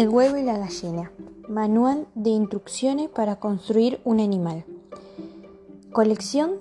El 0.00 0.08
huevo 0.08 0.38
y 0.38 0.42
la 0.42 0.56
gallina. 0.56 1.12
Manual 1.46 2.06
de 2.14 2.30
instrucciones 2.30 3.10
para 3.10 3.36
construir 3.36 4.00
un 4.02 4.18
animal. 4.18 4.64
Colección 5.92 6.52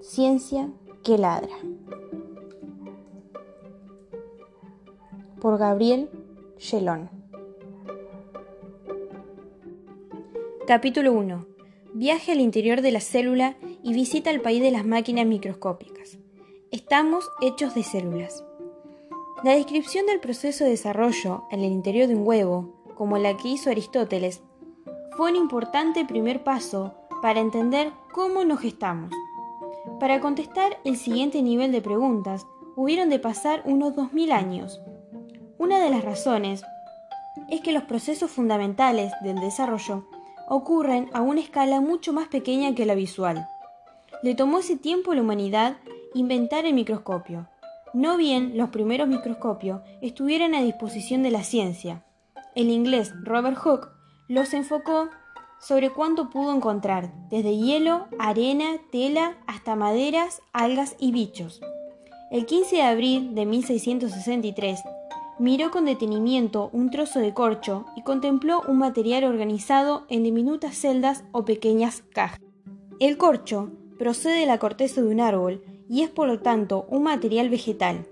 Ciencia 0.00 0.70
que 1.02 1.18
ladra. 1.18 1.56
Por 5.40 5.58
Gabriel 5.58 6.08
Gelón. 6.56 7.10
Capítulo 10.68 11.14
1. 11.14 11.46
Viaje 11.94 12.30
al 12.30 12.40
interior 12.40 12.80
de 12.80 12.92
la 12.92 13.00
célula 13.00 13.56
y 13.82 13.92
visita 13.92 14.30
el 14.30 14.40
país 14.40 14.62
de 14.62 14.70
las 14.70 14.86
máquinas 14.86 15.26
microscópicas. 15.26 16.18
Estamos 16.70 17.28
hechos 17.42 17.74
de 17.74 17.82
células. 17.82 18.44
La 19.42 19.56
descripción 19.56 20.06
del 20.06 20.20
proceso 20.20 20.62
de 20.62 20.70
desarrollo 20.70 21.42
en 21.50 21.58
el 21.58 21.72
interior 21.72 22.06
de 22.06 22.14
un 22.14 22.24
huevo, 22.24 22.73
como 22.94 23.18
la 23.18 23.36
que 23.36 23.48
hizo 23.48 23.70
Aristóteles, 23.70 24.42
fue 25.16 25.30
un 25.30 25.36
importante 25.36 26.04
primer 26.04 26.42
paso 26.44 26.94
para 27.22 27.40
entender 27.40 27.92
cómo 28.12 28.44
nos 28.44 28.60
gestamos. 28.60 29.10
Para 30.00 30.20
contestar 30.20 30.78
el 30.84 30.96
siguiente 30.96 31.42
nivel 31.42 31.72
de 31.72 31.80
preguntas, 31.80 32.46
hubieron 32.76 33.08
de 33.08 33.18
pasar 33.18 33.62
unos 33.64 33.94
2000 33.94 34.32
años. 34.32 34.80
Una 35.58 35.78
de 35.78 35.90
las 35.90 36.04
razones 36.04 36.64
es 37.50 37.60
que 37.60 37.72
los 37.72 37.84
procesos 37.84 38.30
fundamentales 38.30 39.12
del 39.22 39.40
desarrollo 39.40 40.04
ocurren 40.48 41.08
a 41.12 41.22
una 41.22 41.40
escala 41.40 41.80
mucho 41.80 42.12
más 42.12 42.28
pequeña 42.28 42.74
que 42.74 42.86
la 42.86 42.94
visual. 42.94 43.48
Le 44.22 44.34
tomó 44.34 44.58
ese 44.58 44.76
tiempo 44.76 45.12
a 45.12 45.14
la 45.14 45.22
humanidad 45.22 45.76
inventar 46.14 46.66
el 46.66 46.74
microscopio, 46.74 47.48
no 47.94 48.16
bien 48.16 48.56
los 48.56 48.70
primeros 48.70 49.06
microscopios 49.06 49.80
estuvieran 50.00 50.52
a 50.56 50.62
disposición 50.62 51.22
de 51.22 51.30
la 51.30 51.44
ciencia. 51.44 52.02
El 52.54 52.70
inglés 52.70 53.12
Robert 53.22 53.56
Hooke 53.56 53.88
los 54.28 54.54
enfocó 54.54 55.08
sobre 55.58 55.90
cuánto 55.90 56.30
pudo 56.30 56.54
encontrar, 56.54 57.12
desde 57.30 57.56
hielo, 57.56 58.06
arena, 58.18 58.78
tela, 58.92 59.38
hasta 59.46 59.76
maderas, 59.76 60.40
algas 60.52 60.94
y 60.98 61.10
bichos. 61.10 61.60
El 62.30 62.46
15 62.46 62.76
de 62.76 62.82
abril 62.82 63.34
de 63.34 63.46
1663, 63.46 64.80
miró 65.38 65.70
con 65.70 65.84
detenimiento 65.84 66.70
un 66.72 66.90
trozo 66.90 67.18
de 67.18 67.34
corcho 67.34 67.86
y 67.96 68.02
contempló 68.02 68.62
un 68.68 68.78
material 68.78 69.24
organizado 69.24 70.04
en 70.08 70.22
diminutas 70.22 70.76
celdas 70.76 71.24
o 71.32 71.44
pequeñas 71.44 72.04
cajas. 72.12 72.40
El 73.00 73.16
corcho 73.16 73.70
procede 73.98 74.40
de 74.40 74.46
la 74.46 74.58
corteza 74.58 75.00
de 75.00 75.08
un 75.08 75.20
árbol 75.20 75.64
y 75.88 76.02
es 76.02 76.10
por 76.10 76.28
lo 76.28 76.40
tanto 76.40 76.86
un 76.88 77.02
material 77.02 77.48
vegetal. 77.48 78.06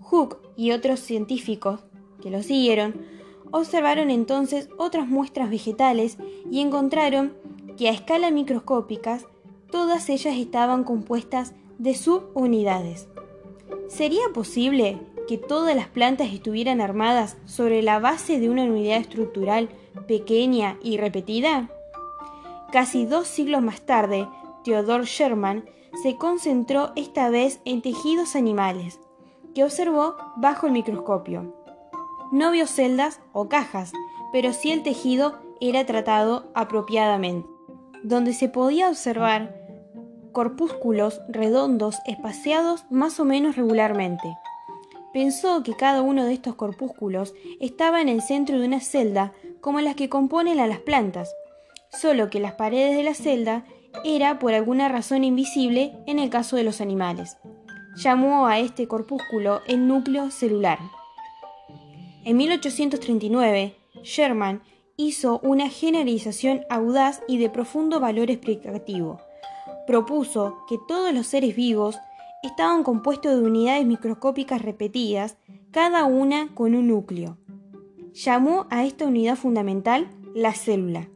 Hooke 0.00 0.38
y 0.56 0.70
otros 0.70 1.00
científicos 1.00 1.80
que 2.22 2.30
lo 2.30 2.42
siguieron 2.42 3.21
observaron 3.52 4.10
entonces 4.10 4.68
otras 4.78 5.06
muestras 5.06 5.48
vegetales 5.48 6.18
y 6.50 6.60
encontraron 6.60 7.34
que 7.76 7.88
a 7.88 7.92
escala 7.92 8.30
microscópicas 8.30 9.26
todas 9.70 10.08
ellas 10.08 10.36
estaban 10.36 10.84
compuestas 10.84 11.54
de 11.78 11.94
subunidades. 11.94 13.08
¿Sería 13.88 14.24
posible 14.34 14.98
que 15.28 15.38
todas 15.38 15.76
las 15.76 15.88
plantas 15.88 16.32
estuvieran 16.32 16.80
armadas 16.80 17.36
sobre 17.44 17.82
la 17.82 18.00
base 18.00 18.40
de 18.40 18.50
una 18.50 18.64
unidad 18.64 18.98
estructural 18.98 19.68
pequeña 20.06 20.78
y 20.82 20.96
repetida? 20.96 21.70
Casi 22.72 23.06
dos 23.06 23.28
siglos 23.28 23.62
más 23.62 23.82
tarde, 23.82 24.26
Theodore 24.64 25.04
Sherman 25.04 25.64
se 26.02 26.16
concentró 26.16 26.92
esta 26.96 27.28
vez 27.28 27.60
en 27.64 27.82
tejidos 27.82 28.34
animales, 28.34 28.98
que 29.54 29.64
observó 29.64 30.16
bajo 30.36 30.66
el 30.66 30.72
microscopio. 30.72 31.61
No 32.32 32.50
vio 32.50 32.66
celdas 32.66 33.20
o 33.32 33.50
cajas, 33.50 33.92
pero 34.32 34.54
sí 34.54 34.72
el 34.72 34.82
tejido 34.82 35.38
era 35.60 35.84
tratado 35.84 36.50
apropiadamente, 36.54 37.46
donde 38.02 38.32
se 38.32 38.48
podía 38.48 38.88
observar 38.88 39.54
corpúsculos 40.32 41.20
redondos 41.28 41.98
espaciados 42.06 42.86
más 42.90 43.20
o 43.20 43.26
menos 43.26 43.56
regularmente. 43.56 44.34
Pensó 45.12 45.62
que 45.62 45.74
cada 45.74 46.00
uno 46.00 46.24
de 46.24 46.32
estos 46.32 46.54
corpúsculos 46.54 47.34
estaba 47.60 48.00
en 48.00 48.08
el 48.08 48.22
centro 48.22 48.58
de 48.58 48.66
una 48.66 48.80
celda 48.80 49.34
como 49.60 49.82
las 49.82 49.94
que 49.94 50.08
componen 50.08 50.58
a 50.58 50.66
las 50.66 50.80
plantas, 50.80 51.34
solo 51.90 52.30
que 52.30 52.40
las 52.40 52.52
paredes 52.52 52.96
de 52.96 53.02
la 53.02 53.12
celda 53.12 53.66
era 54.04 54.38
por 54.38 54.54
alguna 54.54 54.88
razón 54.88 55.22
invisible 55.22 55.92
en 56.06 56.18
el 56.18 56.30
caso 56.30 56.56
de 56.56 56.64
los 56.64 56.80
animales. 56.80 57.36
Llamó 57.94 58.46
a 58.46 58.58
este 58.58 58.88
corpúsculo 58.88 59.60
el 59.66 59.86
núcleo 59.86 60.30
celular. 60.30 60.78
En 62.24 62.36
1839, 62.36 63.74
Sherman 64.04 64.62
hizo 64.96 65.40
una 65.42 65.68
generalización 65.68 66.62
audaz 66.70 67.20
y 67.26 67.38
de 67.38 67.50
profundo 67.50 67.98
valor 67.98 68.30
explicativo. 68.30 69.18
Propuso 69.88 70.58
que 70.68 70.78
todos 70.86 71.12
los 71.12 71.26
seres 71.26 71.56
vivos 71.56 71.98
estaban 72.44 72.84
compuestos 72.84 73.34
de 73.34 73.42
unidades 73.42 73.86
microscópicas 73.86 74.62
repetidas, 74.62 75.36
cada 75.72 76.04
una 76.04 76.54
con 76.54 76.76
un 76.76 76.88
núcleo. 76.88 77.38
Llamó 78.12 78.66
a 78.70 78.84
esta 78.84 79.06
unidad 79.06 79.36
fundamental 79.36 80.08
la 80.32 80.52
célula. 80.52 81.08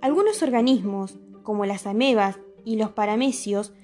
Algunos 0.00 0.42
organismos, 0.42 1.18
como 1.42 1.66
las 1.66 1.86
amebas 1.86 2.38
y 2.64 2.76
los 2.76 2.90
paramecios, 2.90 3.74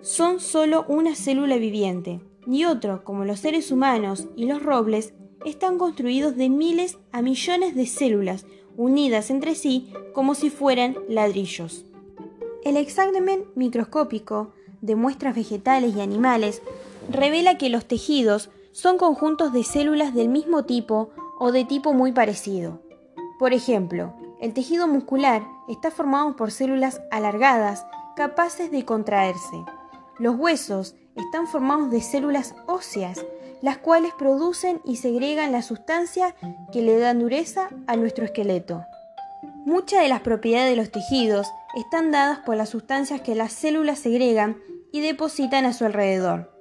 son 0.00 0.40
solo 0.40 0.86
una 0.88 1.14
célula 1.14 1.56
viviente, 1.56 2.20
y 2.46 2.64
otros, 2.64 3.02
como 3.02 3.24
los 3.24 3.40
seres 3.40 3.70
humanos 3.70 4.28
y 4.36 4.46
los 4.46 4.62
robles, 4.62 5.14
están 5.44 5.78
construidos 5.78 6.36
de 6.36 6.48
miles 6.48 6.98
a 7.12 7.22
millones 7.22 7.74
de 7.74 7.86
células 7.86 8.46
unidas 8.76 9.30
entre 9.30 9.54
sí 9.54 9.92
como 10.14 10.34
si 10.34 10.50
fueran 10.50 10.96
ladrillos. 11.08 11.84
El 12.64 12.76
examen 12.76 13.44
microscópico 13.54 14.52
de 14.80 14.96
muestras 14.96 15.34
vegetales 15.34 15.94
y 15.96 16.00
animales 16.00 16.62
revela 17.10 17.58
que 17.58 17.68
los 17.68 17.86
tejidos 17.86 18.50
son 18.72 18.98
conjuntos 18.98 19.52
de 19.52 19.64
células 19.64 20.14
del 20.14 20.28
mismo 20.28 20.64
tipo 20.64 21.10
o 21.38 21.52
de 21.52 21.64
tipo 21.64 21.92
muy 21.92 22.12
parecido. 22.12 22.80
Por 23.38 23.52
ejemplo, 23.52 24.14
el 24.40 24.54
tejido 24.54 24.86
muscular 24.86 25.46
está 25.68 25.90
formado 25.90 26.36
por 26.36 26.50
células 26.50 27.00
alargadas 27.10 27.84
capaces 28.16 28.70
de 28.70 28.84
contraerse. 28.84 29.64
Los 30.18 30.36
huesos 30.36 30.94
están 31.16 31.46
formados 31.46 31.90
de 31.90 32.00
células 32.00 32.54
óseas, 32.66 33.24
las 33.62 33.78
cuales 33.78 34.12
producen 34.18 34.80
y 34.84 34.96
segregan 34.96 35.52
la 35.52 35.62
sustancia 35.62 36.34
que 36.72 36.82
le 36.82 36.98
da 36.98 37.14
dureza 37.14 37.68
a 37.86 37.96
nuestro 37.96 38.24
esqueleto. 38.24 38.84
Muchas 39.64 40.02
de 40.02 40.08
las 40.08 40.20
propiedades 40.20 40.70
de 40.70 40.76
los 40.76 40.90
tejidos 40.90 41.46
están 41.74 42.10
dadas 42.10 42.40
por 42.40 42.56
las 42.56 42.68
sustancias 42.70 43.20
que 43.20 43.36
las 43.36 43.52
células 43.52 44.00
segregan 44.00 44.58
y 44.92 45.00
depositan 45.00 45.64
a 45.64 45.72
su 45.72 45.84
alrededor. 45.84 46.52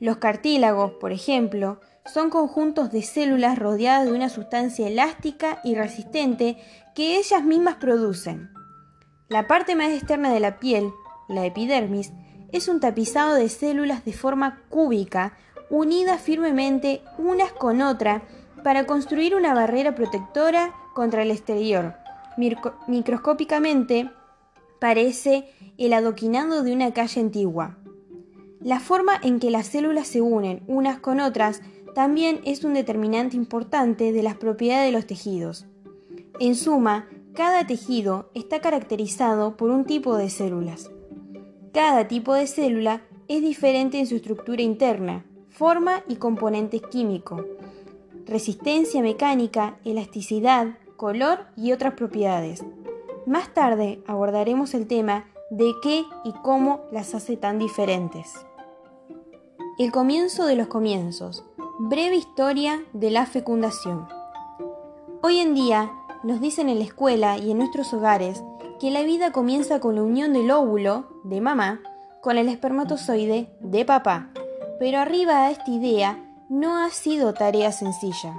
Los 0.00 0.16
cartílagos, 0.16 0.92
por 1.00 1.12
ejemplo, 1.12 1.80
son 2.12 2.30
conjuntos 2.30 2.90
de 2.90 3.02
células 3.02 3.58
rodeadas 3.58 4.06
de 4.06 4.12
una 4.12 4.28
sustancia 4.28 4.88
elástica 4.88 5.60
y 5.62 5.74
resistente 5.74 6.56
que 6.94 7.18
ellas 7.18 7.44
mismas 7.44 7.76
producen. 7.76 8.50
La 9.28 9.46
parte 9.46 9.76
más 9.76 9.90
externa 9.90 10.32
de 10.32 10.40
la 10.40 10.58
piel, 10.58 10.90
la 11.28 11.46
epidermis, 11.46 12.12
es 12.50 12.66
un 12.66 12.80
tapizado 12.80 13.34
de 13.34 13.48
células 13.48 14.04
de 14.04 14.12
forma 14.12 14.62
cúbica 14.68 15.34
unidas 15.70 16.20
firmemente 16.20 17.00
unas 17.16 17.52
con 17.52 17.80
otras 17.80 18.22
para 18.62 18.84
construir 18.84 19.34
una 19.34 19.54
barrera 19.54 19.94
protectora 19.94 20.74
contra 20.94 21.22
el 21.22 21.30
exterior. 21.30 21.94
microscópicamente 22.86 24.10
parece 24.80 25.48
el 25.78 25.92
adoquinado 25.92 26.62
de 26.62 26.72
una 26.72 26.92
calle 26.92 27.20
antigua. 27.20 27.76
La 28.60 28.80
forma 28.80 29.18
en 29.22 29.40
que 29.40 29.50
las 29.50 29.68
células 29.68 30.06
se 30.06 30.20
unen 30.20 30.62
unas 30.66 30.98
con 30.98 31.20
otras 31.20 31.62
también 31.94 32.40
es 32.44 32.64
un 32.64 32.74
determinante 32.74 33.36
importante 33.36 34.12
de 34.12 34.22
las 34.22 34.36
propiedades 34.36 34.86
de 34.86 34.92
los 34.92 35.06
tejidos. 35.06 35.66
En 36.38 36.54
suma, 36.54 37.08
cada 37.34 37.66
tejido 37.66 38.30
está 38.34 38.60
caracterizado 38.60 39.56
por 39.56 39.70
un 39.70 39.84
tipo 39.84 40.16
de 40.16 40.30
células. 40.30 40.90
Cada 41.72 42.08
tipo 42.08 42.34
de 42.34 42.46
célula 42.46 43.02
es 43.28 43.42
diferente 43.42 43.98
en 43.98 44.06
su 44.06 44.16
estructura 44.16 44.62
interna, 44.62 45.24
forma 45.60 46.02
y 46.08 46.16
componentes 46.16 46.80
químicos, 46.80 47.44
resistencia 48.24 49.02
mecánica, 49.02 49.76
elasticidad, 49.84 50.68
color 50.96 51.40
y 51.54 51.72
otras 51.72 51.92
propiedades. 51.92 52.64
Más 53.26 53.52
tarde 53.52 54.02
abordaremos 54.06 54.72
el 54.72 54.86
tema 54.86 55.26
de 55.50 55.74
qué 55.82 56.04
y 56.24 56.32
cómo 56.42 56.80
las 56.90 57.14
hace 57.14 57.36
tan 57.36 57.58
diferentes. 57.58 58.32
El 59.78 59.92
comienzo 59.92 60.46
de 60.46 60.56
los 60.56 60.68
comienzos. 60.68 61.44
Breve 61.78 62.16
historia 62.16 62.82
de 62.94 63.10
la 63.10 63.26
fecundación. 63.26 64.08
Hoy 65.20 65.40
en 65.40 65.52
día 65.52 65.92
nos 66.22 66.40
dicen 66.40 66.70
en 66.70 66.78
la 66.78 66.86
escuela 66.86 67.36
y 67.36 67.50
en 67.50 67.58
nuestros 67.58 67.92
hogares 67.92 68.42
que 68.80 68.90
la 68.90 69.02
vida 69.02 69.30
comienza 69.30 69.78
con 69.78 69.94
la 69.94 70.02
unión 70.04 70.32
del 70.32 70.50
óvulo, 70.52 71.20
de 71.24 71.42
mamá, 71.42 71.82
con 72.22 72.38
el 72.38 72.48
espermatozoide, 72.48 73.50
de 73.60 73.84
papá. 73.84 74.30
Pero 74.80 74.98
arriba 74.98 75.44
a 75.44 75.50
esta 75.50 75.70
idea 75.70 76.18
no 76.48 76.82
ha 76.82 76.88
sido 76.88 77.34
tarea 77.34 77.70
sencilla. 77.70 78.34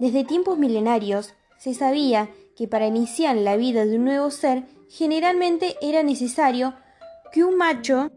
Desde 0.00 0.24
tiempos 0.24 0.58
milenarios 0.58 1.34
se 1.58 1.74
sabía 1.74 2.28
que 2.56 2.66
para 2.66 2.88
iniciar 2.88 3.36
la 3.36 3.54
vida 3.54 3.84
de 3.84 3.96
un 3.96 4.04
nuevo 4.04 4.32
ser 4.32 4.64
generalmente 4.88 5.76
era 5.80 6.02
necesario 6.02 6.74
que 7.32 7.44
un 7.44 7.56
macho 7.56 8.10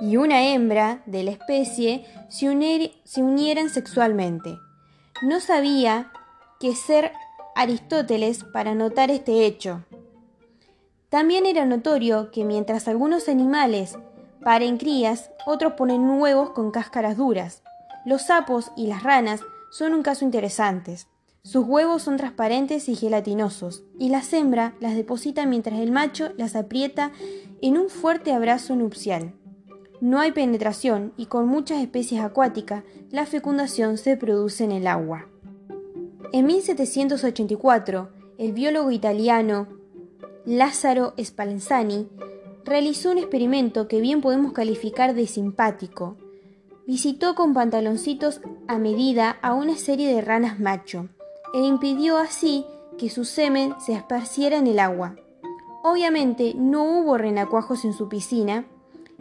y 0.00 0.18
una 0.18 0.50
hembra 0.50 1.02
de 1.06 1.24
la 1.24 1.32
especie 1.32 2.06
se, 2.28 2.48
unieran 2.48 3.70
sexualmente. 3.70 4.56
No 5.20 5.40
sabía 5.40 6.12
qué 6.60 6.76
ser 6.76 7.10
Aristóteles 7.56 8.44
para 8.44 8.76
notar 8.76 9.10
este 9.10 9.44
hecho. 9.46 9.84
También 11.08 11.44
era 11.44 11.66
notorio 11.66 12.30
que 12.30 12.44
mientras 12.44 12.86
algunos 12.86 13.28
animales 13.28 13.98
paren 14.42 14.76
crías, 14.76 15.30
otros 15.46 15.74
ponen 15.74 16.08
huevos 16.08 16.50
con 16.50 16.70
cáscaras 16.70 17.16
duras. 17.16 17.62
Los 18.04 18.22
sapos 18.26 18.72
y 18.76 18.86
las 18.86 19.02
ranas 19.02 19.42
son 19.70 19.94
un 19.94 20.02
caso 20.02 20.24
interesante. 20.24 20.96
Sus 21.42 21.66
huevos 21.66 22.02
son 22.02 22.16
transparentes 22.16 22.88
y 22.88 22.96
gelatinosos, 22.96 23.82
y 23.98 24.10
la 24.10 24.22
hembra 24.32 24.74
las 24.80 24.94
deposita 24.94 25.46
mientras 25.46 25.80
el 25.80 25.90
macho 25.90 26.32
las 26.36 26.54
aprieta 26.54 27.12
en 27.62 27.78
un 27.78 27.88
fuerte 27.88 28.32
abrazo 28.32 28.76
nupcial. 28.76 29.32
No 30.00 30.18
hay 30.18 30.32
penetración 30.32 31.12
y 31.16 31.26
con 31.26 31.46
muchas 31.46 31.82
especies 31.82 32.22
acuáticas 32.22 32.84
la 33.10 33.26
fecundación 33.26 33.98
se 33.98 34.16
produce 34.16 34.64
en 34.64 34.72
el 34.72 34.86
agua. 34.86 35.28
En 36.32 36.46
1784, 36.46 38.08
el 38.38 38.52
biólogo 38.52 38.90
italiano 38.90 39.66
Lázaro 40.46 41.12
Spallanzani 41.22 42.08
realizó 42.70 43.10
un 43.10 43.18
experimento 43.18 43.88
que 43.88 44.00
bien 44.00 44.20
podemos 44.20 44.52
calificar 44.52 45.14
de 45.14 45.26
simpático. 45.26 46.16
Visitó 46.86 47.34
con 47.34 47.52
pantaloncitos 47.52 48.40
a 48.68 48.78
medida 48.78 49.38
a 49.42 49.54
una 49.54 49.74
serie 49.74 50.14
de 50.14 50.20
ranas 50.20 50.60
macho 50.60 51.08
e 51.52 51.58
impidió 51.58 52.16
así 52.16 52.64
que 52.96 53.10
su 53.10 53.24
semen 53.24 53.74
se 53.80 53.94
esparciera 53.94 54.56
en 54.56 54.68
el 54.68 54.78
agua. 54.78 55.16
Obviamente 55.82 56.54
no 56.54 56.84
hubo 56.84 57.18
renacuajos 57.18 57.84
en 57.84 57.92
su 57.92 58.08
piscina 58.08 58.64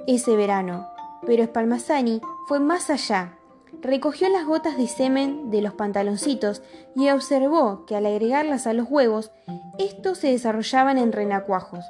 ese 0.05 0.35
verano, 0.35 0.87
pero 1.25 1.43
Spalmazzani 1.43 2.21
fue 2.47 2.59
más 2.59 2.91
allá. 2.91 3.39
Recogió 3.81 4.29
las 4.29 4.45
gotas 4.45 4.77
de 4.77 4.87
semen 4.87 5.49
de 5.49 5.63
los 5.63 5.73
pantaloncitos 5.73 6.61
y 6.95 7.09
observó 7.09 7.87
que 7.87 7.95
al 7.95 8.05
agregarlas 8.05 8.67
a 8.67 8.73
los 8.73 8.87
huevos, 8.91 9.31
estos 9.79 10.19
se 10.19 10.27
desarrollaban 10.27 10.99
en 10.99 11.11
renacuajos. 11.11 11.83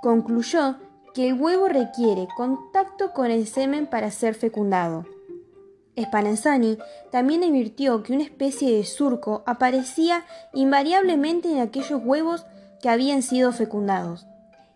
Concluyó 0.00 0.76
que 1.14 1.28
el 1.28 1.40
huevo 1.40 1.68
requiere 1.68 2.28
contacto 2.36 3.12
con 3.12 3.30
el 3.30 3.46
semen 3.46 3.86
para 3.86 4.10
ser 4.10 4.34
fecundado. 4.34 5.06
Spallanzani 5.98 6.78
también 7.12 7.44
advirtió 7.44 8.02
que 8.02 8.12
una 8.12 8.24
especie 8.24 8.76
de 8.76 8.84
surco 8.84 9.44
aparecía 9.46 10.24
invariablemente 10.52 11.50
en 11.52 11.60
aquellos 11.60 12.00
huevos 12.04 12.44
que 12.82 12.88
habían 12.88 13.22
sido 13.22 13.52
fecundados. 13.52 14.26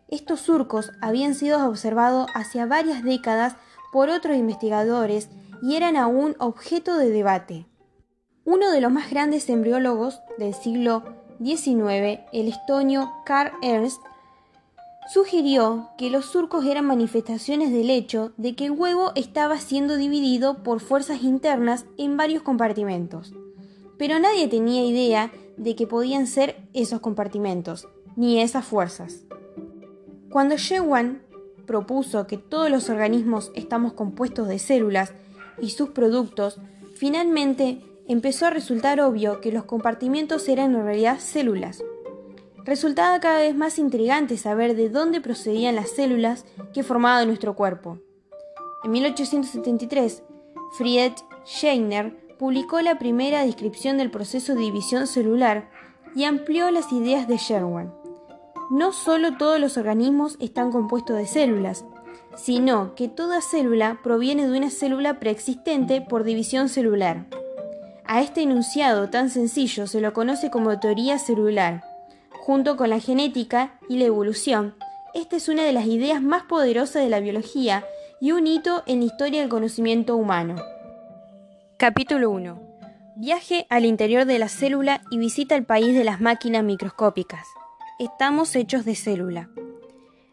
Estos 0.08 0.40
surcos 0.40 0.92
habían 1.00 1.34
sido 1.34 1.68
observados 1.68 2.28
hacia 2.34 2.66
varias 2.66 3.02
décadas 3.02 3.56
por 3.92 4.08
otros 4.08 4.36
investigadores 4.36 5.28
y 5.60 5.74
eran 5.74 5.96
aún 5.96 6.36
objeto 6.38 6.96
de 6.96 7.10
debate. 7.10 7.66
Uno 8.44 8.70
de 8.70 8.80
los 8.80 8.92
más 8.92 9.10
grandes 9.10 9.48
embriólogos 9.50 10.22
del 10.38 10.54
siglo 10.54 11.02
XIX, 11.44 12.20
el 12.32 12.48
estonio 12.48 13.12
Karl 13.26 13.52
Ernst, 13.60 14.00
sugirió 15.08 15.88
que 15.96 16.10
los 16.10 16.26
surcos 16.26 16.66
eran 16.66 16.84
manifestaciones 16.84 17.72
del 17.72 17.88
hecho 17.88 18.32
de 18.36 18.54
que 18.54 18.66
el 18.66 18.72
huevo 18.72 19.12
estaba 19.14 19.58
siendo 19.58 19.96
dividido 19.96 20.62
por 20.62 20.80
fuerzas 20.80 21.22
internas 21.22 21.86
en 21.96 22.16
varios 22.18 22.42
compartimentos. 22.42 23.32
Pero 23.96 24.18
nadie 24.18 24.48
tenía 24.48 24.84
idea 24.84 25.32
de 25.56 25.74
que 25.74 25.86
podían 25.86 26.26
ser 26.26 26.56
esos 26.74 27.00
compartimentos, 27.00 27.88
ni 28.16 28.40
esas 28.42 28.66
fuerzas. 28.66 29.24
Cuando 30.30 30.56
Shewan 30.56 31.22
propuso 31.66 32.26
que 32.26 32.36
todos 32.36 32.70
los 32.70 32.90
organismos 32.90 33.50
estamos 33.54 33.94
compuestos 33.94 34.46
de 34.46 34.58
células 34.58 35.14
y 35.60 35.70
sus 35.70 35.88
productos, 35.90 36.60
finalmente 36.94 37.80
empezó 38.08 38.46
a 38.46 38.50
resultar 38.50 39.00
obvio 39.00 39.40
que 39.40 39.52
los 39.52 39.64
compartimentos 39.64 40.48
eran 40.48 40.74
en 40.74 40.84
realidad 40.84 41.18
células, 41.18 41.82
Resultaba 42.68 43.18
cada 43.18 43.38
vez 43.38 43.56
más 43.56 43.78
intrigante 43.78 44.36
saber 44.36 44.76
de 44.76 44.90
dónde 44.90 45.22
procedían 45.22 45.74
las 45.74 45.88
células 45.88 46.44
que 46.74 46.82
formaban 46.82 47.26
nuestro 47.26 47.56
cuerpo. 47.56 47.98
En 48.84 48.90
1873, 48.90 50.22
Friedrich 50.76 51.16
Scheiner 51.46 52.14
publicó 52.38 52.82
la 52.82 52.98
primera 52.98 53.42
descripción 53.42 53.96
del 53.96 54.10
proceso 54.10 54.54
de 54.54 54.60
división 54.60 55.06
celular 55.06 55.70
y 56.14 56.24
amplió 56.24 56.70
las 56.70 56.92
ideas 56.92 57.26
de 57.26 57.38
Sherwan. 57.38 57.94
No 58.68 58.92
solo 58.92 59.38
todos 59.38 59.58
los 59.58 59.78
organismos 59.78 60.36
están 60.38 60.70
compuestos 60.70 61.16
de 61.16 61.26
células, 61.26 61.86
sino 62.36 62.94
que 62.94 63.08
toda 63.08 63.40
célula 63.40 64.00
proviene 64.02 64.46
de 64.46 64.58
una 64.58 64.68
célula 64.68 65.18
preexistente 65.20 66.02
por 66.02 66.22
división 66.22 66.68
celular. 66.68 67.28
A 68.04 68.20
este 68.20 68.42
enunciado 68.42 69.08
tan 69.08 69.30
sencillo 69.30 69.86
se 69.86 70.02
lo 70.02 70.12
conoce 70.12 70.50
como 70.50 70.78
teoría 70.78 71.18
celular 71.18 71.87
junto 72.48 72.78
con 72.78 72.88
la 72.88 72.98
genética 72.98 73.78
y 73.90 73.98
la 73.98 74.06
evolución. 74.06 74.74
Esta 75.12 75.36
es 75.36 75.50
una 75.50 75.64
de 75.64 75.72
las 75.74 75.84
ideas 75.84 76.22
más 76.22 76.44
poderosas 76.44 77.02
de 77.02 77.10
la 77.10 77.20
biología 77.20 77.84
y 78.22 78.32
un 78.32 78.46
hito 78.46 78.84
en 78.86 79.00
la 79.00 79.04
historia 79.04 79.40
del 79.40 79.50
conocimiento 79.50 80.16
humano. 80.16 80.56
Capítulo 81.76 82.30
1. 82.30 82.58
Viaje 83.16 83.66
al 83.68 83.84
interior 83.84 84.24
de 84.24 84.38
la 84.38 84.48
célula 84.48 85.02
y 85.10 85.18
visita 85.18 85.56
el 85.56 85.66
país 85.66 85.94
de 85.94 86.04
las 86.04 86.22
máquinas 86.22 86.64
microscópicas. 86.64 87.46
Estamos 87.98 88.56
hechos 88.56 88.86
de 88.86 88.94
célula. 88.94 89.50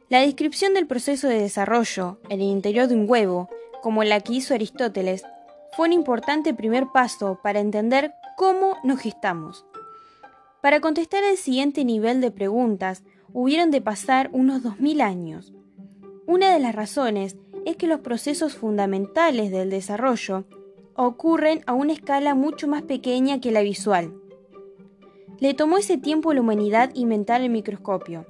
La 0.07 0.21
descripción 0.21 0.73
del 0.73 0.87
proceso 0.87 1.27
de 1.27 1.41
desarrollo 1.41 2.21
en 2.29 2.39
el 2.39 2.47
interior 2.47 2.87
de 2.87 2.95
un 2.95 3.09
huevo, 3.09 3.49
como 3.83 4.05
la 4.05 4.21
que 4.21 4.35
hizo 4.35 4.53
Aristóteles, 4.53 5.25
fue 5.75 5.87
un 5.87 5.91
importante 5.91 6.53
primer 6.53 6.85
paso 6.93 7.41
para 7.43 7.59
entender 7.59 8.13
cómo 8.37 8.77
nos 8.85 9.01
gestamos. 9.01 9.65
Para 10.65 10.79
contestar 10.79 11.23
el 11.23 11.37
siguiente 11.37 11.85
nivel 11.85 12.21
de 12.21 12.31
preguntas, 12.31 13.03
hubieron 13.31 13.69
de 13.69 13.81
pasar 13.81 14.31
unos 14.33 14.63
2000 14.63 15.01
años. 15.01 15.53
Una 16.25 16.51
de 16.51 16.59
las 16.59 16.73
razones 16.73 17.37
es 17.67 17.77
que 17.77 17.85
los 17.85 17.99
procesos 17.99 18.55
fundamentales 18.55 19.51
del 19.51 19.69
desarrollo 19.69 20.45
ocurren 20.95 21.61
a 21.67 21.73
una 21.73 21.93
escala 21.93 22.33
mucho 22.33 22.67
más 22.67 22.81
pequeña 22.81 23.39
que 23.39 23.51
la 23.51 23.61
visual. 23.61 24.15
Le 25.37 25.53
tomó 25.53 25.77
ese 25.77 25.99
tiempo 25.99 26.31
a 26.31 26.33
la 26.33 26.41
humanidad 26.41 26.89
inventar 26.95 27.41
el 27.41 27.51
microscopio. 27.51 28.25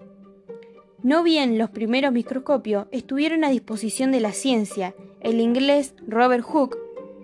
No 1.03 1.23
bien 1.23 1.57
los 1.57 1.69
primeros 1.69 2.11
microscopios 2.11 2.87
estuvieron 2.91 3.45
a 3.45 3.49
disposición 3.49 4.11
de 4.11 4.19
la 4.19 4.33
ciencia, 4.33 4.93
el 5.21 5.39
inglés 5.39 5.95
Robert 6.05 6.43
Hooke 6.43 6.77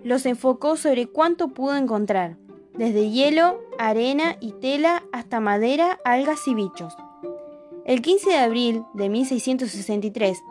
los 0.06 0.26
enfocó 0.26 0.78
sobre 0.78 1.08
cuánto 1.08 1.50
pudo 1.50 1.76
encontrar 1.76 2.38
desde 2.76 3.10
hielo, 3.10 3.60
arena 3.90 4.38
y 4.40 4.52
tela 4.52 5.04
hasta 5.12 5.40
madera, 5.40 6.00
algas 6.06 6.48
y 6.48 6.54
bichos. 6.54 6.96
El 7.84 8.04
15 8.04 8.30
de 8.30 8.38
abril 8.38 8.86
de 8.94 9.10
1663 9.10 10.44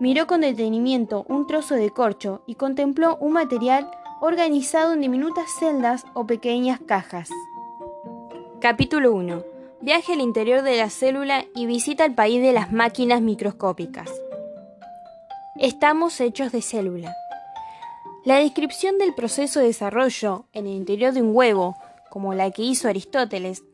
miró 0.00 0.26
con 0.26 0.40
detenimiento 0.40 1.26
un 1.28 1.46
trozo 1.46 1.74
de 1.74 1.90
corcho 1.90 2.42
y 2.46 2.54
contempló 2.54 3.16
un 3.20 3.34
material 3.34 3.90
organizado 4.22 4.94
en 4.94 5.02
diminutas 5.02 5.50
celdas 5.60 6.06
o 6.14 6.26
pequeñas 6.26 6.80
cajas. 6.80 7.28
Capítulo 8.58 9.12
1. 9.12 9.44
Viaje 9.82 10.14
al 10.14 10.20
interior 10.20 10.62
de 10.62 10.78
la 10.78 10.88
célula 10.88 11.44
y 11.54 11.66
visita 11.66 12.06
el 12.06 12.14
país 12.14 12.40
de 12.40 12.52
las 12.54 12.72
máquinas 12.72 13.20
microscópicas. 13.20 14.10
Estamos 15.56 16.20
hechos 16.22 16.52
de 16.52 16.62
célula. 16.62 17.14
La 18.24 18.36
descripción 18.36 18.96
del 18.96 19.14
proceso 19.14 19.60
de 19.60 19.66
desarrollo 19.66 20.46
en 20.52 20.66
el 20.66 20.72
interior 20.72 21.12
de 21.12 21.22
un 21.22 21.36
huevo, 21.36 21.76
como 22.10 22.34
la 22.34 22.50
que 22.50 22.62
hizo 22.62 22.88
Aristóteles, 22.88 23.64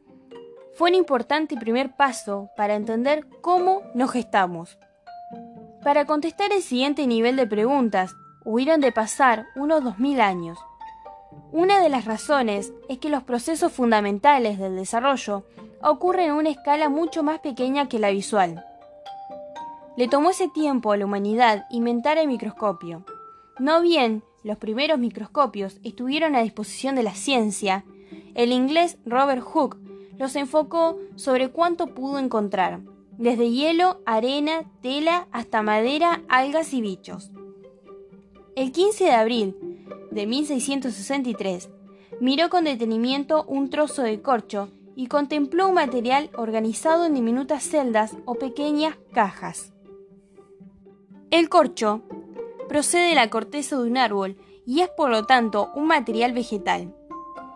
fue 0.74 0.90
un 0.90 0.96
importante 0.96 1.56
primer 1.56 1.94
paso 1.94 2.50
para 2.56 2.74
entender 2.74 3.26
cómo 3.40 3.82
nos 3.94 4.10
gestamos. 4.10 4.78
Para 5.82 6.04
contestar 6.04 6.52
el 6.52 6.62
siguiente 6.62 7.06
nivel 7.06 7.36
de 7.36 7.46
preguntas, 7.46 8.16
hubieron 8.44 8.80
de 8.80 8.92
pasar 8.92 9.46
unos 9.54 9.84
2000 9.84 10.20
años. 10.20 10.58
Una 11.52 11.80
de 11.80 11.88
las 11.88 12.04
razones 12.04 12.72
es 12.88 12.98
que 12.98 13.08
los 13.08 13.22
procesos 13.22 13.72
fundamentales 13.72 14.58
del 14.58 14.76
desarrollo 14.76 15.44
ocurren 15.82 16.30
en 16.30 16.32
una 16.32 16.50
escala 16.50 16.88
mucho 16.88 17.22
más 17.22 17.40
pequeña 17.40 17.88
que 17.88 17.98
la 17.98 18.10
visual. 18.10 18.64
Le 19.96 20.08
tomó 20.08 20.30
ese 20.30 20.48
tiempo 20.48 20.90
a 20.90 20.96
la 20.96 21.04
humanidad 21.04 21.66
inventar 21.70 22.18
el 22.18 22.26
microscopio. 22.26 23.04
No 23.58 23.80
bien 23.80 24.24
los 24.42 24.58
primeros 24.58 24.98
microscopios 24.98 25.78
estuvieron 25.84 26.34
a 26.34 26.42
disposición 26.42 26.96
de 26.96 27.02
la 27.02 27.14
ciencia, 27.14 27.84
el 28.34 28.52
inglés 28.52 28.98
Robert 29.04 29.42
Hooke 29.42 29.78
los 30.18 30.36
enfocó 30.36 30.98
sobre 31.16 31.50
cuánto 31.50 31.94
pudo 31.94 32.18
encontrar, 32.18 32.80
desde 33.18 33.50
hielo, 33.50 34.00
arena, 34.06 34.64
tela 34.82 35.28
hasta 35.32 35.62
madera, 35.62 36.22
algas 36.28 36.72
y 36.72 36.80
bichos. 36.80 37.30
El 38.56 38.72
15 38.72 39.04
de 39.04 39.12
abril 39.12 39.56
de 40.10 40.26
1663 40.26 41.70
miró 42.20 42.48
con 42.48 42.64
detenimiento 42.64 43.44
un 43.44 43.70
trozo 43.70 44.02
de 44.02 44.22
corcho 44.22 44.68
y 44.96 45.08
contempló 45.08 45.68
un 45.68 45.74
material 45.74 46.30
organizado 46.36 47.06
en 47.06 47.14
diminutas 47.14 47.64
celdas 47.64 48.16
o 48.24 48.36
pequeñas 48.36 48.96
cajas. 49.12 49.72
El 51.30 51.48
corcho 51.48 52.02
procede 52.68 53.08
de 53.08 53.14
la 53.16 53.28
corteza 53.28 53.76
de 53.76 53.88
un 53.88 53.96
árbol 53.96 54.36
y 54.66 54.80
es 54.80 54.88
por 54.88 55.10
lo 55.10 55.24
tanto 55.24 55.70
un 55.74 55.86
material 55.86 56.32
vegetal. 56.32 56.94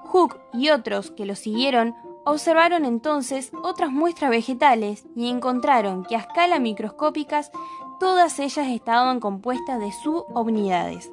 Hook 0.09 0.41
y 0.55 0.71
otros 0.71 1.11
que 1.11 1.27
lo 1.27 1.35
siguieron 1.35 1.95
observaron 2.25 2.85
entonces 2.85 3.53
otras 3.63 3.91
muestras 3.91 4.31
vegetales 4.31 5.05
y 5.15 5.29
encontraron 5.29 6.05
que 6.05 6.17
a 6.17 6.21
escala 6.21 6.59
microscópicas 6.59 7.51
todas 8.01 8.39
ellas 8.39 8.69
estaban 8.69 9.21
compuestas 9.21 9.81
de 9.81 9.93
subunidades. 9.93 11.11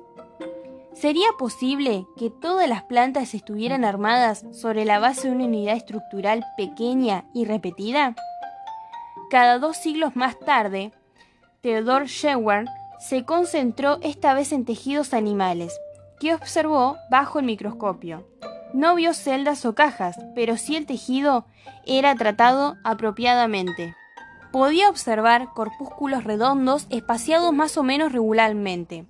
¿Sería 0.93 1.27
posible 1.37 2.07
que 2.15 2.29
todas 2.29 2.69
las 2.69 2.83
plantas 2.83 3.33
estuvieran 3.33 3.83
armadas 3.83 4.45
sobre 4.53 4.85
la 4.85 4.99
base 4.99 5.27
de 5.27 5.35
una 5.35 5.45
unidad 5.45 5.75
estructural 5.75 6.45
pequeña 6.55 7.25
y 7.33 7.43
repetida? 7.43 8.15
Cada 9.29 9.59
dos 9.59 9.75
siglos 9.75 10.15
más 10.15 10.39
tarde, 10.39 10.93
Theodore 11.61 12.07
Sheward 12.07 12.67
se 12.99 13.25
concentró 13.25 13.97
esta 14.01 14.33
vez 14.33 14.53
en 14.53 14.63
tejidos 14.63 15.13
animales, 15.13 15.77
que 16.19 16.33
observó 16.33 16.95
bajo 17.09 17.39
el 17.39 17.45
microscopio. 17.45 18.25
No 18.75 18.93
vio 18.93 19.13
celdas 19.13 19.65
o 19.65 19.73
cajas, 19.73 20.17
pero 20.35 20.57
sí 20.57 20.75
el 20.75 20.85
tejido 20.85 21.45
era 21.85 22.13
tratado 22.15 22.75
apropiadamente. 22.83 23.95
Podía 24.51 24.89
observar 24.89 25.49
corpúsculos 25.55 26.23
redondos 26.23 26.85
espaciados 26.89 27.51
más 27.53 27.77
o 27.77 27.83
menos 27.83 28.11
regularmente 28.11 29.05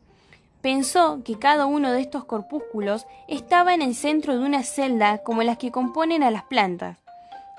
Pensó 0.65 1.21
que 1.23 1.37
cada 1.37 1.67
uno 1.67 1.91
de 1.91 2.01
estos 2.01 2.25
corpúsculos 2.25 3.05
estaba 3.27 3.75
en 3.75 3.83
el 3.83 3.93
centro 3.93 4.35
de 4.35 4.43
una 4.43 4.63
celda 4.63 5.19
como 5.19 5.43
las 5.43 5.59
que 5.59 5.69
componen 5.69 6.23
a 6.23 6.31
las 6.31 6.41
plantas, 6.45 6.97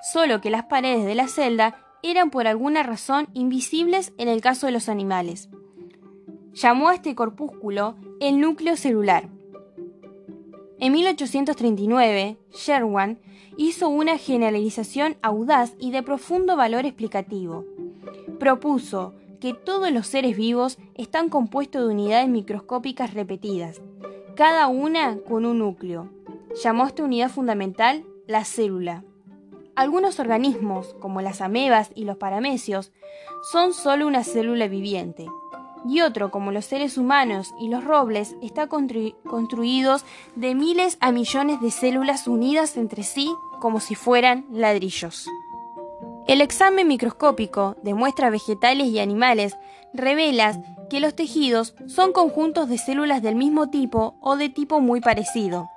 solo 0.02 0.40
que 0.40 0.50
las 0.50 0.64
paredes 0.64 1.06
de 1.06 1.14
la 1.14 1.28
celda 1.28 1.78
eran 2.02 2.30
por 2.30 2.48
alguna 2.48 2.82
razón 2.82 3.28
invisibles 3.32 4.12
en 4.18 4.26
el 4.26 4.40
caso 4.40 4.66
de 4.66 4.72
los 4.72 4.88
animales. 4.88 5.48
Llamó 6.52 6.88
a 6.88 6.96
este 6.96 7.14
corpúsculo 7.14 7.94
el 8.18 8.40
núcleo 8.40 8.76
celular. 8.76 9.28
En 10.78 10.92
1839, 10.92 12.36
Sherwan 12.52 13.18
hizo 13.56 13.88
una 13.88 14.18
generalización 14.18 15.16
audaz 15.22 15.74
y 15.78 15.90
de 15.90 16.02
profundo 16.02 16.54
valor 16.54 16.84
explicativo. 16.84 17.64
Propuso 18.38 19.14
que 19.40 19.54
todos 19.54 19.90
los 19.90 20.06
seres 20.06 20.36
vivos 20.36 20.76
están 20.94 21.30
compuestos 21.30 21.82
de 21.82 21.94
unidades 21.94 22.28
microscópicas 22.28 23.14
repetidas, 23.14 23.80
cada 24.34 24.66
una 24.66 25.16
con 25.26 25.46
un 25.46 25.60
núcleo. 25.60 26.10
Llamó 26.62 26.84
a 26.84 26.88
esta 26.88 27.04
unidad 27.04 27.30
fundamental 27.30 28.04
la 28.26 28.44
célula. 28.44 29.02
Algunos 29.76 30.20
organismos, 30.20 30.94
como 31.00 31.22
las 31.22 31.40
amebas 31.40 31.90
y 31.94 32.04
los 32.04 32.18
paramecios, 32.18 32.92
son 33.50 33.72
solo 33.72 34.06
una 34.06 34.24
célula 34.24 34.68
viviente, 34.68 35.26
y 35.88 36.00
otro, 36.00 36.30
como 36.30 36.52
los 36.52 36.64
seres 36.64 36.98
humanos 36.98 37.54
y 37.58 37.68
los 37.68 37.84
robles, 37.84 38.36
está 38.42 38.68
construidos 38.68 40.04
de 40.34 40.54
miles 40.54 40.98
a 41.00 41.12
millones 41.12 41.60
de 41.60 41.70
células 41.70 42.26
unidas 42.26 42.76
entre 42.76 43.02
sí 43.02 43.32
como 43.60 43.80
si 43.80 43.94
fueran 43.94 44.46
ladrillos. 44.50 45.28
El 46.26 46.40
examen 46.40 46.88
microscópico 46.88 47.76
de 47.82 47.94
muestras 47.94 48.32
vegetales 48.32 48.88
y 48.88 48.98
animales 48.98 49.56
revela 49.94 50.60
que 50.90 51.00
los 51.00 51.14
tejidos 51.14 51.74
son 51.86 52.12
conjuntos 52.12 52.68
de 52.68 52.78
células 52.78 53.22
del 53.22 53.36
mismo 53.36 53.70
tipo 53.70 54.16
o 54.20 54.36
de 54.36 54.48
tipo 54.48 54.80
muy 54.80 55.00
parecido. 55.00 55.68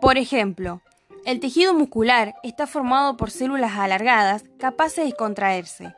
Por 0.00 0.18
ejemplo, 0.18 0.82
el 1.24 1.40
tejido 1.40 1.72
muscular 1.72 2.34
está 2.42 2.66
formado 2.66 3.16
por 3.16 3.30
células 3.30 3.72
alargadas 3.78 4.44
capaces 4.58 5.06
de 5.06 5.12
contraerse. 5.14 5.94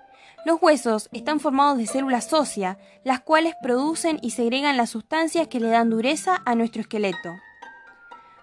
Los 0.46 0.62
huesos 0.62 1.08
están 1.10 1.40
formados 1.40 1.76
de 1.76 1.88
células 1.88 2.32
óseas, 2.32 2.76
las 3.02 3.18
cuales 3.18 3.56
producen 3.60 4.20
y 4.22 4.30
segregan 4.30 4.76
las 4.76 4.90
sustancias 4.90 5.48
que 5.48 5.58
le 5.58 5.70
dan 5.70 5.90
dureza 5.90 6.40
a 6.46 6.54
nuestro 6.54 6.82
esqueleto. 6.82 7.34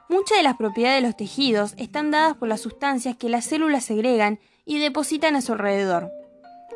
Muchas 0.09 0.37
de 0.37 0.43
las 0.43 0.57
propiedades 0.57 1.01
de 1.01 1.07
los 1.07 1.15
tejidos 1.15 1.73
están 1.77 2.11
dadas 2.11 2.35
por 2.35 2.49
las 2.49 2.59
sustancias 2.59 3.15
que 3.15 3.29
las 3.29 3.45
células 3.45 3.85
segregan 3.85 4.41
y 4.65 4.79
depositan 4.79 5.37
a 5.37 5.41
su 5.41 5.53
alrededor. 5.53 6.11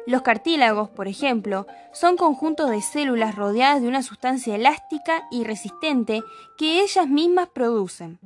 Los 0.06 0.22
cartílagos, 0.22 0.92
por 0.92 1.10
ejemplo, 1.10 1.68
son 1.92 2.16
conjuntos 2.16 2.70
de 2.70 2.82
células 2.82 3.36
rodeadas 3.36 3.82
de 3.82 3.90
una 3.90 4.04
sustancia 4.04 4.56
elástica 4.56 5.28
y 5.30 5.44
resistente 5.44 6.24
que 6.58 6.80
ellas 6.82 7.10
mismas 7.10 7.50
producen. 7.50 8.18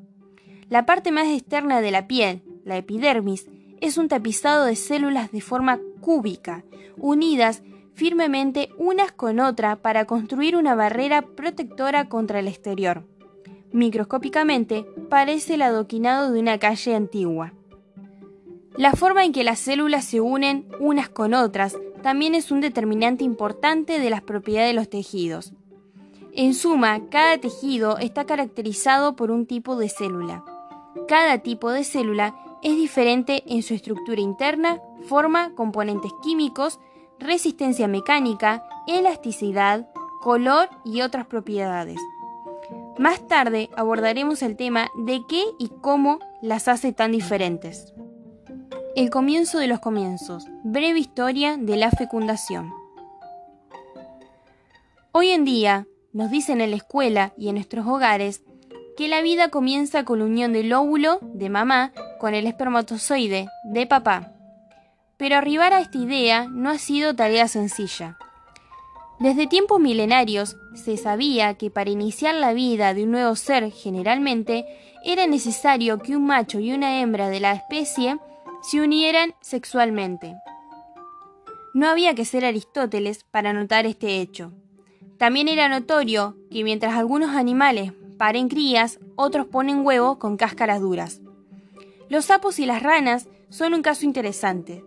La 0.70 0.86
parte 0.86 1.12
más 1.12 1.30
externa 1.30 1.82
de 1.82 1.90
la 1.90 2.06
piel, 2.06 2.44
la 2.64 2.78
epidermis, 2.78 3.48
es 3.82 3.98
un 3.98 4.08
tapizado 4.08 4.66
de 4.66 4.76
células 4.76 5.32
de 5.32 5.42
forma 5.42 5.80
cúbica, 6.00 6.64
unidas 6.98 7.64
firmemente 7.94 8.70
unas 8.78 9.12
con 9.12 9.40
otras 9.40 9.78
para 9.80 10.06
construir 10.06 10.56
una 10.56 10.76
barrera 10.76 11.24
protectora 11.24 12.08
contra 12.08 12.40
el 12.40 12.48
exterior. 12.48 13.04
Microscópicamente, 13.74 14.86
parece 15.10 15.56
el 15.56 15.62
adoquinado 15.62 16.32
de 16.32 16.40
una 16.40 16.58
calle 16.58 16.96
antigua. 16.96 17.54
La 18.76 18.94
forma 18.94 19.26
en 19.26 19.34
que 19.34 19.44
las 19.44 19.60
células 19.60 20.06
se 20.06 20.22
unen 20.22 20.68
unas 20.80 21.10
con 21.10 21.34
otras 21.34 21.78
también 22.02 22.36
es 22.36 22.52
un 22.52 22.62
determinante 22.62 23.24
importante 23.24 24.00
de 24.00 24.10
las 24.10 24.22
propiedades 24.22 24.70
de 24.70 24.76
los 24.76 24.90
tejidos. 24.90 25.54
En 26.34 26.54
suma, 26.54 27.10
cada 27.10 27.38
tejido 27.38 27.98
está 27.98 28.26
caracterizado 28.26 29.16
por 29.16 29.32
un 29.32 29.46
tipo 29.46 29.76
de 29.76 29.90
célula. 29.90 30.44
Cada 31.08 31.40
tipo 31.40 31.70
de 31.72 31.84
célula 31.84 32.36
es 32.64 32.76
diferente 32.76 33.44
en 33.48 33.64
su 33.64 33.74
estructura 33.74 34.22
interna, 34.22 34.82
forma, 35.08 35.54
componentes 35.56 36.12
químicos, 36.22 36.80
resistencia 37.20 37.88
mecánica, 37.88 38.64
elasticidad, 38.88 39.90
color 40.22 40.70
y 40.86 41.02
otras 41.02 41.26
propiedades. 41.26 42.00
Más 42.98 43.28
tarde 43.28 43.70
abordaremos 43.76 44.44
el 44.44 44.56
tema 44.56 44.90
de 44.96 45.22
qué 45.28 45.44
y 45.58 45.70
cómo 45.82 46.20
las 46.42 46.68
hace 46.68 46.94
tan 46.94 47.12
diferentes. 47.12 47.94
El 48.96 49.10
comienzo 49.10 49.58
de 49.58 49.68
los 49.68 49.80
comienzos. 49.80 50.46
Breve 50.64 51.00
historia 51.00 51.58
de 51.58 51.78
la 51.78 51.90
fecundación. 51.92 52.74
Hoy 55.14 55.30
en 55.30 55.46
día, 55.46 55.88
nos 56.14 56.30
dicen 56.30 56.62
en 56.62 56.72
la 56.72 56.78
escuela 56.78 57.34
y 57.38 57.48
en 57.48 57.56
nuestros 57.56 57.88
hogares 57.88 58.44
que 58.98 59.08
la 59.08 59.22
vida 59.22 59.50
comienza 59.50 60.04
con 60.04 60.20
la 60.20 60.26
unión 60.26 60.54
del 60.54 60.74
óvulo 60.74 61.20
de 61.22 61.50
mamá 61.50 61.92
con 62.20 62.34
el 62.34 62.48
espermatozoide 62.48 63.48
de 63.64 63.88
papá. 63.88 64.34
Pero 65.18 65.36
arribar 65.36 65.74
a 65.74 65.80
esta 65.80 65.98
idea 65.98 66.48
no 66.50 66.70
ha 66.70 66.78
sido 66.78 67.16
tarea 67.16 67.48
sencilla. 67.48 68.18
Desde 69.20 69.46
tiempos 69.46 69.80
milenarios 69.80 70.58
se 70.74 70.98
sabía 70.98 71.54
que 71.54 71.70
para 71.70 71.92
iniciar 71.92 72.34
la 72.36 72.54
vida 72.54 72.94
de 72.94 73.04
un 73.04 73.12
nuevo 73.12 73.36
ser 73.36 73.72
generalmente 73.72 74.66
era 75.04 75.28
necesario 75.28 76.00
que 76.00 76.16
un 76.16 76.26
macho 76.26 76.60
y 76.60 76.74
una 76.74 77.02
hembra 77.02 77.30
de 77.30 77.40
la 77.40 77.54
especie 77.54 78.18
se 78.64 78.82
unieran 78.82 79.36
sexualmente. 79.42 80.36
No 81.74 81.88
había 81.88 82.16
que 82.16 82.26
ser 82.26 82.46
Aristóteles 82.46 83.24
para 83.24 83.54
notar 83.54 83.86
este 83.86 84.22
hecho. 84.22 84.54
También 85.18 85.48
era 85.48 85.70
notorio 85.70 86.36
que 86.50 86.64
mientras 86.64 86.96
algunos 86.96 87.36
animales 87.36 87.94
paren 88.22 88.50
crías, 88.50 89.00
otros 89.16 89.48
ponen 89.48 89.84
huevos 89.84 90.18
con 90.18 90.38
cáscaras 90.38 90.80
duras. 90.80 91.22
Los 92.08 92.26
sapos 92.26 92.60
y 92.60 92.68
las 92.68 92.84
ranas 92.84 93.28
son 93.50 93.74
un 93.74 93.82
caso 93.82 94.06
interesante. 94.06 94.86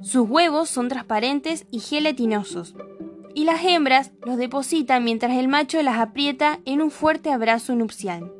Sus 0.00 0.30
huevos 0.30 0.68
son 0.68 0.86
transparentes 0.86 1.66
y 1.72 1.80
gelatinosos, 1.80 2.76
y 3.34 3.42
las 3.42 3.64
hembras 3.64 4.12
los 4.24 4.36
depositan 4.36 5.02
mientras 5.02 5.36
el 5.36 5.48
macho 5.48 5.82
las 5.82 5.98
aprieta 5.98 6.60
en 6.64 6.80
un 6.80 6.92
fuerte 6.92 7.32
abrazo 7.32 7.74
nupcial. 7.74 8.32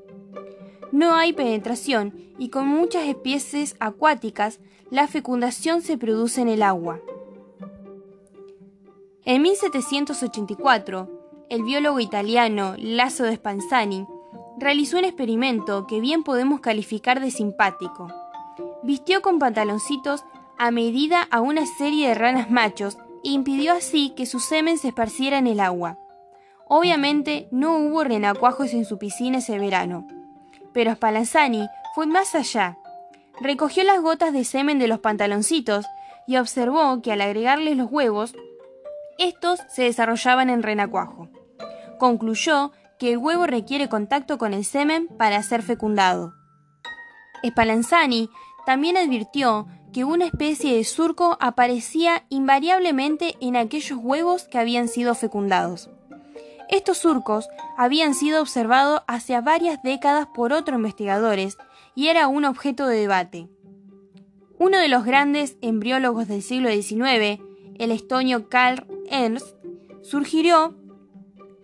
No 0.92 1.16
hay 1.16 1.32
penetración 1.32 2.14
y 2.38 2.50
con 2.50 2.68
muchas 2.68 3.08
especies 3.08 3.74
acuáticas 3.80 4.60
la 4.92 5.08
fecundación 5.08 5.82
se 5.82 5.98
produce 5.98 6.40
en 6.40 6.46
el 6.46 6.62
agua. 6.62 7.00
En 9.24 9.42
1784, 9.42 11.46
el 11.48 11.64
biólogo 11.64 11.98
italiano 11.98 12.76
Lasso 12.78 13.24
de 13.24 13.34
Spanzani 13.34 14.06
realizó 14.60 14.98
un 14.98 15.04
experimento 15.04 15.86
que 15.86 16.00
bien 16.00 16.22
podemos 16.22 16.60
calificar 16.60 17.20
de 17.20 17.30
simpático. 17.30 18.08
Vistió 18.82 19.22
con 19.22 19.38
pantaloncitos 19.38 20.24
a 20.58 20.70
medida 20.70 21.26
a 21.30 21.40
una 21.40 21.64
serie 21.64 22.08
de 22.08 22.14
ranas 22.14 22.50
machos 22.50 22.98
e 23.24 23.30
impidió 23.30 23.72
así 23.72 24.10
que 24.10 24.26
su 24.26 24.38
semen 24.38 24.76
se 24.76 24.88
esparciera 24.88 25.38
en 25.38 25.46
el 25.46 25.60
agua. 25.60 25.98
Obviamente 26.68 27.48
no 27.50 27.78
hubo 27.78 28.04
renacuajos 28.04 28.74
en 28.74 28.84
su 28.84 28.98
piscina 28.98 29.38
ese 29.38 29.58
verano, 29.58 30.06
pero 30.72 30.92
Spallanzani 30.92 31.66
fue 31.94 32.06
más 32.06 32.34
allá. 32.34 32.76
Recogió 33.40 33.82
las 33.82 34.02
gotas 34.02 34.34
de 34.34 34.44
semen 34.44 34.78
de 34.78 34.88
los 34.88 35.00
pantaloncitos 35.00 35.86
y 36.26 36.36
observó 36.36 37.00
que 37.00 37.12
al 37.12 37.22
agregarles 37.22 37.76
los 37.78 37.90
huevos, 37.90 38.34
estos 39.18 39.60
se 39.68 39.84
desarrollaban 39.84 40.50
en 40.50 40.62
renacuajo. 40.62 41.28
Concluyó 41.98 42.72
que 43.00 43.12
el 43.12 43.18
huevo 43.18 43.46
requiere 43.46 43.88
contacto 43.88 44.36
con 44.36 44.52
el 44.52 44.64
semen 44.64 45.08
para 45.08 45.42
ser 45.42 45.62
fecundado. 45.62 46.34
Spallanzani 47.44 48.28
también 48.66 48.98
advirtió 48.98 49.66
que 49.92 50.04
una 50.04 50.26
especie 50.26 50.76
de 50.76 50.84
surco 50.84 51.38
aparecía 51.40 52.26
invariablemente 52.28 53.36
en 53.40 53.56
aquellos 53.56 53.98
huevos 54.00 54.44
que 54.44 54.58
habían 54.58 54.86
sido 54.86 55.14
fecundados. 55.14 55.88
Estos 56.68 56.98
surcos 56.98 57.48
habían 57.76 58.14
sido 58.14 58.42
observados 58.42 59.00
hace 59.08 59.40
varias 59.40 59.82
décadas 59.82 60.28
por 60.34 60.52
otros 60.52 60.76
investigadores 60.76 61.56
y 61.94 62.08
era 62.08 62.28
un 62.28 62.44
objeto 62.44 62.86
de 62.86 63.00
debate. 63.00 63.48
Uno 64.58 64.78
de 64.78 64.88
los 64.88 65.04
grandes 65.04 65.56
embriólogos 65.62 66.28
del 66.28 66.42
siglo 66.42 66.68
XIX, 66.70 67.40
el 67.78 67.90
estonio 67.90 68.50
Karl 68.50 68.86
Ernst, 69.10 69.56
sugirió 70.02 70.76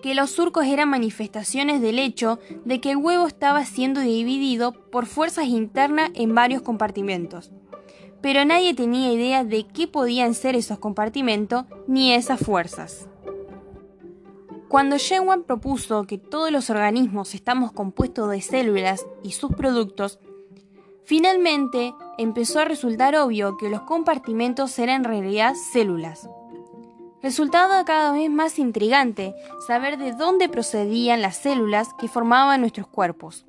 que 0.06 0.14
los 0.14 0.30
surcos 0.30 0.66
eran 0.66 0.88
manifestaciones 0.88 1.80
del 1.80 1.98
hecho 1.98 2.38
de 2.64 2.80
que 2.80 2.92
el 2.92 2.96
huevo 2.96 3.26
estaba 3.26 3.64
siendo 3.64 4.02
dividido 4.02 4.70
por 4.70 5.06
fuerzas 5.06 5.46
internas 5.46 6.12
en 6.14 6.32
varios 6.32 6.62
compartimentos. 6.62 7.50
Pero 8.20 8.44
nadie 8.44 8.72
tenía 8.72 9.12
idea 9.12 9.42
de 9.42 9.66
qué 9.66 9.88
podían 9.88 10.34
ser 10.34 10.54
esos 10.54 10.78
compartimentos 10.78 11.64
ni 11.88 12.12
esas 12.12 12.38
fuerzas. 12.38 13.08
Cuando 14.68 14.96
Schwann 14.96 15.42
propuso 15.42 16.04
que 16.04 16.18
todos 16.18 16.52
los 16.52 16.70
organismos 16.70 17.34
estamos 17.34 17.72
compuestos 17.72 18.30
de 18.30 18.42
células 18.42 19.04
y 19.24 19.32
sus 19.32 19.56
productos, 19.56 20.20
finalmente 21.02 21.96
empezó 22.16 22.60
a 22.60 22.64
resultar 22.64 23.16
obvio 23.16 23.56
que 23.56 23.70
los 23.70 23.80
compartimentos 23.80 24.78
eran 24.78 24.98
en 24.98 25.04
realidad 25.04 25.54
células. 25.72 26.30
Resultaba 27.26 27.84
cada 27.84 28.12
vez 28.12 28.30
más 28.30 28.56
intrigante 28.56 29.34
saber 29.66 29.98
de 29.98 30.12
dónde 30.12 30.48
procedían 30.48 31.22
las 31.22 31.36
células 31.36 31.88
que 31.98 32.06
formaban 32.06 32.60
nuestros 32.60 32.86
cuerpos. 32.86 33.44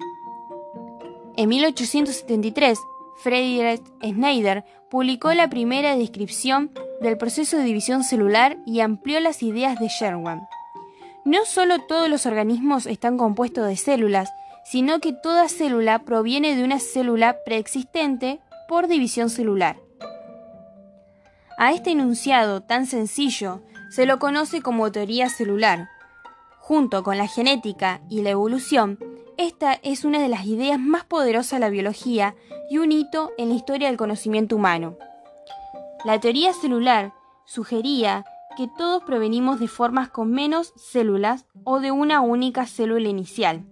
En 1.36 1.48
1873, 1.48 2.80
Friedrich 3.18 3.84
Schneider 4.04 4.66
publicó 4.90 5.32
la 5.36 5.48
primera 5.52 5.96
descripción 5.96 6.72
del 7.02 7.20
proceso 7.20 7.56
de 7.56 7.66
división 7.66 8.04
celular 8.04 8.58
y 8.66 8.80
amplió 8.80 9.20
las 9.20 9.44
ideas 9.44 9.80
de 9.80 9.90
Sherwan. 9.90 10.48
No 11.24 11.46
solo 11.46 11.78
todos 11.88 12.10
los 12.10 12.26
organismos 12.26 12.88
están 12.88 13.16
compuestos 13.16 13.68
de 13.68 13.76
células, 13.76 14.28
sino 14.66 15.00
que 15.00 15.14
toda 15.14 15.50
célula 15.50 16.00
proviene 16.00 16.56
de 16.56 16.64
una 16.64 16.80
célula 16.80 17.44
preexistente 17.46 18.40
por 18.68 18.88
división 18.88 19.30
celular. 19.30 19.78
A 21.60 21.74
este 21.74 21.90
enunciado 21.90 22.62
tan 22.62 22.86
sencillo 22.86 23.62
se 23.90 24.06
lo 24.06 24.20
conoce 24.20 24.62
como 24.62 24.92
teoría 24.92 25.30
celular. 25.30 25.90
Junto 26.60 27.04
con 27.04 27.18
la 27.18 27.28
genética 27.28 28.02
y 28.10 28.22
la 28.22 28.32
evolución, 28.32 29.00
esta 29.38 29.74
es 29.74 30.04
una 30.04 30.20
de 30.20 30.28
las 30.28 30.46
ideas 30.46 30.80
más 30.80 31.06
poderosas 31.06 31.54
de 31.54 31.60
la 31.60 31.70
biología 31.70 32.36
y 32.70 32.80
un 32.80 32.92
hito 32.92 33.32
en 33.38 33.50
la 33.50 33.56
historia 33.56 33.88
del 33.88 33.98
conocimiento 33.98 34.56
humano. 34.56 34.98
La 36.04 36.20
teoría 36.20 36.54
celular 36.54 37.14
sugería 37.46 38.26
que 38.58 38.68
todos 38.78 39.04
provenimos 39.04 39.60
de 39.60 39.68
formas 39.68 40.10
con 40.10 40.32
menos 40.32 40.74
células 40.76 41.46
o 41.64 41.80
de 41.80 41.92
una 41.92 42.22
única 42.22 42.66
célula 42.66 43.08
inicial. 43.08 43.66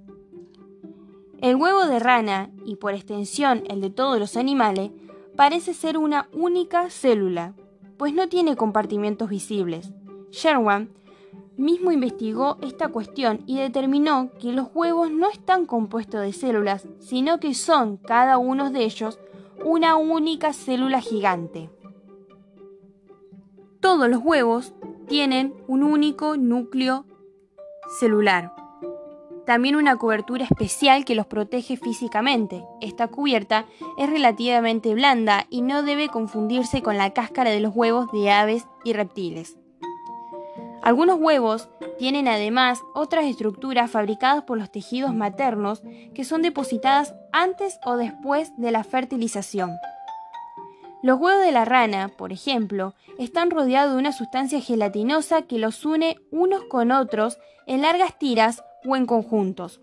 El 1.41 1.55
huevo 1.55 1.86
de 1.86 2.00
rana, 2.00 2.51
y 2.65 2.77
por 2.77 2.93
extensión 2.93 3.63
el 3.67 3.81
de 3.81 3.89
todos 3.89 4.19
los 4.19 4.38
animales, 4.38 4.91
parece 5.36 5.74
ser 5.74 5.98
una 5.98 6.29
única 6.31 6.89
célula, 6.89 7.55
pues 7.98 8.13
no 8.13 8.29
tiene 8.29 8.55
compartimentos 8.55 9.29
visibles. 9.29 9.91
Sherwan 10.36 10.89
mismo 11.58 11.92
investigó 11.92 12.58
esta 12.62 12.89
cuestión 12.89 13.44
y 13.46 13.58
determinó 13.58 14.32
que 14.39 14.51
los 14.51 14.68
huevos 14.74 15.10
no 15.10 15.30
están 15.30 15.65
compuestos 15.65 16.22
de 16.22 16.34
células, 16.34 16.88
sino 17.00 17.39
que 17.39 17.54
son 17.54 17.98
cada 17.98 18.38
uno 18.38 18.70
de 18.72 18.84
ellos 18.84 19.20
una 19.64 19.96
única 19.96 20.51
célula 20.53 21.00
gigante. 21.00 21.70
Todos 23.79 24.09
los 24.09 24.22
huevos 24.22 24.74
tienen 25.07 25.53
un 25.68 25.83
único 25.83 26.36
núcleo 26.38 27.05
celular 28.00 28.51
también 29.46 29.75
una 29.75 29.96
cobertura 29.96 30.44
especial 30.44 31.05
que 31.05 31.16
los 31.16 31.27
protege 31.27 31.77
físicamente. 31.77 32.66
Esta 32.81 33.07
cubierta 33.07 33.66
es 33.98 34.09
relativamente 34.09 34.94
blanda 34.94 35.46
y 35.50 35.62
no 35.62 35.83
debe 35.83 36.09
confundirse 36.09 36.81
con 36.81 36.98
la 36.98 37.14
cáscara 37.14 37.51
de 37.51 37.59
los 37.59 37.75
huevos 37.75 38.12
de 38.12 38.31
aves 38.31 38.66
y 38.83 38.94
reptiles. 38.94 39.57
Algunos 40.85 41.19
huevos 41.19 41.67
tienen 41.98 42.27
además 42.27 42.79
otras 42.93 43.25
estructuras 43.25 43.89
fabricadas 43.89 44.43
por 44.43 44.59
los 44.59 44.71
tejidos 44.71 45.15
maternos 45.15 45.81
que 46.13 46.24
son 46.24 46.43
depositadas 46.43 47.15
antes 47.31 47.79
o 47.85 47.98
después 47.98 48.55
de 48.57 48.69
la 48.69 48.83
fertilización. 48.83 49.71
Los 51.01 51.19
huevos 51.19 51.43
de 51.43 51.51
la 51.51 51.65
rana, 51.65 52.09
por 52.09 52.31
ejemplo, 52.31 52.93
están 53.17 53.50
rodeados 53.50 53.93
de 53.93 54.00
una 54.00 54.11
sustancia 54.11 54.61
gelatinosa 54.61 55.41
que 55.41 55.57
los 55.57 55.85
une 55.85 56.17
unos 56.31 56.63
con 56.65 56.91
otros 56.91 57.39
en 57.65 57.81
largas 57.81 58.19
tiras 58.19 58.63
o 58.87 58.95
en 58.95 59.07
conjuntos. 59.07 59.79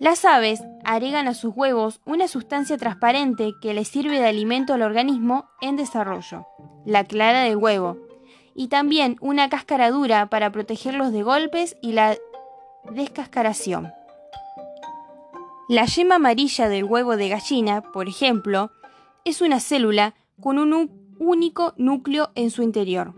Las 0.00 0.24
aves 0.24 0.64
agregan 0.84 1.28
a 1.28 1.34
sus 1.34 1.56
huevos 1.56 2.00
una 2.04 2.26
sustancia 2.26 2.76
transparente 2.76 3.52
que 3.62 3.72
les 3.72 3.86
sirve 3.86 4.18
de 4.18 4.26
alimento 4.26 4.74
al 4.74 4.82
organismo 4.82 5.48
en 5.60 5.76
desarrollo, 5.76 6.44
la 6.84 7.04
clara 7.04 7.42
del 7.42 7.56
huevo, 7.56 8.05
y 8.56 8.68
también 8.68 9.16
una 9.20 9.48
cáscara 9.48 9.90
dura 9.90 10.30
para 10.30 10.50
protegerlos 10.50 11.12
de 11.12 11.22
golpes 11.22 11.76
y 11.82 11.92
la 11.92 12.16
descascaración. 12.90 13.92
La 15.68 15.84
yema 15.84 16.14
amarilla 16.14 16.68
del 16.68 16.84
huevo 16.84 17.16
de 17.16 17.28
gallina, 17.28 17.82
por 17.82 18.08
ejemplo, 18.08 18.70
es 19.24 19.42
una 19.42 19.60
célula 19.60 20.14
con 20.40 20.58
un 20.58 20.90
único 21.18 21.74
núcleo 21.76 22.30
en 22.34 22.50
su 22.50 22.62
interior. 22.62 23.14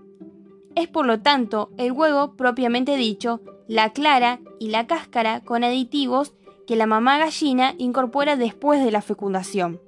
Es 0.75 0.89
por 0.89 1.07
lo 1.07 1.21
tanto 1.21 1.71
el 1.77 1.93
huevo 1.93 2.35
propiamente 2.37 2.97
dicho 2.97 3.41
la 3.69 3.93
clara 3.93 4.41
y 4.59 4.71
la 4.71 4.87
cáscara 4.87 5.41
con 5.41 5.63
aditivos 5.63 6.33
que 6.67 6.77
la 6.77 6.87
mamá 6.87 7.19
gallina 7.19 7.75
incorpora 7.79 8.37
después 8.37 8.83
de 8.83 8.91
la 8.91 9.03
fecundación. 9.03 9.81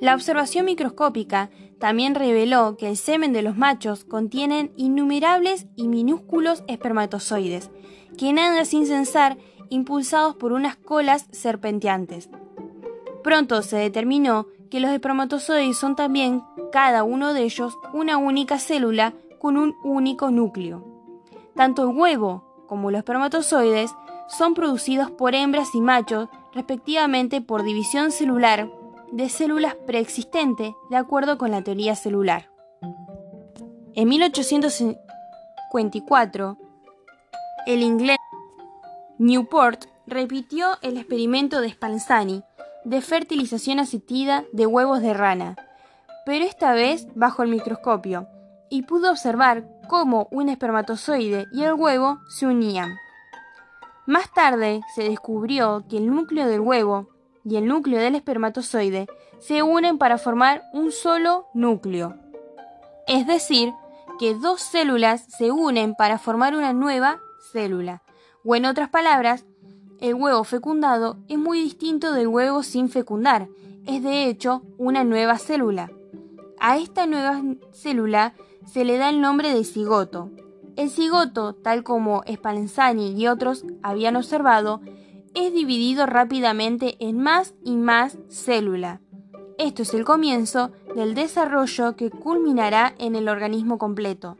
La 0.00 0.14
observación 0.14 0.66
microscópica 0.66 1.50
también 1.78 2.14
reveló 2.14 2.76
que 2.76 2.88
el 2.88 2.96
semen 2.96 3.32
de 3.32 3.42
los 3.42 3.56
machos 3.56 4.04
contienen 4.04 4.72
innumerables 4.76 5.66
y 5.76 5.88
minúsculos 5.88 6.64
espermatozoides, 6.68 7.70
que 8.16 8.32
nadan 8.32 8.64
sin 8.64 8.86
censar 8.86 9.36
impulsados 9.68 10.36
por 10.36 10.52
unas 10.52 10.76
colas 10.76 11.26
serpenteantes. 11.32 12.30
Pronto 13.22 13.62
se 13.62 13.76
determinó 13.76 14.46
que 14.70 14.80
los 14.80 14.90
espermatozoides 14.90 15.76
son 15.76 15.96
también, 15.96 16.42
cada 16.72 17.04
uno 17.04 17.34
de 17.34 17.42
ellos, 17.42 17.78
una 17.92 18.16
única 18.16 18.58
célula 18.58 19.14
con 19.38 19.56
un 19.56 19.76
único 19.84 20.30
núcleo. 20.30 20.84
Tanto 21.54 21.82
el 21.82 21.96
huevo 21.96 22.64
como 22.66 22.90
los 22.90 22.98
espermatozoides 22.98 23.94
son 24.28 24.54
producidos 24.54 25.10
por 25.10 25.34
hembras 25.34 25.74
y 25.74 25.80
machos, 25.80 26.28
respectivamente 26.52 27.40
por 27.40 27.62
división 27.62 28.10
celular 28.10 28.70
de 29.12 29.28
células 29.28 29.74
preexistentes, 29.86 30.72
de 30.90 30.96
acuerdo 30.96 31.38
con 31.38 31.50
la 31.50 31.62
teoría 31.62 31.94
celular. 31.94 32.50
En 33.94 34.08
1854, 34.08 36.58
el 37.66 37.82
inglés 37.82 38.16
Newport 39.18 39.86
repitió 40.06 40.78
el 40.82 40.98
experimento 40.98 41.60
de 41.60 41.70
Spallanzani 41.70 42.44
de 42.84 43.00
fertilización 43.00 43.80
asistida 43.80 44.44
de 44.52 44.66
huevos 44.66 45.00
de 45.00 45.14
rana, 45.14 45.56
pero 46.24 46.44
esta 46.44 46.72
vez 46.72 47.08
bajo 47.14 47.42
el 47.42 47.48
microscopio, 47.48 48.28
y 48.68 48.82
pudo 48.82 49.10
observar 49.10 49.66
cómo 49.88 50.28
un 50.30 50.48
espermatozoide 50.48 51.46
y 51.52 51.64
el 51.64 51.74
huevo 51.74 52.20
se 52.28 52.46
unían. 52.46 52.96
Más 54.06 54.32
tarde 54.32 54.82
se 54.94 55.02
descubrió 55.02 55.84
que 55.88 55.96
el 55.96 56.06
núcleo 56.06 56.46
del 56.46 56.60
huevo 56.60 57.08
y 57.48 57.56
el 57.56 57.66
núcleo 57.66 58.00
del 58.00 58.16
espermatozoide 58.16 59.06
se 59.38 59.62
unen 59.62 59.98
para 59.98 60.18
formar 60.18 60.64
un 60.72 60.90
solo 60.90 61.46
núcleo. 61.54 62.16
Es 63.06 63.26
decir, 63.26 63.72
que 64.18 64.34
dos 64.34 64.60
células 64.60 65.24
se 65.28 65.52
unen 65.52 65.94
para 65.94 66.18
formar 66.18 66.56
una 66.56 66.72
nueva 66.72 67.20
célula. 67.52 68.02
O 68.44 68.56
en 68.56 68.64
otras 68.64 68.88
palabras, 68.88 69.44
el 70.00 70.14
huevo 70.14 70.42
fecundado 70.42 71.18
es 71.28 71.38
muy 71.38 71.60
distinto 71.60 72.12
del 72.12 72.26
huevo 72.26 72.64
sin 72.64 72.88
fecundar. 72.88 73.48
Es 73.86 74.02
de 74.02 74.24
hecho 74.24 74.62
una 74.76 75.04
nueva 75.04 75.38
célula. 75.38 75.90
A 76.58 76.78
esta 76.78 77.06
nueva 77.06 77.42
célula 77.72 78.34
se 78.66 78.84
le 78.84 78.98
da 78.98 79.08
el 79.08 79.20
nombre 79.20 79.54
de 79.54 79.62
cigoto. 79.62 80.30
El 80.74 80.90
cigoto, 80.90 81.54
tal 81.54 81.84
como 81.84 82.24
Spallanzani 82.30 83.12
y 83.12 83.28
otros 83.28 83.64
habían 83.82 84.16
observado, 84.16 84.80
es 85.36 85.52
dividido 85.52 86.06
rápidamente 86.06 86.96
en 86.98 87.18
más 87.18 87.54
y 87.62 87.76
más 87.76 88.16
células. 88.28 89.00
Esto 89.58 89.82
es 89.82 89.92
el 89.92 90.04
comienzo 90.04 90.72
del 90.94 91.14
desarrollo 91.14 91.94
que 91.94 92.10
culminará 92.10 92.94
en 92.98 93.14
el 93.14 93.28
organismo 93.28 93.76
completo. 93.76 94.38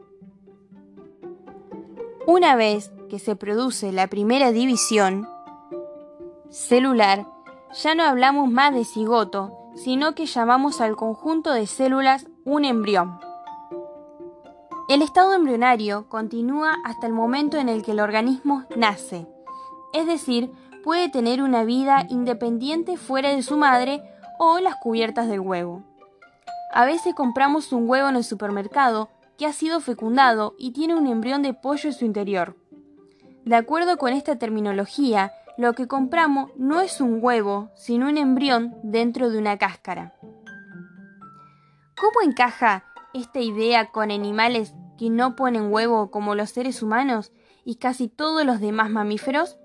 Una 2.26 2.56
vez 2.56 2.90
que 3.10 3.18
se 3.18 3.36
produce 3.36 3.92
la 3.92 4.06
primera 4.08 4.52
división 4.52 5.28
celular, 6.48 7.26
ya 7.82 7.94
no 7.94 8.02
hablamos 8.04 8.50
más 8.50 8.74
de 8.74 8.84
cigoto, 8.84 9.52
sino 9.74 10.14
que 10.14 10.24
llamamos 10.24 10.80
al 10.80 10.96
conjunto 10.96 11.52
de 11.52 11.66
células 11.66 12.26
un 12.46 12.64
embrión. 12.64 13.20
El 14.88 15.02
estado 15.02 15.34
embrionario 15.34 16.08
continúa 16.08 16.76
hasta 16.84 17.06
el 17.06 17.12
momento 17.12 17.58
en 17.58 17.68
el 17.68 17.82
que 17.82 17.90
el 17.90 18.00
organismo 18.00 18.64
nace, 18.76 19.26
es 19.92 20.06
decir, 20.06 20.52
puede 20.86 21.08
tener 21.08 21.42
una 21.42 21.64
vida 21.64 22.06
independiente 22.10 22.96
fuera 22.96 23.30
de 23.30 23.42
su 23.42 23.56
madre 23.56 24.04
o 24.38 24.60
las 24.60 24.76
cubiertas 24.76 25.26
del 25.26 25.40
huevo. 25.40 25.82
A 26.72 26.84
veces 26.84 27.12
compramos 27.12 27.72
un 27.72 27.90
huevo 27.90 28.08
en 28.08 28.14
el 28.14 28.22
supermercado 28.22 29.08
que 29.36 29.46
ha 29.46 29.52
sido 29.52 29.80
fecundado 29.80 30.54
y 30.60 30.70
tiene 30.70 30.94
un 30.94 31.08
embrión 31.08 31.42
de 31.42 31.54
pollo 31.54 31.88
en 31.88 31.92
su 31.92 32.04
interior. 32.04 32.54
De 33.44 33.56
acuerdo 33.56 33.96
con 33.96 34.12
esta 34.12 34.38
terminología, 34.38 35.32
lo 35.58 35.72
que 35.72 35.88
compramos 35.88 36.52
no 36.56 36.80
es 36.80 37.00
un 37.00 37.18
huevo, 37.20 37.68
sino 37.74 38.08
un 38.08 38.16
embrión 38.16 38.76
dentro 38.84 39.28
de 39.28 39.38
una 39.38 39.58
cáscara. 39.58 40.14
¿Cómo 42.00 42.22
encaja 42.24 42.84
esta 43.12 43.40
idea 43.40 43.90
con 43.90 44.12
animales 44.12 44.72
que 44.96 45.10
no 45.10 45.34
ponen 45.34 45.72
huevo 45.72 46.12
como 46.12 46.36
los 46.36 46.50
seres 46.50 46.80
humanos 46.80 47.32
y 47.64 47.74
casi 47.74 48.06
todos 48.06 48.46
los 48.46 48.60
demás 48.60 48.88
mamíferos? 48.88 49.58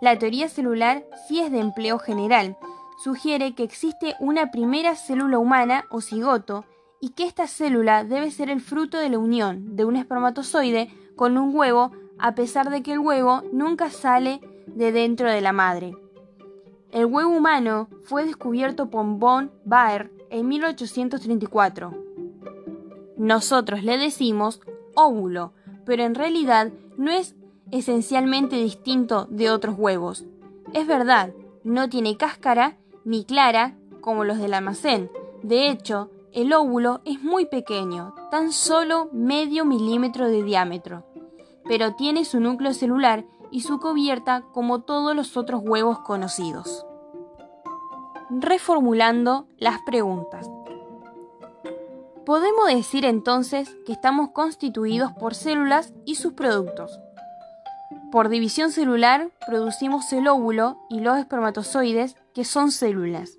La 0.00 0.18
teoría 0.18 0.48
celular 0.48 1.04
sí 1.26 1.40
es 1.40 1.50
de 1.50 1.60
empleo 1.60 1.98
general. 1.98 2.56
Sugiere 3.02 3.54
que 3.54 3.62
existe 3.62 4.14
una 4.20 4.50
primera 4.50 4.94
célula 4.94 5.38
humana 5.38 5.86
o 5.90 6.00
cigoto 6.00 6.64
y 7.00 7.10
que 7.10 7.24
esta 7.24 7.46
célula 7.46 8.04
debe 8.04 8.30
ser 8.30 8.50
el 8.50 8.60
fruto 8.60 8.98
de 8.98 9.08
la 9.08 9.18
unión 9.18 9.76
de 9.76 9.84
un 9.84 9.96
espermatozoide 9.96 10.90
con 11.14 11.38
un 11.38 11.54
huevo 11.54 11.92
a 12.18 12.34
pesar 12.34 12.70
de 12.70 12.82
que 12.82 12.92
el 12.92 12.98
huevo 12.98 13.42
nunca 13.52 13.90
sale 13.90 14.40
de 14.66 14.92
dentro 14.92 15.30
de 15.30 15.40
la 15.40 15.52
madre. 15.52 15.94
El 16.90 17.06
huevo 17.06 17.30
humano 17.30 17.88
fue 18.04 18.24
descubierto 18.24 18.90
por 18.90 19.04
von 19.04 19.50
Baer 19.64 20.10
en 20.30 20.48
1834. 20.48 21.94
Nosotros 23.16 23.82
le 23.82 23.98
decimos 23.98 24.60
óvulo, 24.94 25.52
pero 25.84 26.04
en 26.04 26.14
realidad 26.14 26.70
no 26.96 27.10
es 27.10 27.34
esencialmente 27.70 28.56
distinto 28.56 29.26
de 29.30 29.50
otros 29.50 29.76
huevos. 29.78 30.24
Es 30.72 30.86
verdad, 30.86 31.32
no 31.64 31.88
tiene 31.88 32.16
cáscara 32.16 32.76
ni 33.04 33.24
clara 33.24 33.76
como 34.00 34.24
los 34.24 34.38
del 34.38 34.54
almacén. 34.54 35.10
De 35.42 35.68
hecho, 35.68 36.10
el 36.32 36.52
óvulo 36.52 37.00
es 37.04 37.22
muy 37.22 37.46
pequeño, 37.46 38.14
tan 38.30 38.52
solo 38.52 39.08
medio 39.12 39.64
milímetro 39.64 40.28
de 40.28 40.42
diámetro, 40.42 41.04
pero 41.64 41.94
tiene 41.94 42.24
su 42.24 42.40
núcleo 42.40 42.74
celular 42.74 43.24
y 43.50 43.62
su 43.62 43.80
cubierta 43.80 44.42
como 44.52 44.82
todos 44.82 45.16
los 45.16 45.36
otros 45.36 45.62
huevos 45.64 46.00
conocidos. 46.00 46.84
Reformulando 48.28 49.46
las 49.56 49.80
preguntas. 49.82 50.50
Podemos 52.26 52.66
decir 52.66 53.04
entonces 53.04 53.74
que 53.86 53.92
estamos 53.92 54.30
constituidos 54.30 55.12
por 55.12 55.34
células 55.34 55.94
y 56.04 56.16
sus 56.16 56.32
productos. 56.32 56.98
Por 58.16 58.30
división 58.30 58.72
celular 58.72 59.28
producimos 59.46 60.10
el 60.14 60.26
óvulo 60.26 60.78
y 60.88 61.00
los 61.00 61.18
espermatozoides 61.18 62.16
que 62.32 62.46
son 62.46 62.70
células. 62.70 63.36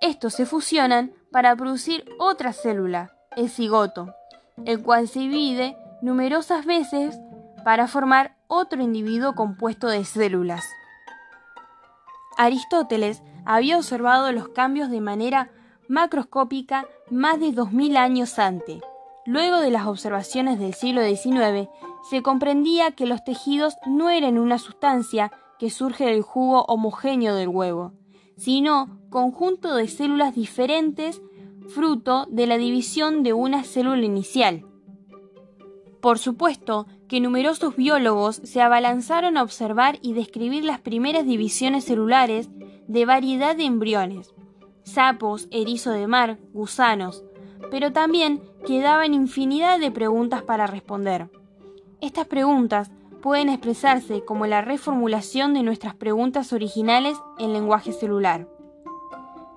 Estos 0.00 0.34
se 0.34 0.46
fusionan 0.46 1.12
para 1.32 1.56
producir 1.56 2.04
otra 2.20 2.52
célula, 2.52 3.10
el 3.36 3.50
cigoto, 3.50 4.14
el 4.66 4.84
cual 4.84 5.08
se 5.08 5.18
divide 5.18 5.76
numerosas 6.00 6.64
veces 6.64 7.18
para 7.64 7.88
formar 7.88 8.36
otro 8.46 8.80
individuo 8.80 9.34
compuesto 9.34 9.88
de 9.88 10.04
células. 10.04 10.62
Aristóteles 12.38 13.20
había 13.44 13.78
observado 13.78 14.30
los 14.30 14.46
cambios 14.50 14.90
de 14.90 15.00
manera 15.00 15.50
macroscópica 15.88 16.86
más 17.10 17.40
de 17.40 17.50
2000 17.50 17.96
años 17.96 18.38
antes. 18.38 18.80
Luego 19.26 19.58
de 19.58 19.72
las 19.72 19.86
observaciones 19.86 20.60
del 20.60 20.72
siglo 20.72 21.02
XIX, 21.02 21.68
se 22.08 22.22
comprendía 22.22 22.92
que 22.92 23.06
los 23.06 23.24
tejidos 23.24 23.76
no 23.86 24.10
eran 24.10 24.38
una 24.38 24.58
sustancia 24.58 25.32
que 25.58 25.70
surge 25.70 26.04
del 26.04 26.22
jugo 26.22 26.64
homogéneo 26.64 27.34
del 27.34 27.48
huevo, 27.48 27.92
sino 28.36 28.98
conjunto 29.10 29.74
de 29.74 29.88
células 29.88 30.34
diferentes 30.34 31.22
fruto 31.68 32.26
de 32.28 32.46
la 32.46 32.58
división 32.58 33.22
de 33.22 33.32
una 33.32 33.64
célula 33.64 34.04
inicial. 34.04 34.66
Por 36.00 36.18
supuesto 36.18 36.86
que 37.08 37.20
numerosos 37.20 37.76
biólogos 37.76 38.40
se 38.42 38.60
abalanzaron 38.60 39.36
a 39.36 39.42
observar 39.42 39.98
y 40.02 40.14
describir 40.14 40.64
las 40.64 40.80
primeras 40.80 41.24
divisiones 41.24 41.84
celulares 41.84 42.50
de 42.88 43.06
variedad 43.06 43.54
de 43.54 43.64
embriones, 43.64 44.34
sapos, 44.82 45.46
erizo 45.52 45.92
de 45.92 46.08
mar, 46.08 46.38
gusanos, 46.52 47.24
pero 47.70 47.92
también 47.92 48.42
quedaban 48.66 49.14
infinidad 49.14 49.78
de 49.78 49.92
preguntas 49.92 50.42
para 50.42 50.66
responder. 50.66 51.30
Estas 52.02 52.26
preguntas 52.26 52.90
pueden 53.22 53.48
expresarse 53.48 54.24
como 54.24 54.46
la 54.46 54.60
reformulación 54.60 55.54
de 55.54 55.62
nuestras 55.62 55.94
preguntas 55.94 56.52
originales 56.52 57.16
en 57.38 57.52
lenguaje 57.52 57.92
celular. 57.92 58.48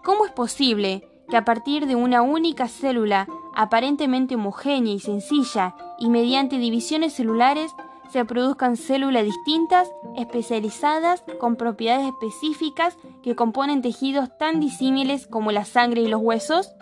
¿Cómo 0.04 0.28
es 0.28 0.32
posible 0.32 1.10
que 1.28 1.38
a 1.38 1.44
partir 1.44 1.88
de 1.88 1.96
una 1.96 2.22
única 2.22 2.68
célula 2.68 3.28
aparentemente 3.56 4.36
homogénea 4.36 4.94
y 4.94 5.00
sencilla 5.00 5.76
y 5.98 6.12
mediante 6.12 6.60
divisiones 6.60 7.14
celulares 7.14 7.72
se 8.12 8.24
produzcan 8.26 8.78
células 8.78 9.24
distintas, 9.24 9.90
especializadas, 10.16 11.24
con 11.40 11.56
propiedades 11.56 12.06
específicas 12.06 12.96
que 13.24 13.36
componen 13.36 13.82
tejidos 13.82 14.30
tan 14.38 14.60
disímiles 14.60 15.26
como 15.26 15.52
la 15.52 15.66
sangre 15.66 16.02
y 16.02 16.08
los 16.08 16.22
huesos? 16.22 16.76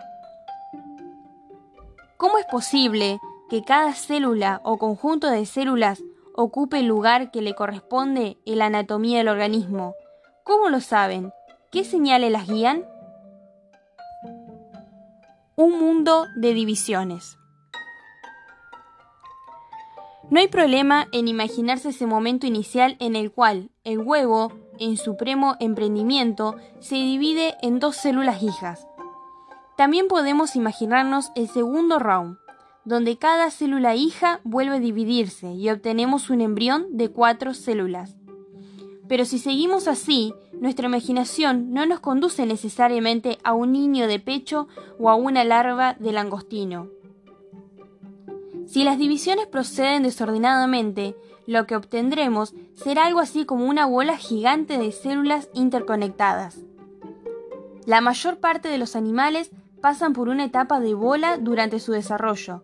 ¿Cómo 2.18 2.36
es 2.36 2.44
posible 2.44 3.18
que 3.48 3.62
cada 3.62 3.92
célula 3.92 4.60
o 4.64 4.78
conjunto 4.78 5.30
de 5.30 5.46
células 5.46 6.02
ocupe 6.34 6.80
el 6.80 6.86
lugar 6.86 7.30
que 7.30 7.42
le 7.42 7.54
corresponde 7.54 8.38
en 8.44 8.58
la 8.58 8.66
anatomía 8.66 9.18
del 9.18 9.28
organismo? 9.28 9.94
¿Cómo 10.44 10.68
lo 10.68 10.80
saben? 10.80 11.32
¿Qué 11.70 11.84
señales 11.84 12.30
las 12.30 12.48
guían? 12.48 12.84
un 15.56 15.78
mundo 15.78 16.26
de 16.34 16.52
divisiones. 16.52 17.38
No 20.30 20.40
hay 20.40 20.48
problema 20.48 21.06
en 21.12 21.28
imaginarse 21.28 21.90
ese 21.90 22.06
momento 22.06 22.46
inicial 22.46 22.96
en 22.98 23.14
el 23.14 23.30
cual 23.30 23.70
el 23.84 24.00
huevo, 24.00 24.52
en 24.80 24.96
supremo 24.96 25.54
emprendimiento, 25.60 26.56
se 26.80 26.96
divide 26.96 27.54
en 27.62 27.78
dos 27.78 27.96
células 27.96 28.42
hijas. 28.42 28.88
También 29.76 30.08
podemos 30.08 30.56
imaginarnos 30.56 31.30
el 31.36 31.48
segundo 31.48 32.00
round, 32.00 32.36
donde 32.84 33.16
cada 33.16 33.50
célula 33.50 33.94
hija 33.94 34.40
vuelve 34.44 34.76
a 34.76 34.80
dividirse 34.80 35.52
y 35.52 35.70
obtenemos 35.70 36.30
un 36.30 36.40
embrión 36.40 36.86
de 36.90 37.08
cuatro 37.08 37.54
células. 37.54 38.16
Pero 39.08 39.24
si 39.24 39.38
seguimos 39.38 39.88
así, 39.88 40.34
nuestra 40.60 40.86
imaginación 40.86 41.72
no 41.72 41.86
nos 41.86 42.00
conduce 42.00 42.46
necesariamente 42.46 43.38
a 43.44 43.52
un 43.52 43.72
niño 43.72 44.06
de 44.06 44.18
pecho 44.18 44.68
o 44.98 45.10
a 45.10 45.14
una 45.14 45.44
larva 45.44 45.94
de 45.98 46.12
langostino. 46.12 46.88
Si 48.66 48.82
las 48.82 48.98
divisiones 48.98 49.46
proceden 49.46 50.02
desordenadamente, 50.02 51.16
lo 51.46 51.66
que 51.66 51.76
obtendremos 51.76 52.54
será 52.74 53.06
algo 53.06 53.20
así 53.20 53.44
como 53.44 53.66
una 53.66 53.84
bola 53.86 54.16
gigante 54.16 54.78
de 54.78 54.90
células 54.92 55.50
interconectadas. 55.52 56.58
La 57.84 58.00
mayor 58.00 58.38
parte 58.38 58.68
de 58.68 58.78
los 58.78 58.96
animales 58.96 59.50
pasan 59.82 60.14
por 60.14 60.30
una 60.30 60.44
etapa 60.44 60.80
de 60.80 60.94
bola 60.94 61.36
durante 61.36 61.78
su 61.78 61.92
desarrollo, 61.92 62.62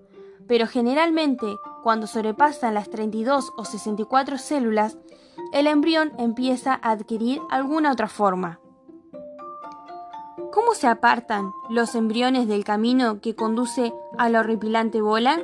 pero 0.51 0.67
generalmente 0.67 1.61
cuando 1.85 2.09
sobrepasan 2.09 2.75
las 2.75 2.91
32 2.91 3.53
o 3.57 3.65
64 3.65 4.37
células, 4.37 4.99
el 5.53 5.69
embrión 5.69 6.13
empieza 6.19 6.73
a 6.73 6.91
adquirir 6.91 7.41
alguna 7.51 7.93
otra 7.93 8.09
forma. 8.09 8.59
¿Cómo 10.53 10.75
se 10.75 10.89
apartan 10.89 11.53
los 11.69 11.95
embriones 11.95 12.49
del 12.49 12.65
camino 12.65 13.21
que 13.21 13.37
conduce 13.37 13.95
a 14.19 14.29
la 14.29 14.41
horripilante 14.41 15.01
bola? 15.01 15.41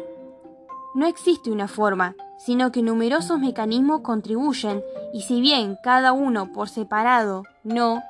No 0.97 1.07
existe 1.07 1.53
una 1.53 1.69
forma, 1.69 2.16
sino 2.37 2.73
que 2.73 2.83
numerosos 2.83 3.38
mecanismos 3.38 4.01
contribuyen 4.01 4.83
y 5.14 5.21
si 5.23 5.40
bien 5.40 5.79
cada 5.85 6.11
uno 6.11 6.53
por 6.53 6.69
separado 6.69 7.45
no 7.62 8.03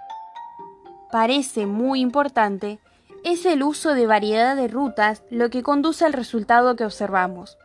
parece 1.12 1.66
muy 1.66 2.00
importante, 2.00 2.80
es 3.26 3.44
el 3.44 3.64
uso 3.64 3.94
de 3.94 4.06
variedad 4.06 4.54
de 4.54 4.68
rutas 4.68 5.24
lo 5.30 5.50
que 5.50 5.64
conduce 5.64 6.04
al 6.04 6.12
resultado 6.12 6.76
que 6.76 6.84
observamos. 6.84 7.58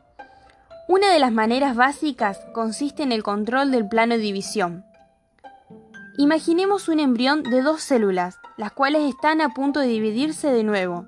Una 0.87 1.13
de 1.13 1.19
las 1.19 1.31
maneras 1.31 1.75
básicas 1.75 2.39
consiste 2.51 3.03
en 3.03 3.11
el 3.11 3.21
control 3.21 3.69
del 3.69 3.87
plano 3.87 4.15
de 4.15 4.21
división. 4.21 4.83
Imaginemos 6.17 6.89
un 6.89 6.99
embrión 6.99 7.43
de 7.43 7.61
dos 7.61 7.83
células, 7.83 8.39
las 8.57 8.71
cuales 8.71 9.03
están 9.07 9.39
a 9.39 9.49
punto 9.49 9.79
de 9.81 9.85
dividirse 9.85 10.51
de 10.51 10.63
nuevo. 10.63 11.05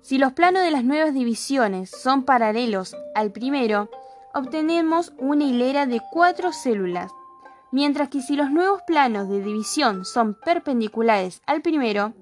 Si 0.00 0.16
los 0.16 0.32
planos 0.32 0.62
de 0.62 0.70
las 0.70 0.84
nuevas 0.84 1.12
divisiones 1.12 1.90
son 1.90 2.24
paralelos 2.24 2.96
al 3.14 3.32
primero, 3.32 3.90
obtenemos 4.32 5.12
una 5.18 5.44
hilera 5.44 5.84
de 5.84 6.00
cuatro 6.10 6.54
células. 6.54 7.12
mientras 7.70 8.08
que 8.08 8.22
si 8.22 8.36
los 8.36 8.52
nuevos 8.52 8.82
planos 8.86 9.28
de 9.28 9.42
división 9.42 10.04
son 10.04 10.34
perpendiculares 10.34 11.42
al 11.44 11.60
primero, 11.60 12.14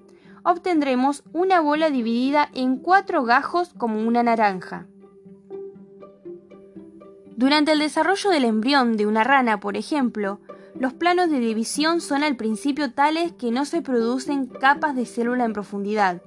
obtendremos 0.45 1.23
una 1.33 1.61
bola 1.61 1.91
dividida 1.91 2.49
en 2.55 2.77
cuatro 2.77 3.25
gajos 3.25 3.73
como 3.77 4.01
una 4.07 4.23
naranja. 4.23 4.87
Durante 7.37 7.73
el 7.73 7.79
desarrollo 7.79 8.31
del 8.31 8.45
embrión 8.45 8.97
de 8.97 9.07
una 9.07 9.25
rana, 9.25 9.61
por 9.61 9.77
ejemplo, 9.77 10.41
los 10.75 10.93
planos 10.93 11.31
de 11.31 11.39
división 11.39 12.01
son 12.01 12.23
al 12.23 12.37
principio 12.37 12.93
tales 12.93 13.33
que 13.33 13.51
no 13.51 13.65
se 13.65 13.83
producen 13.83 14.47
capas 14.47 14.97
de 14.97 15.07
célula 15.07 15.45
en 15.45 15.53
profundidad, 15.53 16.23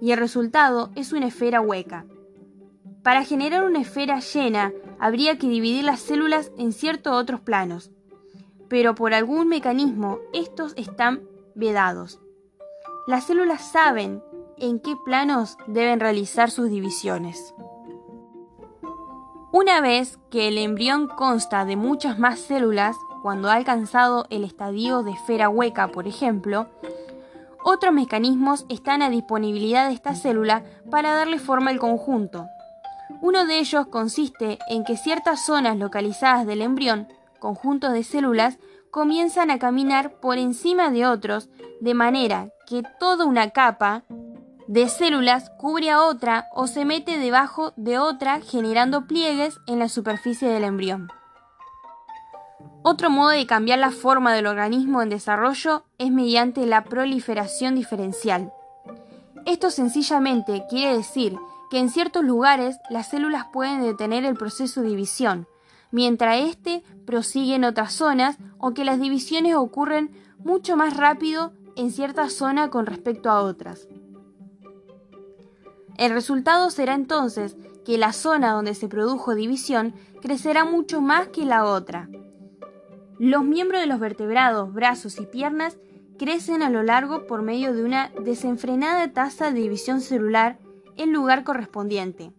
y 0.00 0.12
el 0.12 0.18
resultado 0.18 0.90
es 0.94 1.12
una 1.12 1.26
esfera 1.26 1.60
hueca. 1.60 2.06
Para 3.02 3.24
generar 3.24 3.64
una 3.64 3.80
esfera 3.80 4.20
llena, 4.20 4.72
habría 4.98 5.36
que 5.36 5.48
dividir 5.48 5.84
las 5.84 6.00
células 6.00 6.52
en 6.56 6.72
ciertos 6.72 7.12
otros 7.12 7.40
planos, 7.40 7.90
pero 8.68 8.94
por 8.94 9.12
algún 9.12 9.48
mecanismo 9.48 10.20
estos 10.32 10.72
están 10.76 11.22
vedados. 11.54 12.21
Las 13.04 13.24
células 13.24 13.62
saben 13.62 14.22
en 14.58 14.78
qué 14.78 14.94
planos 15.04 15.56
deben 15.66 15.98
realizar 15.98 16.52
sus 16.52 16.70
divisiones. 16.70 17.52
Una 19.50 19.80
vez 19.80 20.20
que 20.30 20.46
el 20.46 20.56
embrión 20.56 21.08
consta 21.08 21.64
de 21.64 21.74
muchas 21.74 22.20
más 22.20 22.38
células, 22.38 22.96
cuando 23.22 23.50
ha 23.50 23.54
alcanzado 23.54 24.26
el 24.30 24.44
estadio 24.44 25.02
de 25.02 25.10
esfera 25.10 25.48
hueca, 25.48 25.88
por 25.88 26.06
ejemplo, 26.06 26.68
otros 27.64 27.92
mecanismos 27.92 28.66
están 28.68 29.02
a 29.02 29.10
disponibilidad 29.10 29.88
de 29.88 29.94
esta 29.94 30.14
célula 30.14 30.64
para 30.88 31.12
darle 31.12 31.40
forma 31.40 31.70
al 31.72 31.80
conjunto. 31.80 32.46
Uno 33.20 33.46
de 33.46 33.58
ellos 33.58 33.88
consiste 33.88 34.58
en 34.68 34.84
que 34.84 34.96
ciertas 34.96 35.44
zonas 35.44 35.76
localizadas 35.76 36.46
del 36.46 36.62
embrión 36.62 37.08
conjuntos 37.40 37.92
de 37.92 38.04
células 38.04 38.58
comienzan 38.92 39.50
a 39.50 39.58
caminar 39.58 40.20
por 40.20 40.38
encima 40.38 40.90
de 40.90 41.06
otros, 41.06 41.48
de 41.80 41.94
manera 41.94 42.51
que 42.72 42.82
toda 42.98 43.26
una 43.26 43.50
capa 43.50 44.02
de 44.66 44.88
células 44.88 45.50
cubre 45.58 45.90
a 45.90 46.02
otra 46.02 46.48
o 46.54 46.66
se 46.66 46.86
mete 46.86 47.18
debajo 47.18 47.74
de 47.76 47.98
otra 47.98 48.40
generando 48.40 49.06
pliegues 49.06 49.58
en 49.66 49.78
la 49.78 49.90
superficie 49.90 50.48
del 50.48 50.64
embrión. 50.64 51.10
Otro 52.82 53.10
modo 53.10 53.28
de 53.28 53.46
cambiar 53.46 53.78
la 53.78 53.90
forma 53.90 54.32
del 54.32 54.46
organismo 54.46 55.02
en 55.02 55.10
desarrollo 55.10 55.84
es 55.98 56.10
mediante 56.10 56.64
la 56.64 56.84
proliferación 56.84 57.74
diferencial. 57.74 58.54
Esto 59.44 59.70
sencillamente 59.70 60.64
quiere 60.70 60.96
decir 60.96 61.36
que 61.70 61.78
en 61.78 61.90
ciertos 61.90 62.24
lugares 62.24 62.78
las 62.88 63.10
células 63.10 63.48
pueden 63.52 63.82
detener 63.82 64.24
el 64.24 64.34
proceso 64.34 64.80
de 64.80 64.88
división, 64.88 65.46
mientras 65.90 66.38
éste 66.38 66.82
prosigue 67.04 67.54
en 67.54 67.64
otras 67.64 67.92
zonas 67.92 68.38
o 68.56 68.72
que 68.72 68.86
las 68.86 68.98
divisiones 68.98 69.56
ocurren 69.56 70.10
mucho 70.38 70.74
más 70.74 70.96
rápido 70.96 71.52
en 71.76 71.90
cierta 71.90 72.28
zona 72.28 72.70
con 72.70 72.86
respecto 72.86 73.30
a 73.30 73.42
otras. 73.42 73.88
El 75.98 76.12
resultado 76.12 76.70
será 76.70 76.94
entonces 76.94 77.56
que 77.84 77.98
la 77.98 78.12
zona 78.12 78.52
donde 78.52 78.74
se 78.74 78.88
produjo 78.88 79.34
división 79.34 79.94
crecerá 80.20 80.64
mucho 80.64 81.00
más 81.00 81.28
que 81.28 81.44
la 81.44 81.64
otra. 81.64 82.08
Los 83.18 83.44
miembros 83.44 83.80
de 83.80 83.86
los 83.86 84.00
vertebrados, 84.00 84.72
brazos 84.72 85.18
y 85.20 85.26
piernas 85.26 85.76
crecen 86.18 86.62
a 86.62 86.70
lo 86.70 86.82
largo 86.82 87.26
por 87.26 87.42
medio 87.42 87.74
de 87.74 87.84
una 87.84 88.10
desenfrenada 88.24 89.12
tasa 89.12 89.50
de 89.50 89.60
división 89.60 90.00
celular 90.00 90.58
en 90.96 91.12
lugar 91.12 91.44
correspondiente. 91.44 92.32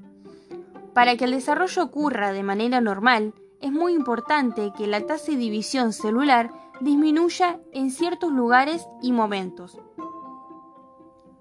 Para 0.94 1.18
que 1.18 1.26
el 1.26 1.32
desarrollo 1.32 1.84
ocurra 1.84 2.32
de 2.32 2.44
manera 2.44 2.82
normal, 2.82 3.34
es 3.62 3.72
muy 3.72 3.94
importante 3.94 4.72
que 4.78 4.88
la 4.88 5.06
tasa 5.06 5.32
de 5.32 5.38
división 5.38 5.94
celular 5.94 6.52
disminuya 6.84 7.60
en 7.72 7.92
ciertos 7.92 8.32
lugares 8.32 8.88
y 9.02 9.12
momentos. 9.12 9.80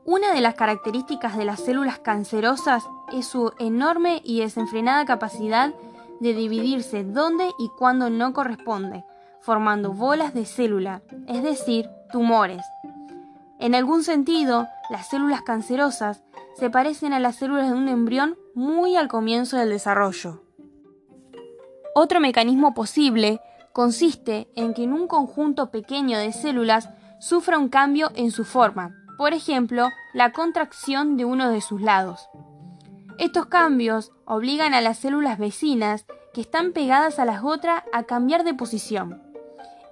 Una 0.04 0.32
de 0.32 0.40
las 0.40 0.54
características 0.54 1.36
de 1.36 1.44
las 1.44 1.60
células 1.60 1.98
cancerosas 2.00 2.84
es 3.12 3.26
su 3.26 3.52
enorme 3.58 4.20
y 4.24 4.40
desenfrenada 4.40 5.04
capacidad 5.04 5.72
de 6.20 6.34
dividirse 6.34 7.04
donde 7.04 7.48
y 7.58 7.68
cuando 7.78 8.10
no 8.10 8.32
corresponde, 8.32 9.04
formando 9.40 9.92
bolas 9.92 10.34
de 10.34 10.44
célula, 10.44 11.02
es 11.26 11.42
decir, 11.42 11.88
tumores. 12.10 12.64
En 13.58 13.74
algún 13.74 14.02
sentido, 14.02 14.66
las 14.90 15.08
células 15.08 15.42
cancerosas 15.42 16.22
se 16.56 16.68
parecen 16.68 17.12
a 17.12 17.20
las 17.20 17.36
células 17.36 17.68
de 17.68 17.76
un 17.76 17.88
embrión 17.88 18.36
muy 18.54 18.96
al 18.96 19.08
comienzo 19.08 19.56
del 19.56 19.70
desarrollo. 19.70 20.42
Otro 21.94 22.20
mecanismo 22.20 22.74
posible 22.74 23.40
consiste 23.72 24.48
en 24.54 24.74
que 24.74 24.84
en 24.84 24.92
un 24.92 25.06
conjunto 25.06 25.70
pequeño 25.70 26.18
de 26.18 26.32
células 26.32 26.88
sufra 27.20 27.58
un 27.58 27.68
cambio 27.68 28.10
en 28.14 28.30
su 28.30 28.44
forma, 28.44 28.94
por 29.16 29.32
ejemplo, 29.32 29.88
la 30.12 30.32
contracción 30.32 31.16
de 31.16 31.24
uno 31.24 31.50
de 31.50 31.60
sus 31.60 31.80
lados. 31.80 32.28
Estos 33.18 33.46
cambios 33.46 34.10
obligan 34.24 34.74
a 34.74 34.80
las 34.80 34.98
células 34.98 35.38
vecinas 35.38 36.06
que 36.34 36.40
están 36.40 36.72
pegadas 36.72 37.18
a 37.18 37.24
las 37.24 37.44
otras 37.44 37.82
a 37.92 38.04
cambiar 38.04 38.42
de 38.42 38.54
posición. 38.54 39.22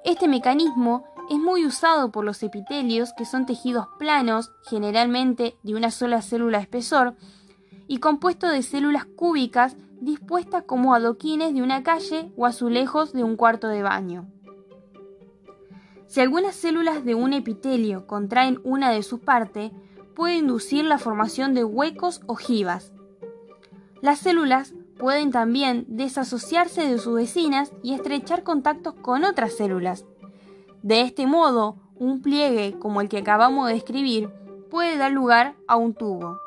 Este 0.05 0.27
mecanismo 0.27 1.05
es 1.29 1.39
muy 1.39 1.65
usado 1.65 2.11
por 2.11 2.25
los 2.25 2.43
epitelios, 2.43 3.13
que 3.17 3.25
son 3.25 3.47
tejidos 3.47 3.87
planos, 3.99 4.51
generalmente 4.69 5.57
de 5.63 5.75
una 5.75 5.91
sola 5.91 6.23
célula 6.23 6.59
espesor, 6.59 7.15
y 7.87 7.99
compuesto 7.99 8.49
de 8.49 8.63
células 8.63 9.05
cúbicas 9.05 9.77
dispuestas 10.01 10.65
como 10.65 10.95
adoquines 10.95 11.55
de 11.55 11.63
una 11.63 11.83
calle 11.83 12.33
o 12.37 12.47
azulejos 12.47 13.13
de 13.13 13.23
un 13.23 13.37
cuarto 13.37 13.69
de 13.69 13.83
baño. 13.83 14.27
Si 16.07 16.21
algunas 16.21 16.57
células 16.57 17.05
de 17.05 17.15
un 17.15 17.33
epitelio 17.33 18.07
contraen 18.07 18.61
una 18.65 18.91
de 18.91 19.03
sus 19.03 19.21
partes, 19.21 19.71
puede 20.17 20.37
inducir 20.37 20.85
la 20.85 20.99
formación 20.99 21.55
de 21.55 21.65
huecos 21.65 22.21
o 22.27 22.33
ojivas. 22.33 22.93
Las 24.01 24.19
células 24.19 24.75
pueden 24.99 25.31
también 25.31 25.85
desasociarse 25.89 26.89
de 26.89 26.99
sus 26.99 27.15
vecinas 27.15 27.73
y 27.83 27.95
estrechar 27.95 28.43
contactos 28.43 28.95
con 28.95 29.25
otras 29.25 29.55
células. 29.55 30.05
De 30.83 31.03
este 31.03 31.27
modo, 31.27 31.77
un 31.95 32.23
pliegue 32.23 32.79
como 32.79 33.01
el 33.01 33.09
que 33.09 33.19
acabamos 33.19 33.69
de 33.69 33.75
describir 33.75 34.31
puede 34.71 34.97
dar 34.97 35.13
lugar 35.13 35.55
a 35.69 35.77
un 35.77 35.95
tubo. 35.95 36.39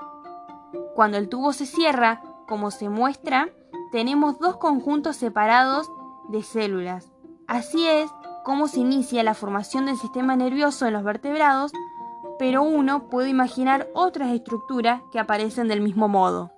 Cuando 0.95 1.17
el 1.17 1.29
tubo 1.29 1.53
se 1.53 1.65
cierra, 1.65 2.21
como 2.53 2.69
se 2.69 2.87
muestra, 2.87 3.49
tenemos 3.91 4.37
dos 4.37 4.57
conjuntos 4.57 5.15
separados 5.15 5.89
de 6.29 6.43
células. 6.43 7.11
Así 7.47 7.87
es 7.87 8.11
como 8.45 8.67
se 8.67 8.79
inicia 8.79 9.23
la 9.23 9.33
formación 9.33 9.87
del 9.87 9.97
sistema 9.97 10.35
nervioso 10.35 10.85
en 10.85 10.93
los 10.93 11.03
vertebrados, 11.03 11.71
pero 12.37 12.61
uno 12.61 13.09
puede 13.09 13.29
imaginar 13.29 13.87
otras 13.95 14.31
estructuras 14.33 15.01
que 15.11 15.17
aparecen 15.17 15.67
del 15.67 15.81
mismo 15.81 16.07
modo. 16.07 16.51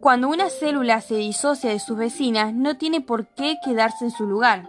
Cuando 0.00 0.28
una 0.28 0.50
célula 0.50 1.00
se 1.02 1.14
disocia 1.14 1.70
de 1.70 1.78
sus 1.78 1.96
vecinas, 1.96 2.52
no 2.52 2.76
tiene 2.76 3.00
por 3.00 3.28
qué 3.28 3.58
quedarse 3.64 4.06
en 4.06 4.10
su 4.10 4.26
lugar. 4.26 4.68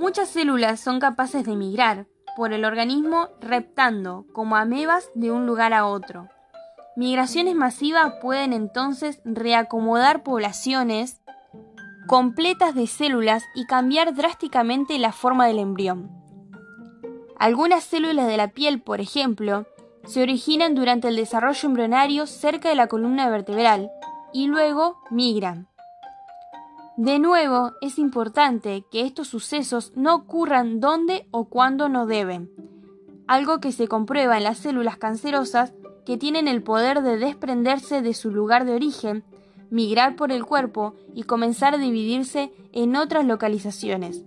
Muchas 0.00 0.28
células 0.28 0.80
son 0.80 0.98
capaces 0.98 1.44
de 1.44 1.54
migrar 1.54 2.08
por 2.36 2.52
el 2.52 2.64
organismo 2.64 3.28
reptando 3.40 4.26
como 4.32 4.56
amebas 4.56 5.08
de 5.14 5.30
un 5.30 5.46
lugar 5.46 5.72
a 5.72 5.86
otro. 5.86 6.28
Migraciones 6.94 7.54
masivas 7.54 8.14
pueden 8.20 8.52
entonces 8.52 9.20
reacomodar 9.24 10.22
poblaciones 10.22 11.22
completas 12.06 12.74
de 12.74 12.86
células 12.86 13.44
y 13.54 13.64
cambiar 13.66 14.14
drásticamente 14.14 14.98
la 14.98 15.12
forma 15.12 15.46
del 15.46 15.58
embrión. 15.58 16.10
Algunas 17.38 17.84
células 17.84 18.26
de 18.26 18.36
la 18.36 18.48
piel, 18.48 18.82
por 18.82 19.00
ejemplo, 19.00 19.66
se 20.04 20.22
originan 20.22 20.74
durante 20.74 21.08
el 21.08 21.16
desarrollo 21.16 21.66
embrionario 21.66 22.26
cerca 22.26 22.68
de 22.68 22.74
la 22.74 22.88
columna 22.88 23.30
vertebral 23.30 23.90
y 24.32 24.46
luego 24.46 24.98
migran. 25.10 25.68
De 26.98 27.18
nuevo, 27.18 27.72
es 27.80 27.98
importante 27.98 28.84
que 28.90 29.02
estos 29.02 29.28
sucesos 29.28 29.92
no 29.96 30.14
ocurran 30.14 30.78
donde 30.78 31.26
o 31.30 31.46
cuando 31.46 31.88
no 31.88 32.04
deben, 32.04 32.50
algo 33.26 33.60
que 33.60 33.72
se 33.72 33.88
comprueba 33.88 34.36
en 34.36 34.44
las 34.44 34.58
células 34.58 34.98
cancerosas 34.98 35.72
que 36.04 36.16
tienen 36.16 36.48
el 36.48 36.62
poder 36.62 37.02
de 37.02 37.16
desprenderse 37.16 38.02
de 38.02 38.14
su 38.14 38.30
lugar 38.30 38.64
de 38.64 38.74
origen, 38.74 39.24
migrar 39.70 40.16
por 40.16 40.32
el 40.32 40.44
cuerpo 40.44 40.94
y 41.14 41.22
comenzar 41.22 41.74
a 41.74 41.78
dividirse 41.78 42.52
en 42.72 42.96
otras 42.96 43.24
localizaciones. 43.24 44.24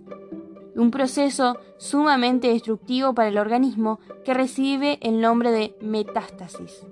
Un 0.74 0.90
proceso 0.90 1.58
sumamente 1.78 2.48
destructivo 2.48 3.14
para 3.14 3.28
el 3.28 3.38
organismo 3.38 4.00
que 4.24 4.34
recibe 4.34 4.98
el 5.02 5.20
nombre 5.20 5.50
de 5.50 5.76
metástasis. 5.80 6.84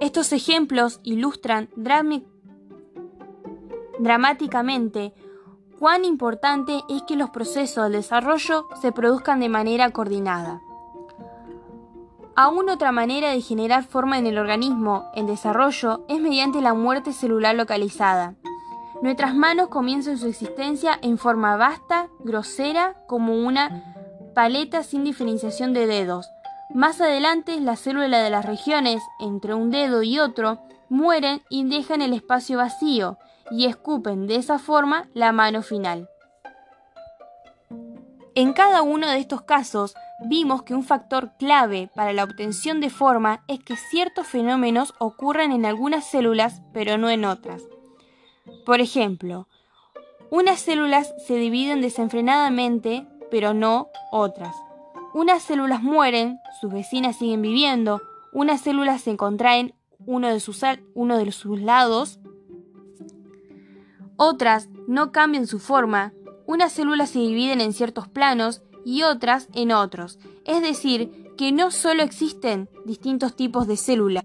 Estos 0.00 0.32
ejemplos 0.32 1.00
ilustran 1.02 1.68
dramáticamente 3.98 5.12
cuán 5.78 6.04
importante 6.04 6.80
es 6.88 7.02
que 7.02 7.16
los 7.16 7.30
procesos 7.30 7.90
de 7.90 7.96
desarrollo 7.98 8.68
se 8.80 8.92
produzcan 8.92 9.40
de 9.40 9.48
manera 9.48 9.90
coordinada. 9.90 10.60
Aún 12.36 12.68
otra 12.70 12.92
manera 12.92 13.30
de 13.30 13.40
generar 13.40 13.84
forma 13.84 14.18
en 14.18 14.26
el 14.26 14.38
organismo 14.38 15.10
en 15.14 15.26
desarrollo 15.26 16.04
es 16.08 16.20
mediante 16.20 16.60
la 16.60 16.74
muerte 16.74 17.12
celular 17.12 17.54
localizada. 17.54 18.34
Nuestras 19.02 19.34
manos 19.34 19.68
comienzan 19.68 20.18
su 20.18 20.26
existencia 20.26 20.98
en 21.00 21.16
forma 21.16 21.56
vasta, 21.56 22.08
grosera, 22.18 22.96
como 23.06 23.34
una 23.34 23.94
paleta 24.34 24.82
sin 24.82 25.04
diferenciación 25.04 25.72
de 25.72 25.86
dedos. 25.86 26.28
Más 26.74 27.00
adelante, 27.00 27.58
las 27.60 27.80
células 27.80 28.22
de 28.22 28.30
las 28.30 28.44
regiones 28.44 29.02
entre 29.18 29.54
un 29.54 29.70
dedo 29.70 30.02
y 30.02 30.18
otro 30.18 30.58
mueren 30.90 31.40
y 31.48 31.64
dejan 31.64 32.02
el 32.02 32.12
espacio 32.12 32.58
vacío 32.58 33.16
y 33.50 33.64
escupen 33.64 34.26
de 34.26 34.36
esa 34.36 34.58
forma 34.58 35.08
la 35.14 35.32
mano 35.32 35.62
final. 35.62 36.09
En 38.40 38.54
cada 38.54 38.80
uno 38.80 39.06
de 39.06 39.18
estos 39.18 39.42
casos, 39.42 39.94
vimos 40.24 40.62
que 40.62 40.74
un 40.74 40.82
factor 40.82 41.32
clave 41.38 41.90
para 41.94 42.14
la 42.14 42.24
obtención 42.24 42.80
de 42.80 42.88
forma 42.88 43.44
es 43.48 43.60
que 43.62 43.76
ciertos 43.76 44.26
fenómenos 44.26 44.94
ocurren 44.98 45.52
en 45.52 45.66
algunas 45.66 46.06
células 46.06 46.62
pero 46.72 46.96
no 46.96 47.10
en 47.10 47.26
otras. 47.26 47.62
Por 48.64 48.80
ejemplo, 48.80 49.46
unas 50.30 50.58
células 50.58 51.12
se 51.26 51.36
dividen 51.36 51.82
desenfrenadamente 51.82 53.06
pero 53.30 53.52
no 53.52 53.90
otras. 54.10 54.56
Unas 55.12 55.42
células 55.42 55.82
mueren, 55.82 56.38
sus 56.62 56.72
vecinas 56.72 57.16
siguen 57.16 57.42
viviendo, 57.42 58.00
unas 58.32 58.62
células 58.62 59.02
se 59.02 59.18
contraen 59.18 59.74
uno 60.06 60.28
de 60.28 60.40
sus, 60.40 60.62
uno 60.94 61.18
de 61.18 61.30
sus 61.30 61.60
lados, 61.60 62.20
otras 64.16 64.70
no 64.86 65.12
cambian 65.12 65.46
su 65.46 65.58
forma, 65.58 66.14
unas 66.50 66.72
células 66.72 67.10
se 67.10 67.20
dividen 67.20 67.60
en 67.60 67.72
ciertos 67.72 68.08
planos 68.08 68.60
y 68.84 69.04
otras 69.04 69.48
en 69.54 69.70
otros. 69.70 70.18
Es 70.44 70.62
decir, 70.62 71.32
que 71.38 71.52
no 71.52 71.70
solo 71.70 72.02
existen 72.02 72.68
distintos 72.84 73.36
tipos 73.36 73.68
de 73.68 73.76
células 73.76 74.24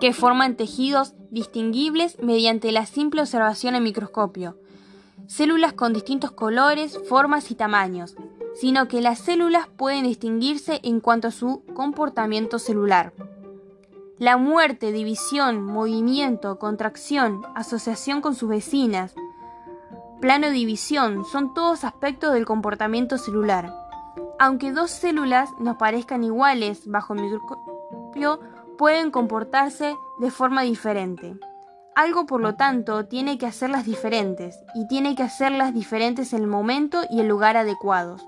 que 0.00 0.14
forman 0.14 0.56
tejidos 0.56 1.12
distinguibles 1.30 2.16
mediante 2.22 2.72
la 2.72 2.86
simple 2.86 3.20
observación 3.20 3.74
en 3.74 3.82
microscopio, 3.82 4.56
células 5.26 5.74
con 5.74 5.92
distintos 5.92 6.30
colores, 6.30 6.98
formas 7.06 7.50
y 7.50 7.54
tamaños, 7.54 8.16
sino 8.54 8.88
que 8.88 9.02
las 9.02 9.18
células 9.18 9.66
pueden 9.68 10.04
distinguirse 10.04 10.80
en 10.82 11.00
cuanto 11.00 11.28
a 11.28 11.32
su 11.32 11.64
comportamiento 11.74 12.58
celular. 12.58 13.12
La 14.16 14.38
muerte, 14.38 14.90
división, 14.90 15.62
movimiento, 15.62 16.58
contracción, 16.58 17.42
asociación 17.54 18.22
con 18.22 18.34
sus 18.34 18.48
vecinas, 18.48 19.14
plano 20.20 20.50
división, 20.50 21.24
son 21.24 21.54
todos 21.54 21.84
aspectos 21.84 22.32
del 22.32 22.44
comportamiento 22.44 23.18
celular. 23.18 23.72
Aunque 24.38 24.72
dos 24.72 24.90
células 24.90 25.50
nos 25.58 25.76
parezcan 25.76 26.24
iguales 26.24 26.82
bajo 26.86 27.14
el 27.14 27.22
microscopio, 27.22 28.40
pueden 28.76 29.10
comportarse 29.10 29.96
de 30.18 30.30
forma 30.30 30.62
diferente. 30.62 31.36
Algo, 31.94 32.26
por 32.26 32.40
lo 32.40 32.54
tanto, 32.54 33.06
tiene 33.06 33.38
que 33.38 33.46
hacerlas 33.46 33.84
diferentes, 33.84 34.58
y 34.74 34.86
tiene 34.86 35.16
que 35.16 35.24
hacerlas 35.24 35.74
diferentes 35.74 36.32
en 36.32 36.42
el 36.42 36.46
momento 36.46 37.02
y 37.10 37.20
el 37.20 37.28
lugar 37.28 37.56
adecuados. 37.56 38.26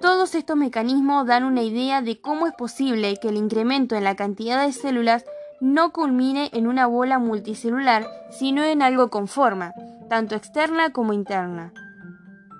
Todos 0.00 0.34
estos 0.34 0.56
mecanismos 0.56 1.26
dan 1.26 1.44
una 1.44 1.62
idea 1.62 2.02
de 2.02 2.20
cómo 2.20 2.48
es 2.48 2.54
posible 2.54 3.18
que 3.18 3.28
el 3.28 3.36
incremento 3.36 3.94
en 3.94 4.02
la 4.02 4.16
cantidad 4.16 4.64
de 4.64 4.72
células 4.72 5.24
no 5.60 5.92
culmine 5.92 6.50
en 6.52 6.66
una 6.66 6.86
bola 6.86 7.20
multicelular, 7.20 8.04
sino 8.30 8.64
en 8.64 8.82
algo 8.82 9.10
con 9.10 9.28
forma, 9.28 9.72
tanto 10.08 10.34
externa 10.34 10.92
como 10.92 11.12
interna. 11.12 11.72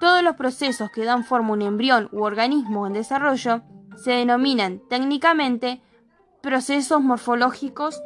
Todos 0.01 0.23
los 0.23 0.37
procesos 0.37 0.91
que 0.91 1.05
dan 1.05 1.25
forma 1.25 1.51
a 1.51 1.53
un 1.53 1.63
embrión 1.63 2.09
u 2.13 2.23
organismo 2.23 2.87
en 2.87 2.93
desarrollo 2.93 3.63
se 3.97 4.13
denominan 4.13 4.81
técnicamente 4.89 5.83
procesos 6.43 7.01
morfológicos 7.01 8.03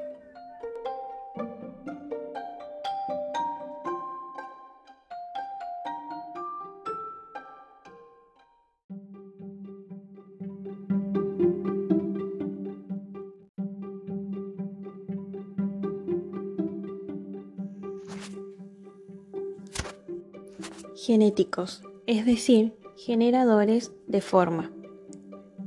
genéticos, 21.07 21.83
es 22.09 22.27
decir, 22.27 22.77
generadores 22.97 23.92
de 24.09 24.21
forma. 24.21 24.73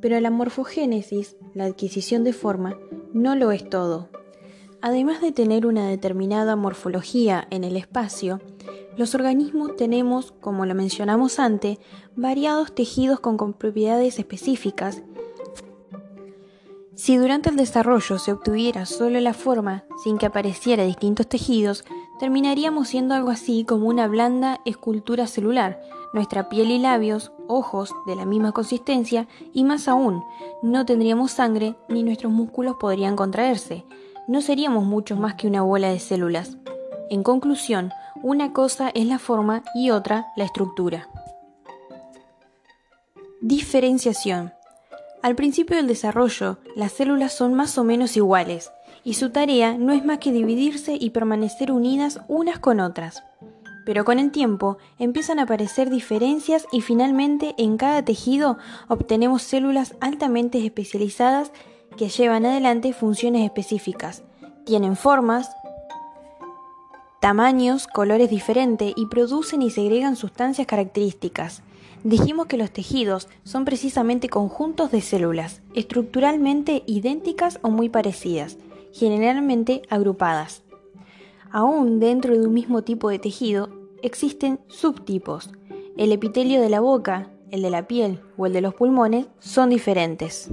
Pero 0.02 0.20
la 0.20 0.32
morfogénesis, 0.32 1.38
la 1.54 1.64
adquisición 1.64 2.26
de 2.26 2.34
forma, 2.34 2.78
no 3.14 3.36
lo 3.36 3.52
es 3.52 3.70
todo. 3.70 4.10
Además 4.82 5.22
de 5.22 5.32
tener 5.32 5.66
una 5.66 5.88
determinada 5.88 6.58
morfología 6.58 7.48
en 7.52 7.64
el 7.64 7.78
espacio, 7.78 8.42
los 8.98 9.16
organismos 9.16 9.78
tenemos, 9.78 10.34
como 10.42 10.66
lo 10.66 10.76
mencionamos 10.76 11.40
antes, 11.40 11.78
variados 12.18 12.76
tejidos 12.76 13.22
con 13.22 13.38
propiedades 13.54 14.20
específicas. 14.20 15.04
Si 16.96 17.16
durante 17.16 17.50
el 17.50 17.56
desarrollo 17.56 18.20
se 18.20 18.34
obtuviera 18.34 18.86
solo 18.86 19.22
la 19.22 19.34
forma 19.34 19.86
sin 20.04 20.18
que 20.18 20.26
apareciera 20.26 20.84
distintos 20.84 21.28
tejidos, 21.28 21.86
terminaríamos 22.20 22.90
siendo 22.90 23.16
algo 23.16 23.30
así 23.30 23.64
como 23.64 23.88
una 23.88 24.08
blanda 24.08 24.60
escultura 24.66 25.26
celular, 25.26 25.82
nuestra 26.14 26.50
piel 26.50 26.70
y 26.70 26.78
labios, 26.78 27.32
ojos 27.48 27.96
de 28.06 28.16
la 28.16 28.26
misma 28.26 28.52
consistencia 28.52 29.28
y 29.54 29.64
más 29.64 29.88
aún, 29.88 30.24
no 30.62 30.86
tendríamos 30.86 31.32
sangre 31.32 31.76
ni 31.88 32.04
nuestros 32.04 32.32
músculos 32.32 32.76
podrían 32.80 33.16
contraerse, 33.16 33.86
no 34.28 34.42
seríamos 34.42 34.84
mucho 34.84 35.16
más 35.16 35.36
que 35.36 35.48
una 35.48 35.62
bola 35.62 35.90
de 35.90 36.00
células. 36.00 36.58
En 37.10 37.24
conclusión, 37.24 37.92
una 38.22 38.54
cosa 38.54 38.90
es 38.90 39.06
la 39.06 39.18
forma 39.18 39.64
y 39.74 39.90
otra 39.90 40.28
la 40.36 40.44
estructura. 40.44 41.10
Diferenciación. 43.42 44.54
Al 45.22 45.36
principio 45.36 45.78
del 45.78 45.88
desarrollo, 45.88 46.60
las 46.76 46.92
células 46.92 47.34
son 47.34 47.54
más 47.54 47.78
o 47.78 47.84
menos 47.84 48.16
iguales, 48.18 48.72
y 49.04 49.16
su 49.16 49.30
tarea 49.30 49.78
no 49.78 49.94
es 49.94 50.06
más 50.06 50.20
que 50.20 50.32
dividirse 50.32 50.98
y 51.00 51.12
permanecer 51.12 51.72
unidas 51.72 52.20
unas 52.28 52.60
con 52.60 52.80
otras. 52.80 53.24
Pero 53.86 54.06
con 54.06 54.20
el 54.20 54.32
tiempo 54.32 54.78
empiezan 55.00 55.40
a 55.40 55.44
aparecer 55.44 55.90
diferencias 55.90 56.68
y 56.72 56.82
finalmente 56.82 57.56
en 57.58 57.78
cada 57.78 58.04
tejido 58.04 58.58
obtenemos 58.88 59.42
células 59.42 59.96
altamente 60.00 60.64
especializadas 60.64 61.52
que 61.98 62.10
llevan 62.10 62.46
adelante 62.46 62.94
funciones 62.94 63.44
específicas. 63.44 64.24
Tienen 64.66 64.96
formas, 64.96 65.50
tamaños, 67.20 67.88
colores 67.88 68.30
diferentes 68.30 68.94
y 68.96 69.08
producen 69.08 69.62
y 69.62 69.72
segregan 69.72 70.16
sustancias 70.16 70.68
características. 70.68 71.64
Dijimos 72.04 72.46
que 72.46 72.58
los 72.58 72.72
tejidos 72.72 73.28
son 73.44 73.66
precisamente 73.66 74.30
conjuntos 74.30 74.92
de 74.92 75.02
células, 75.02 75.62
estructuralmente 75.74 76.84
idénticas 76.86 77.60
o 77.62 77.70
muy 77.72 77.90
parecidas, 77.90 78.58
generalmente 78.92 79.82
agrupadas. 79.90 80.64
Aún 81.52 82.00
dentro 82.00 82.34
de 82.34 82.46
un 82.46 82.54
mismo 82.54 82.84
tipo 82.84 83.10
de 83.10 83.20
tejido 83.20 83.70
existen 84.04 84.60
subtipos. 84.68 85.52
El 85.98 86.12
epitelio 86.12 86.62
de 86.62 86.70
la 86.70 86.80
boca, 86.80 87.32
el 87.52 87.62
de 87.62 87.70
la 87.70 87.88
piel 87.88 88.22
o 88.38 88.46
el 88.46 88.54
de 88.54 88.62
los 88.62 88.74
pulmones 88.76 89.28
son 89.40 89.70
diferentes. 89.70 90.50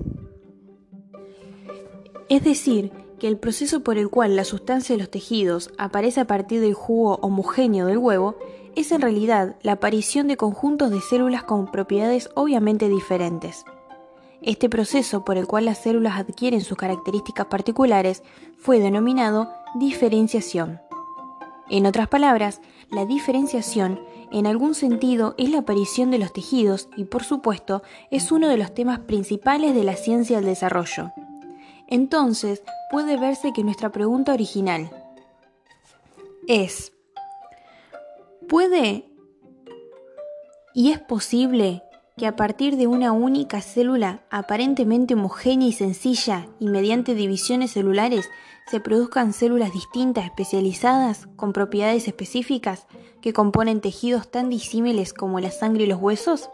Es 2.29 2.42
decir, 2.42 2.90
que 3.18 3.29
el 3.29 3.38
proceso 3.38 3.81
por 3.81 3.99
el 3.99 4.09
cual 4.09 4.37
la 4.37 4.44
sustancia 4.44 4.94
de 4.94 4.99
los 4.99 5.11
tejidos 5.11 5.70
aparece 5.79 6.20
a 6.20 6.27
partir 6.27 6.61
del 6.61 6.75
jugo 6.75 7.18
homogéneo 7.22 7.87
del 7.87 7.99
huevo 7.99 8.37
es 8.75 8.92
en 8.92 9.01
realidad 9.01 9.57
la 9.62 9.72
aparición 9.72 10.29
de 10.29 10.37
conjuntos 10.37 10.90
de 10.90 11.01
células 11.01 11.44
con 11.44 11.70
propiedades 11.70 12.31
obviamente 12.35 12.88
diferentes. 12.88 13.64
Este 14.42 14.68
proceso 14.68 15.25
por 15.25 15.38
el 15.38 15.46
cual 15.46 15.64
las 15.64 15.79
células 15.79 16.18
adquieren 16.18 16.61
sus 16.61 16.77
características 16.77 17.46
particulares 17.46 18.22
fue 18.59 18.79
denominado 18.79 19.50
diferenciación. 19.77 20.81
En 21.69 21.87
otras 21.87 22.08
palabras, 22.08 22.60
la 22.90 23.06
diferenciación 23.06 24.00
en 24.31 24.46
algún 24.46 24.75
sentido 24.75 25.35
es 25.38 25.50
la 25.50 25.58
aparición 25.58 26.10
de 26.10 26.19
los 26.19 26.33
tejidos 26.33 26.88
y 26.96 27.04
por 27.04 27.25
supuesto 27.25 27.83
es 28.10 28.31
uno 28.31 28.48
de 28.48 28.56
los 28.56 28.75
temas 28.75 29.00
principales 29.00 29.75
de 29.75 29.85
la 29.85 29.96
ciencia 29.96 30.37
del 30.37 30.46
desarrollo. 30.46 31.13
Entonces 31.88 32.63
puede 32.90 33.17
verse 33.17 33.52
que 33.52 33.65
nuestra 33.65 33.90
pregunta 33.90 34.33
original 34.33 34.90
es, 36.46 36.92
¿puede 38.48 39.08
y 40.75 40.92
es 40.92 41.00
posible 41.00 41.83
que 42.19 42.27
a 42.27 42.35
partir 42.35 42.77
de 42.77 42.87
una 42.87 43.12
única 43.12 43.60
célula 43.60 44.23
aparentemente 44.31 45.12
homogénea 45.12 45.69
y 45.69 45.73
sencilla 45.73 46.48
y 46.58 46.69
mediante 46.69 47.14
divisiones 47.14 47.73
celulares 47.73 48.31
se 48.71 48.81
produzcan 48.81 49.35
células 49.35 49.71
distintas 49.75 50.25
especializadas 50.25 51.29
con 51.37 51.52
propiedades 51.52 52.08
específicas 52.08 52.87
que 53.21 53.35
componen 53.35 53.83
tejidos 53.83 54.31
tan 54.31 54.48
disímiles 54.48 55.12
como 55.12 55.40
la 55.40 55.50
sangre 55.50 55.85
y 55.85 55.87
los 55.88 56.00
huesos? 56.00 56.48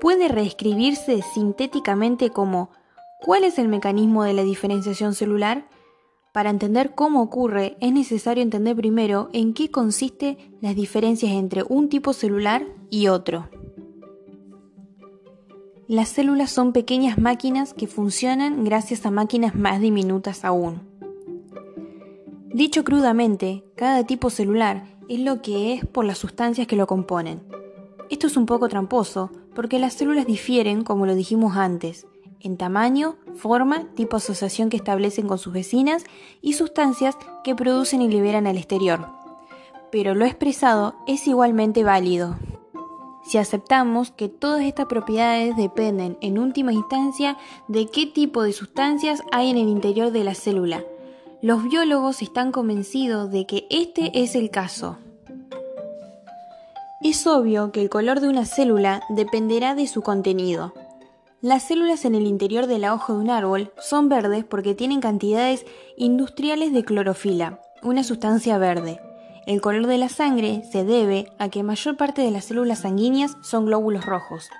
Puede 0.00 0.28
reescribirse 0.28 1.22
sintéticamente 1.34 2.30
como 2.30 2.70
¿cuál 3.20 3.42
es 3.42 3.58
el 3.58 3.66
mecanismo 3.66 4.22
de 4.22 4.32
la 4.32 4.44
diferenciación 4.44 5.14
celular? 5.14 5.66
Para 6.32 6.50
entender 6.50 6.94
cómo 6.94 7.20
ocurre 7.20 7.76
es 7.80 7.92
necesario 7.92 8.44
entender 8.44 8.76
primero 8.76 9.28
en 9.32 9.54
qué 9.54 9.72
consiste 9.72 10.38
las 10.60 10.76
diferencias 10.76 11.32
entre 11.32 11.64
un 11.68 11.88
tipo 11.88 12.12
celular 12.12 12.64
y 12.90 13.08
otro. 13.08 13.48
Las 15.88 16.08
células 16.08 16.50
son 16.50 16.72
pequeñas 16.72 17.16
máquinas 17.16 17.72
que 17.72 17.86
funcionan 17.86 18.64
gracias 18.64 19.06
a 19.06 19.12
máquinas 19.12 19.54
más 19.54 19.80
diminutas 19.80 20.44
aún. 20.44 20.80
Dicho 22.52 22.82
crudamente, 22.82 23.62
cada 23.76 24.04
tipo 24.04 24.28
celular 24.28 24.82
es 25.08 25.20
lo 25.20 25.42
que 25.42 25.74
es 25.74 25.86
por 25.86 26.04
las 26.04 26.18
sustancias 26.18 26.66
que 26.66 26.74
lo 26.74 26.88
componen. 26.88 27.40
Esto 28.10 28.26
es 28.26 28.36
un 28.36 28.46
poco 28.46 28.68
tramposo, 28.68 29.30
porque 29.54 29.78
las 29.78 29.94
células 29.94 30.26
difieren, 30.26 30.82
como 30.82 31.06
lo 31.06 31.14
dijimos 31.14 31.56
antes, 31.56 32.08
en 32.40 32.56
tamaño, 32.56 33.14
forma, 33.36 33.84
tipo 33.94 34.16
de 34.16 34.24
asociación 34.24 34.70
que 34.70 34.76
establecen 34.76 35.28
con 35.28 35.38
sus 35.38 35.52
vecinas 35.52 36.02
y 36.42 36.54
sustancias 36.54 37.16
que 37.44 37.54
producen 37.54 38.02
y 38.02 38.08
liberan 38.08 38.48
al 38.48 38.56
exterior. 38.56 39.06
Pero 39.92 40.16
lo 40.16 40.24
expresado 40.24 40.96
es 41.06 41.28
igualmente 41.28 41.84
válido. 41.84 42.36
Si 43.26 43.38
aceptamos 43.38 44.12
que 44.12 44.28
todas 44.28 44.62
estas 44.62 44.86
propiedades 44.86 45.56
dependen 45.56 46.16
en 46.20 46.38
última 46.38 46.72
instancia 46.72 47.36
de 47.66 47.88
qué 47.88 48.06
tipo 48.06 48.44
de 48.44 48.52
sustancias 48.52 49.20
hay 49.32 49.50
en 49.50 49.56
el 49.56 49.68
interior 49.68 50.12
de 50.12 50.22
la 50.22 50.34
célula, 50.34 50.84
los 51.42 51.64
biólogos 51.64 52.22
están 52.22 52.52
convencidos 52.52 53.30
de 53.32 53.44
que 53.44 53.66
este 53.68 54.22
es 54.22 54.36
el 54.36 54.50
caso. 54.50 54.98
Es 57.02 57.26
obvio 57.26 57.72
que 57.72 57.82
el 57.82 57.90
color 57.90 58.20
de 58.20 58.28
una 58.28 58.44
célula 58.46 59.02
dependerá 59.08 59.74
de 59.74 59.88
su 59.88 60.02
contenido. 60.02 60.72
Las 61.40 61.64
células 61.64 62.04
en 62.04 62.14
el 62.14 62.26
interior 62.26 62.66
de 62.68 62.78
la 62.78 62.94
hoja 62.94 63.12
de 63.12 63.18
un 63.18 63.30
árbol 63.30 63.72
son 63.78 64.08
verdes 64.08 64.44
porque 64.44 64.74
tienen 64.74 65.00
cantidades 65.00 65.66
industriales 65.96 66.72
de 66.72 66.84
clorofila, 66.84 67.60
una 67.82 68.02
sustancia 68.04 68.56
verde. 68.56 69.00
El 69.46 69.60
color 69.60 69.86
de 69.86 69.96
la 69.96 70.08
sangre 70.08 70.64
se 70.72 70.84
debe 70.84 71.30
a 71.38 71.48
que 71.50 71.62
mayor 71.62 71.96
parte 71.96 72.20
de 72.20 72.32
las 72.32 72.46
células 72.46 72.80
sanguíneas 72.80 73.36
son 73.42 73.66
glóbulos 73.66 74.04
rojos, 74.04 74.50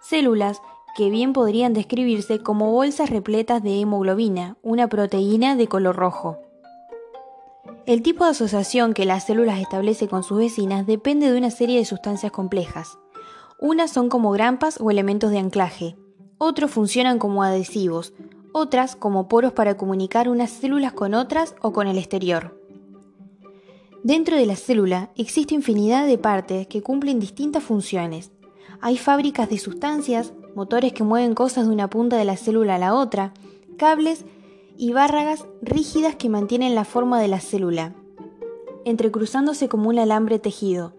células 0.00 0.60
que 0.96 1.08
bien 1.08 1.32
podrían 1.32 1.72
describirse 1.72 2.40
como 2.40 2.72
bolsas 2.72 3.10
repletas 3.10 3.62
de 3.62 3.78
hemoglobina, 3.78 4.56
una 4.62 4.88
proteína 4.88 5.54
de 5.54 5.68
color 5.68 5.94
rojo. 5.94 6.38
El 7.86 8.02
tipo 8.02 8.24
de 8.24 8.30
asociación 8.30 8.92
que 8.92 9.04
las 9.04 9.24
células 9.24 9.60
establecen 9.60 10.08
con 10.08 10.24
sus 10.24 10.38
vecinas 10.38 10.84
depende 10.84 11.30
de 11.30 11.38
una 11.38 11.52
serie 11.52 11.78
de 11.78 11.84
sustancias 11.84 12.32
complejas. 12.32 12.98
Unas 13.60 13.92
son 13.92 14.08
como 14.08 14.32
grampas 14.32 14.80
o 14.80 14.90
elementos 14.90 15.30
de 15.30 15.38
anclaje, 15.38 15.96
otros 16.38 16.72
funcionan 16.72 17.20
como 17.20 17.44
adhesivos, 17.44 18.12
otras 18.52 18.96
como 18.96 19.28
poros 19.28 19.52
para 19.52 19.76
comunicar 19.76 20.28
unas 20.28 20.50
células 20.50 20.92
con 20.92 21.14
otras 21.14 21.54
o 21.60 21.72
con 21.72 21.86
el 21.86 21.98
exterior. 21.98 22.63
Dentro 24.04 24.36
de 24.36 24.44
la 24.44 24.54
célula 24.54 25.08
existe 25.16 25.54
infinidad 25.54 26.06
de 26.06 26.18
partes 26.18 26.66
que 26.66 26.82
cumplen 26.82 27.20
distintas 27.20 27.62
funciones. 27.62 28.32
Hay 28.82 28.98
fábricas 28.98 29.48
de 29.48 29.56
sustancias, 29.56 30.34
motores 30.54 30.92
que 30.92 31.02
mueven 31.02 31.34
cosas 31.34 31.66
de 31.66 31.72
una 31.72 31.88
punta 31.88 32.18
de 32.18 32.26
la 32.26 32.36
célula 32.36 32.74
a 32.74 32.78
la 32.78 32.92
otra, 32.92 33.32
cables 33.78 34.26
y 34.76 34.92
bárragas 34.92 35.46
rígidas 35.62 36.16
que 36.16 36.28
mantienen 36.28 36.74
la 36.74 36.84
forma 36.84 37.18
de 37.18 37.28
la 37.28 37.40
célula, 37.40 37.94
entrecruzándose 38.84 39.70
como 39.70 39.88
un 39.88 39.98
alambre 39.98 40.38
tejido. 40.38 40.92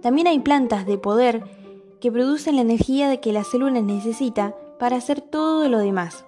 También 0.00 0.26
hay 0.26 0.38
plantas 0.38 0.86
de 0.86 0.96
poder 0.96 1.44
que 2.00 2.10
producen 2.10 2.56
la 2.56 2.62
energía 2.62 3.20
que 3.20 3.34
la 3.34 3.44
célula 3.44 3.82
necesita 3.82 4.56
para 4.78 4.96
hacer 4.96 5.20
todo 5.20 5.68
lo 5.68 5.78
demás. 5.78 6.24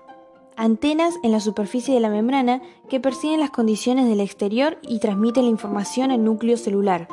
Antenas 0.57 1.15
en 1.23 1.33
la 1.33 1.41
superficie 1.41 1.93
de 1.93 2.01
la 2.01 2.09
membrana 2.09 2.63
que 2.89 2.99
perciben 2.99 3.41
las 3.41 3.51
condiciones 3.51 4.09
del 4.09 4.21
exterior 4.21 4.79
y 4.83 5.01
transmiten 5.01 5.45
la 5.45 5.51
información 5.51 6.11
al 6.11 6.25
núcleo 6.25 6.57
celular 6.57 7.09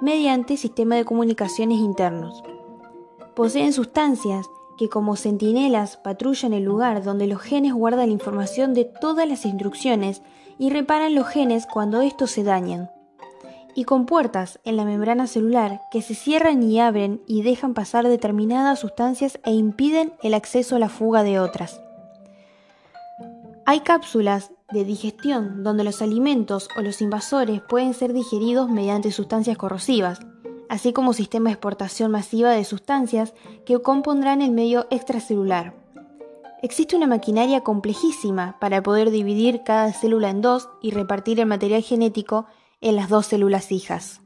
mediante 0.00 0.56
sistema 0.56 0.96
de 0.96 1.04
comunicaciones 1.04 1.78
internos. 1.78 2.42
Poseen 3.36 3.72
sustancias 3.72 4.46
que 4.76 4.88
como 4.88 5.14
centinelas 5.14 5.98
patrullan 5.98 6.52
el 6.52 6.64
lugar 6.64 7.04
donde 7.04 7.26
los 7.26 7.40
genes 7.40 7.74
guardan 7.74 8.08
la 8.08 8.14
información 8.14 8.74
de 8.74 8.86
todas 8.86 9.28
las 9.28 9.44
instrucciones 9.44 10.22
y 10.58 10.70
reparan 10.70 11.14
los 11.14 11.28
genes 11.28 11.66
cuando 11.66 12.00
estos 12.00 12.30
se 12.30 12.42
dañan 12.42 12.90
y 13.74 13.84
con 13.84 14.06
puertas 14.06 14.58
en 14.64 14.76
la 14.76 14.84
membrana 14.84 15.26
celular 15.26 15.80
que 15.90 16.02
se 16.02 16.14
cierran 16.14 16.62
y 16.62 16.80
abren 16.80 17.22
y 17.26 17.42
dejan 17.42 17.74
pasar 17.74 18.08
determinadas 18.08 18.80
sustancias 18.80 19.38
e 19.44 19.52
impiden 19.52 20.12
el 20.22 20.34
acceso 20.34 20.76
a 20.76 20.78
la 20.78 20.88
fuga 20.88 21.22
de 21.22 21.38
otras. 21.38 21.80
Hay 23.70 23.82
cápsulas 23.82 24.50
de 24.72 24.84
digestión 24.84 25.62
donde 25.62 25.84
los 25.84 26.02
alimentos 26.02 26.68
o 26.76 26.82
los 26.82 27.00
invasores 27.00 27.62
pueden 27.62 27.94
ser 27.94 28.12
digeridos 28.12 28.68
mediante 28.68 29.12
sustancias 29.12 29.56
corrosivas, 29.56 30.18
así 30.68 30.92
como 30.92 31.12
sistema 31.12 31.50
de 31.50 31.52
exportación 31.52 32.10
masiva 32.10 32.50
de 32.50 32.64
sustancias 32.64 33.32
que 33.64 33.80
compondrán 33.80 34.42
el 34.42 34.50
medio 34.50 34.88
extracelular. 34.90 35.76
Existe 36.62 36.96
una 36.96 37.06
maquinaria 37.06 37.60
complejísima 37.60 38.58
para 38.58 38.82
poder 38.82 39.12
dividir 39.12 39.62
cada 39.62 39.92
célula 39.92 40.30
en 40.30 40.40
dos 40.42 40.68
y 40.82 40.90
repartir 40.90 41.38
el 41.38 41.46
material 41.46 41.82
genético 41.82 42.46
en 42.80 42.96
las 42.96 43.08
dos 43.08 43.26
células 43.26 43.70
hijas. 43.70 44.20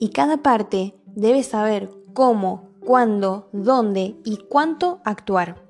Y 0.00 0.08
cada 0.08 0.38
parte 0.38 0.96
debe 1.14 1.44
saber 1.44 1.92
cómo, 2.12 2.70
cuándo, 2.84 3.48
dónde 3.52 4.16
y 4.24 4.38
cuánto 4.48 5.00
actuar. 5.04 5.67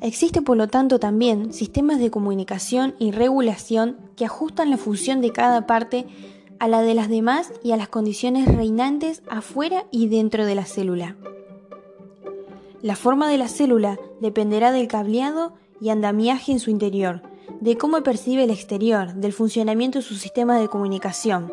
Existe 0.00 0.40
por 0.40 0.56
lo 0.56 0.68
tanto 0.68 0.98
también 0.98 1.52
sistemas 1.52 1.98
de 1.98 2.10
comunicación 2.10 2.94
y 2.98 3.10
regulación 3.10 3.98
que 4.16 4.24
ajustan 4.24 4.70
la 4.70 4.78
función 4.78 5.20
de 5.20 5.30
cada 5.30 5.66
parte 5.66 6.06
a 6.58 6.68
la 6.68 6.80
de 6.82 6.94
las 6.94 7.08
demás 7.08 7.52
y 7.62 7.72
a 7.72 7.76
las 7.76 7.88
condiciones 7.88 8.46
reinantes 8.48 9.22
afuera 9.28 9.86
y 9.90 10.08
dentro 10.08 10.46
de 10.46 10.54
la 10.54 10.64
célula. 10.64 11.16
La 12.82 12.96
forma 12.96 13.28
de 13.28 13.36
la 13.36 13.48
célula 13.48 13.98
dependerá 14.20 14.72
del 14.72 14.88
cableado 14.88 15.52
y 15.82 15.90
andamiaje 15.90 16.52
en 16.52 16.60
su 16.60 16.70
interior, 16.70 17.22
de 17.60 17.76
cómo 17.76 18.02
percibe 18.02 18.44
el 18.44 18.50
exterior, 18.50 19.14
del 19.14 19.34
funcionamiento 19.34 19.98
de 19.98 20.04
su 20.04 20.14
sistema 20.14 20.58
de 20.58 20.68
comunicación. 20.68 21.52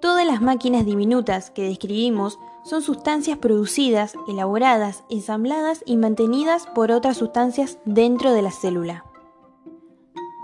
Todas 0.00 0.26
las 0.26 0.40
máquinas 0.40 0.86
diminutas 0.86 1.50
que 1.50 1.64
describimos 1.64 2.38
son 2.64 2.82
sustancias 2.82 3.38
producidas, 3.38 4.14
elaboradas, 4.28 5.04
ensambladas 5.08 5.82
y 5.86 5.96
mantenidas 5.96 6.66
por 6.66 6.92
otras 6.92 7.16
sustancias 7.16 7.78
dentro 7.84 8.32
de 8.32 8.42
la 8.42 8.50
célula. 8.50 9.04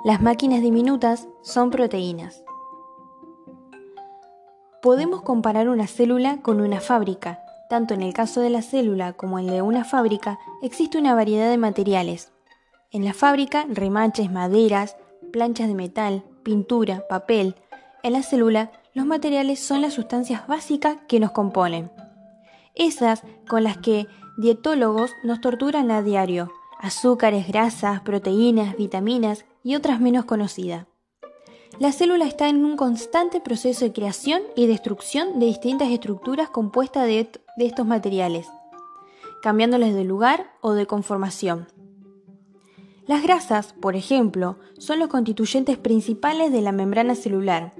Las 0.05 0.21
máquinas 0.21 0.61
diminutas 0.62 1.29
son 1.43 1.71
proteínas. 1.71 2.45
Podemos 4.83 5.23
comparar 5.23 5.69
una 5.69 5.87
célula 5.87 6.43
con 6.43 6.61
una 6.61 6.81
fábrica. 6.81 7.41
Tanto 7.71 7.95
en 7.95 8.03
el 8.03 8.12
caso 8.12 8.41
de 8.41 8.51
la 8.51 8.61
célula 8.61 9.15
como 9.15 9.39
en 9.39 9.47
el 9.47 9.53
de 9.53 9.62
una 9.62 9.85
fábrica 9.85 10.39
existe 10.62 10.99
una 10.99 11.15
variedad 11.15 11.49
de 11.49 11.57
materiales, 11.57 12.35
en 12.95 13.05
la 13.05 13.12
fábrica, 13.12 13.67
remaches, 13.69 14.31
maderas, 14.31 14.97
planchas 15.33 15.67
de 15.67 15.75
metal, 15.75 16.23
pintura, 16.45 17.09
papel. 17.09 17.57
En 18.05 18.12
la 18.12 18.23
célula, 18.23 18.71
los 18.93 19.05
materiales 19.05 19.59
son 19.59 19.83
las 19.83 19.95
sustancias 19.95 20.47
básicas 20.47 20.99
que 21.09 21.19
nos 21.19 21.33
componen. 21.33 21.91
Esas 22.75 23.22
con 23.49 23.64
las 23.64 23.79
que 23.79 24.09
dietólogos 24.37 25.12
nos 25.22 25.41
torturan 25.41 25.91
a 25.91 26.03
diario. 26.03 26.51
Azúcares, 26.81 27.47
grasas, 27.47 28.01
proteínas, 28.01 28.77
vitaminas 28.77 29.45
y 29.62 29.77
otras 29.77 30.01
menos 30.01 30.25
conocidas. 30.25 30.87
La 31.79 31.93
célula 31.93 32.27
está 32.27 32.49
en 32.49 32.64
un 32.64 32.77
constante 32.77 33.41
proceso 33.41 33.85
de 33.85 33.93
creación 33.93 34.43
y 34.55 34.66
destrucción 34.66 35.41
de 35.41 35.47
distintas 35.47 35.91
estructuras 35.91 36.51
compuestas 36.51 37.07
de, 37.07 37.31
de 37.57 37.66
estos 37.66 37.87
materiales, 37.87 38.49
cambiándoles 39.43 39.95
de 39.95 40.05
lugar 40.05 40.53
o 40.61 40.72
de 40.72 40.87
conformación. 40.87 41.66
Las 43.07 43.22
grasas, 43.22 43.75
por 43.81 43.97
ejemplo, 43.97 44.57
son 44.79 44.99
los 44.99 45.09
constituyentes 45.09 45.77
principales 45.77 46.53
de 46.53 46.62
la 46.62 46.72
membrana 46.72 47.14
celular, 47.14 47.72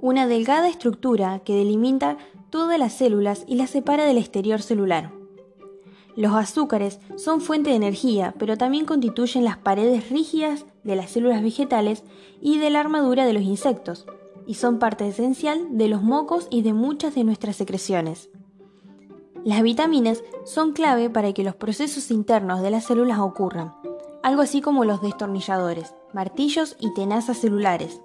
una 0.00 0.26
delgada 0.26 0.68
estructura 0.68 1.40
que 1.40 1.54
delimita 1.54 2.18
todas 2.52 2.78
las 2.78 2.92
células 2.92 3.44
y 3.48 3.54
las 3.54 3.70
separa 3.70 4.04
del 4.04 4.18
exterior 4.18 4.60
celular. 4.60 5.10
Los 6.14 6.34
azúcares 6.34 7.00
son 7.16 7.40
fuente 7.40 7.70
de 7.70 7.76
energía, 7.76 8.34
pero 8.38 8.58
también 8.58 8.84
constituyen 8.84 9.42
las 9.42 9.56
paredes 9.56 10.10
rígidas 10.10 10.66
de 10.84 10.94
las 10.94 11.10
células 11.10 11.42
vegetales 11.42 12.04
y 12.42 12.58
de 12.58 12.68
la 12.68 12.80
armadura 12.80 13.24
de 13.24 13.32
los 13.32 13.42
insectos, 13.42 14.04
y 14.46 14.54
son 14.54 14.78
parte 14.78 15.08
esencial 15.08 15.78
de 15.78 15.88
los 15.88 16.02
mocos 16.02 16.46
y 16.50 16.60
de 16.60 16.74
muchas 16.74 17.14
de 17.14 17.24
nuestras 17.24 17.56
secreciones. 17.56 18.28
Las 19.44 19.62
vitaminas 19.62 20.22
son 20.44 20.72
clave 20.72 21.08
para 21.08 21.32
que 21.32 21.44
los 21.44 21.56
procesos 21.56 22.10
internos 22.10 22.60
de 22.60 22.70
las 22.70 22.84
células 22.84 23.18
ocurran, 23.18 23.72
algo 24.22 24.42
así 24.42 24.60
como 24.60 24.84
los 24.84 25.00
destornilladores, 25.00 25.94
martillos 26.12 26.76
y 26.78 26.92
tenazas 26.92 27.38
celulares. 27.38 28.02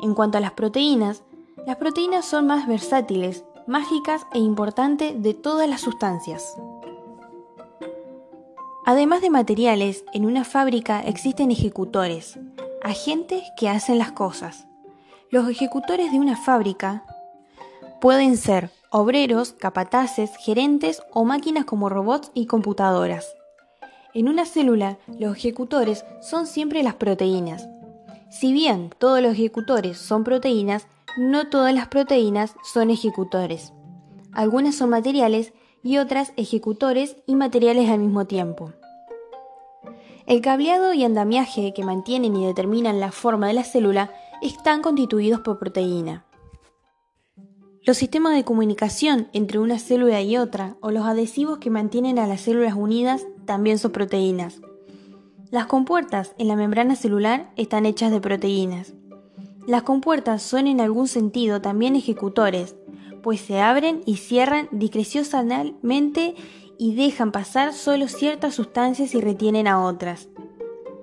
En 0.00 0.14
cuanto 0.14 0.38
a 0.38 0.40
las 0.40 0.52
proteínas, 0.52 1.24
las 1.66 1.76
proteínas 1.76 2.24
son 2.24 2.46
más 2.46 2.66
versátiles, 2.66 3.44
mágicas 3.66 4.26
e 4.32 4.38
importantes 4.38 5.22
de 5.22 5.34
todas 5.34 5.68
las 5.68 5.80
sustancias. 5.80 6.56
Además 8.86 9.20
de 9.20 9.30
materiales, 9.30 10.04
en 10.12 10.24
una 10.24 10.44
fábrica 10.44 11.00
existen 11.00 11.50
ejecutores, 11.50 12.38
agentes 12.82 13.44
que 13.56 13.68
hacen 13.68 13.98
las 13.98 14.12
cosas. 14.12 14.66
Los 15.30 15.48
ejecutores 15.48 16.10
de 16.10 16.18
una 16.18 16.36
fábrica 16.36 17.04
pueden 18.00 18.36
ser 18.36 18.70
obreros, 18.90 19.52
capataces, 19.52 20.36
gerentes 20.36 21.02
o 21.12 21.24
máquinas 21.24 21.66
como 21.66 21.88
robots 21.88 22.32
y 22.34 22.46
computadoras. 22.46 23.36
En 24.12 24.28
una 24.28 24.44
célula, 24.44 24.98
los 25.18 25.36
ejecutores 25.36 26.04
son 26.20 26.46
siempre 26.46 26.82
las 26.82 26.94
proteínas. 26.94 27.68
Si 28.28 28.52
bien 28.52 28.90
todos 28.98 29.20
los 29.20 29.34
ejecutores 29.34 29.98
son 29.98 30.24
proteínas, 30.24 30.88
no 31.16 31.48
todas 31.48 31.74
las 31.74 31.88
proteínas 31.88 32.54
son 32.62 32.90
ejecutores. 32.90 33.72
Algunas 34.32 34.76
son 34.76 34.90
materiales 34.90 35.52
y 35.82 35.98
otras 35.98 36.32
ejecutores 36.36 37.16
y 37.26 37.34
materiales 37.34 37.88
al 37.90 37.98
mismo 37.98 38.26
tiempo. 38.26 38.72
El 40.26 40.40
cableado 40.40 40.92
y 40.92 41.04
andamiaje 41.04 41.72
que 41.74 41.84
mantienen 41.84 42.36
y 42.36 42.46
determinan 42.46 43.00
la 43.00 43.10
forma 43.10 43.48
de 43.48 43.54
la 43.54 43.64
célula 43.64 44.12
están 44.42 44.82
constituidos 44.82 45.40
por 45.40 45.58
proteína. 45.58 46.24
Los 47.82 47.96
sistemas 47.96 48.34
de 48.34 48.44
comunicación 48.44 49.28
entre 49.32 49.58
una 49.58 49.78
célula 49.78 50.20
y 50.20 50.36
otra 50.36 50.76
o 50.80 50.90
los 50.90 51.06
adhesivos 51.06 51.58
que 51.58 51.70
mantienen 51.70 52.18
a 52.18 52.26
las 52.26 52.42
células 52.42 52.74
unidas 52.74 53.26
también 53.46 53.78
son 53.78 53.90
proteínas. 53.90 54.60
Las 55.50 55.66
compuertas 55.66 56.34
en 56.38 56.46
la 56.46 56.56
membrana 56.56 56.94
celular 56.94 57.50
están 57.56 57.86
hechas 57.86 58.12
de 58.12 58.20
proteínas. 58.20 58.92
Las 59.66 59.82
compuertas 59.82 60.42
son 60.42 60.66
en 60.66 60.80
algún 60.80 61.06
sentido 61.08 61.60
también 61.60 61.96
ejecutores, 61.96 62.76
pues 63.22 63.40
se 63.40 63.60
abren 63.60 64.02
y 64.06 64.16
cierran 64.16 64.68
discrecionalmente 64.72 66.34
y 66.78 66.94
dejan 66.94 67.30
pasar 67.30 67.74
solo 67.74 68.08
ciertas 68.08 68.54
sustancias 68.54 69.14
y 69.14 69.20
retienen 69.20 69.68
a 69.68 69.84
otras. 69.84 70.28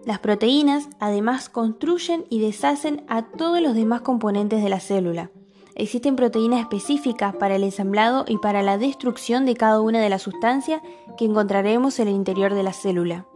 Las 0.05 0.19
proteínas 0.19 0.89
además 0.99 1.49
construyen 1.49 2.25
y 2.29 2.39
deshacen 2.39 3.03
a 3.07 3.23
todos 3.23 3.61
los 3.61 3.75
demás 3.75 4.01
componentes 4.01 4.63
de 4.63 4.69
la 4.69 4.79
célula. 4.79 5.31
Existen 5.75 6.15
proteínas 6.15 6.61
específicas 6.61 7.35
para 7.35 7.57
el 7.57 7.63
ensamblado 7.63 8.25
y 8.27 8.37
para 8.37 8.63
la 8.63 8.79
destrucción 8.79 9.45
de 9.45 9.55
cada 9.55 9.79
una 9.79 10.01
de 10.01 10.09
las 10.09 10.23
sustancias 10.23 10.81
que 11.17 11.25
encontraremos 11.25 11.99
en 11.99 12.07
el 12.07 12.15
interior 12.15 12.55
de 12.55 12.63
la 12.63 12.73
célula. 12.73 13.27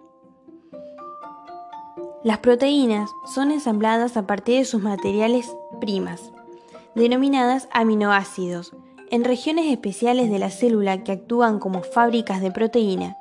Las 2.24 2.38
proteínas 2.38 3.10
son 3.26 3.50
ensambladas 3.50 4.16
a 4.16 4.28
partir 4.28 4.60
de 4.60 4.66
sus 4.66 4.80
materiales 4.80 5.56
primas, 5.80 6.32
denominadas 6.94 7.68
aminoácidos, 7.74 8.74
en 9.10 9.24
regiones 9.24 9.72
especiales 9.72 10.30
de 10.30 10.38
la 10.38 10.52
célula 10.52 11.04
que 11.04 11.14
actúan 11.14 11.58
como 11.58 11.82
fábricas 11.82 12.40
de 12.40 12.52
proteína. 12.52 13.18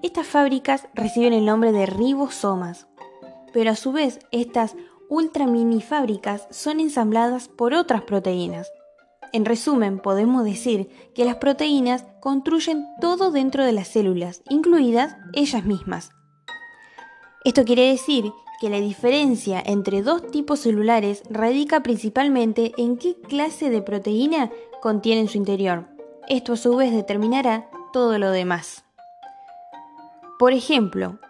Estas 0.00 0.28
fábricas 0.28 0.86
reciben 0.94 1.32
el 1.32 1.44
nombre 1.44 1.72
de 1.72 1.86
ribosomas, 1.86 2.86
pero 3.52 3.72
a 3.72 3.74
su 3.74 3.90
vez 3.90 4.20
estas 4.30 4.76
ultra 5.08 5.48
mini 5.48 5.80
fábricas 5.80 6.46
son 6.50 6.78
ensambladas 6.78 7.48
por 7.48 7.74
otras 7.74 8.02
proteínas. 8.02 8.70
En 9.32 9.44
resumen, 9.44 9.98
podemos 9.98 10.44
decir 10.44 10.88
que 11.16 11.24
las 11.24 11.36
proteínas 11.36 12.04
construyen 12.20 12.86
todo 13.00 13.32
dentro 13.32 13.64
de 13.64 13.72
las 13.72 13.88
células, 13.88 14.42
incluidas 14.48 15.16
ellas 15.32 15.64
mismas. 15.64 16.10
Esto 17.46 17.64
quiere 17.64 17.88
decir 17.88 18.32
que 18.60 18.68
la 18.68 18.80
diferencia 18.80 19.62
entre 19.64 20.02
dos 20.02 20.32
tipos 20.32 20.58
celulares 20.58 21.22
radica 21.30 21.80
principalmente 21.84 22.72
en 22.76 22.96
qué 22.96 23.14
clase 23.14 23.70
de 23.70 23.82
proteína 23.82 24.50
contiene 24.82 25.20
en 25.20 25.28
su 25.28 25.38
interior. 25.38 25.86
Esto 26.28 26.54
a 26.54 26.56
su 26.56 26.74
vez 26.74 26.92
determinará 26.92 27.70
todo 27.92 28.18
lo 28.18 28.32
demás. 28.32 28.84
Por 30.40 30.54
ejemplo, 30.54 31.20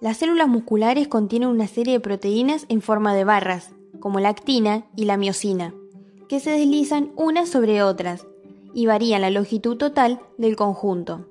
las 0.00 0.16
células 0.16 0.48
musculares 0.48 1.06
contienen 1.06 1.50
una 1.50 1.68
serie 1.68 1.92
de 1.92 2.00
proteínas 2.00 2.66
en 2.68 2.82
forma 2.82 3.14
de 3.14 3.22
barras, 3.22 3.70
como 4.00 4.18
la 4.18 4.30
actina 4.30 4.86
y 4.96 5.04
la 5.04 5.16
miocina, 5.16 5.72
que 6.28 6.40
se 6.40 6.50
deslizan 6.50 7.12
unas 7.14 7.48
sobre 7.48 7.84
otras 7.84 8.26
y 8.74 8.86
varían 8.86 9.20
la 9.20 9.30
longitud 9.30 9.76
total 9.76 10.18
del 10.38 10.56
conjunto. 10.56 11.28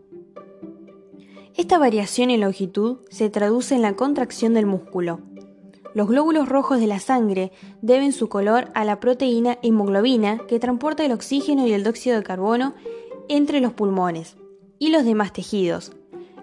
Esta 1.55 1.77
variación 1.77 2.29
en 2.29 2.41
longitud 2.41 2.99
se 3.09 3.29
traduce 3.29 3.75
en 3.75 3.81
la 3.81 3.93
contracción 3.93 4.53
del 4.53 4.65
músculo. 4.65 5.19
Los 5.93 6.07
glóbulos 6.07 6.47
rojos 6.47 6.79
de 6.79 6.87
la 6.87 6.99
sangre 6.99 7.51
deben 7.81 8.13
su 8.13 8.29
color 8.29 8.71
a 8.73 8.85
la 8.85 9.01
proteína 9.01 9.57
hemoglobina 9.61 10.39
que 10.47 10.59
transporta 10.59 11.05
el 11.05 11.11
oxígeno 11.11 11.67
y 11.67 11.73
el 11.73 11.83
dióxido 11.83 12.15
de 12.15 12.23
carbono 12.23 12.73
entre 13.27 13.59
los 13.59 13.73
pulmones 13.73 14.37
y 14.79 14.91
los 14.91 15.03
demás 15.03 15.33
tejidos. 15.33 15.91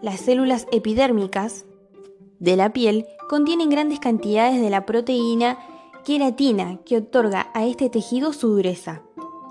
Las 0.02 0.20
células 0.20 0.66
epidérmicas 0.72 1.64
de 2.38 2.56
la 2.56 2.72
piel 2.74 3.06
contienen 3.28 3.70
grandes 3.70 4.00
cantidades 4.00 4.60
de 4.60 4.70
la 4.70 4.84
proteína 4.84 5.58
queratina 6.04 6.80
que 6.84 6.98
otorga 6.98 7.50
a 7.54 7.66
este 7.66 7.88
tejido 7.88 8.34
su 8.34 8.48
dureza. 8.48 9.02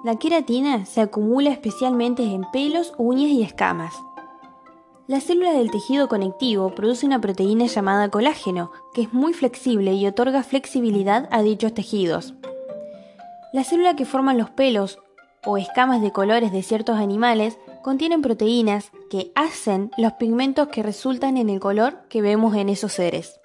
La 0.06 0.18
queratina 0.18 0.86
se 0.86 1.02
acumula 1.02 1.50
especialmente 1.50 2.24
en 2.24 2.44
pelos, 2.54 2.94
uñas 2.98 3.32
y 3.32 3.42
escamas. 3.42 3.96
La 5.08 5.22
célula 5.22 5.54
del 5.54 5.72
tejido 5.72 6.10
conectivo 6.10 6.76
produce 6.76 7.06
una 7.06 7.22
proteína 7.22 7.68
llamada 7.68 8.10
colágeno, 8.10 8.74
que 8.94 9.04
es 9.04 9.14
muy 9.14 9.34
flexible 9.34 9.94
y 9.94 10.06
otorga 10.06 10.44
flexibilidad 10.44 11.30
a 11.32 11.42
dichos 11.42 11.74
tejidos. 11.74 12.34
La 13.54 13.64
célula 13.64 13.96
que 13.96 14.04
forman 14.04 14.38
los 14.38 14.50
pelos 14.50 15.00
o 15.46 15.58
escamas 15.58 16.02
de 16.02 16.12
colores 16.12 16.52
de 16.52 16.62
ciertos 16.62 16.98
animales 16.98 17.58
contienen 17.84 18.22
proteínas 18.22 18.92
que 19.10 19.32
hacen 19.34 19.92
los 19.98 20.12
pigmentos 20.14 20.68
que 20.68 20.84
resultan 20.84 21.38
en 21.38 21.50
el 21.50 21.62
color 21.62 22.02
que 22.10 22.22
vemos 22.22 22.54
en 22.56 22.68
esos 22.68 22.92
seres. 22.92 23.40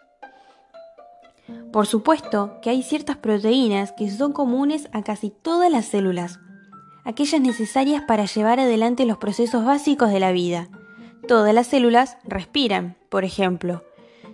Por 1.73 1.87
supuesto 1.87 2.59
que 2.61 2.71
hay 2.71 2.83
ciertas 2.83 3.19
proteínas 3.19 3.93
que 3.93 4.11
son 4.11 4.33
comunes 4.33 4.89
a 4.93 5.03
casi 5.03 5.31
todas 5.31 5.71
las 5.71 5.87
células, 5.87 6.41
aquellas 7.05 7.41
necesarias 7.41 8.03
para 8.03 8.25
llevar 8.25 8.59
adelante 8.59 9.07
los 9.07 9.19
procesos 9.19 9.65
básicos 9.65 10.11
de 10.11 10.19
la 10.19 10.33
vida. 10.33 10.69
Todas 11.33 11.55
las 11.55 11.69
células 11.69 12.19
respiran, 12.25 12.95
por 13.09 13.25
ejemplo. 13.25 13.83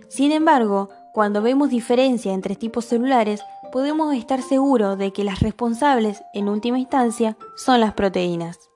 Sin 0.09 0.33
embargo, 0.33 0.89
cuando 1.13 1.41
vemos 1.41 1.69
diferencia 1.69 2.33
entre 2.33 2.57
tipos 2.57 2.83
celulares, 2.83 3.39
podemos 3.71 4.13
estar 4.13 4.41
seguros 4.41 4.97
de 4.97 5.13
que 5.13 5.23
las 5.23 5.39
responsables, 5.39 6.21
en 6.33 6.49
última 6.49 6.77
instancia, 6.77 7.37
son 7.55 7.79
las 7.79 7.93
proteínas. 7.93 8.69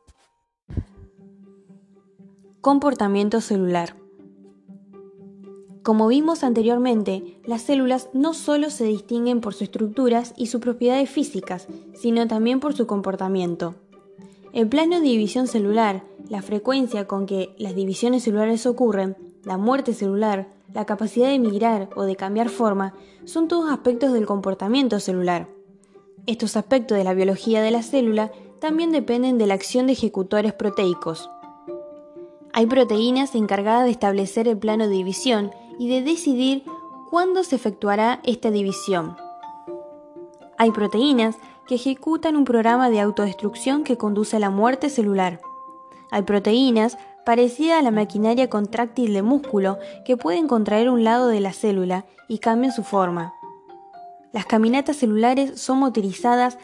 Comportamiento 2.62 3.42
celular. 3.42 3.98
Como 5.84 6.08
vimos 6.08 6.46
anteriormente, 6.46 7.42
las 7.46 7.64
células 7.64 8.08
no 8.14 8.34
solo 8.34 8.70
se 8.70 8.86
distinguen 8.86 9.42
por 9.42 9.52
sus 9.52 9.64
estructuras 9.64 10.34
y 10.38 10.48
sus 10.48 10.62
propiedades 10.62 11.10
físicas, 11.10 11.68
sino 11.94 12.26
también 12.26 12.62
por 12.62 12.74
su 12.74 12.88
comportamiento. 12.88 13.76
El 14.54 14.70
plano 14.70 15.02
de 15.02 15.08
división 15.08 15.48
celular, 15.48 16.04
la 16.30 16.42
frecuencia 16.42 17.08
con 17.08 17.26
que 17.26 17.56
las 17.58 17.76
divisiones 17.76 18.24
celulares 18.24 18.66
ocurren, 18.66 19.18
la 19.44 19.58
muerte 19.58 19.94
celular, 19.94 20.48
la 20.74 20.86
capacidad 20.86 21.28
de 21.28 21.40
migrar 21.40 21.90
o 21.96 22.04
de 22.04 22.16
cambiar 22.16 22.50
forma, 22.50 22.94
son 23.26 23.48
todos 23.48 23.72
aspectos 23.72 24.14
del 24.14 24.26
comportamiento 24.26 25.00
celular. 25.00 25.50
Estos 26.26 26.56
aspectos 26.56 26.98
de 26.98 27.04
la 27.04 27.14
biología 27.14 27.62
de 27.62 27.72
la 27.72 27.84
célula 27.84 28.32
también 28.60 28.92
dependen 28.92 29.38
de 29.38 29.46
la 29.46 29.56
acción 29.56 29.88
de 29.88 29.94
ejecutores 29.94 30.54
proteicos. 30.54 31.30
Hay 32.54 32.66
proteínas 32.66 33.36
encargadas 33.36 33.86
de 33.86 33.92
establecer 33.92 34.48
el 34.48 34.58
plano 34.58 34.88
de 34.88 34.94
división 34.94 35.52
y 35.80 35.90
de 35.90 36.02
decidir 36.02 36.64
cuándo 37.10 37.44
se 37.44 37.56
efectuará 37.56 38.22
esta 38.24 38.52
división. 38.52 39.18
Hay 40.58 40.72
proteínas 40.72 41.36
que 41.68 41.76
ejecutan 41.76 42.36
un 42.36 42.46
programa 42.46 42.90
de 42.90 43.02
autodestrucción 43.02 43.84
que 43.84 43.98
conduce 43.98 44.38
a 44.38 44.40
la 44.40 44.50
muerte 44.50 44.90
celular. 44.90 45.42
Hay 46.14 46.22
proteínas 46.22 47.00
parecidas 47.26 47.80
a 47.80 47.82
la 47.82 47.90
maquinaria 47.90 48.48
contráctil 48.48 49.14
de 49.14 49.24
músculo 49.24 49.80
que 50.06 50.16
pueden 50.16 50.48
contraer 50.48 50.92
un 50.92 51.04
lado 51.04 51.28
de 51.28 51.40
la 51.40 51.54
célula 51.54 52.06
y 52.28 52.38
cambian 52.38 52.72
su 52.72 52.84
forma. 52.84 53.34
Las 54.32 54.46
caminatas 54.46 54.98
celulares 54.98 55.60
son 55.60 55.80
motorizadas 55.80 56.60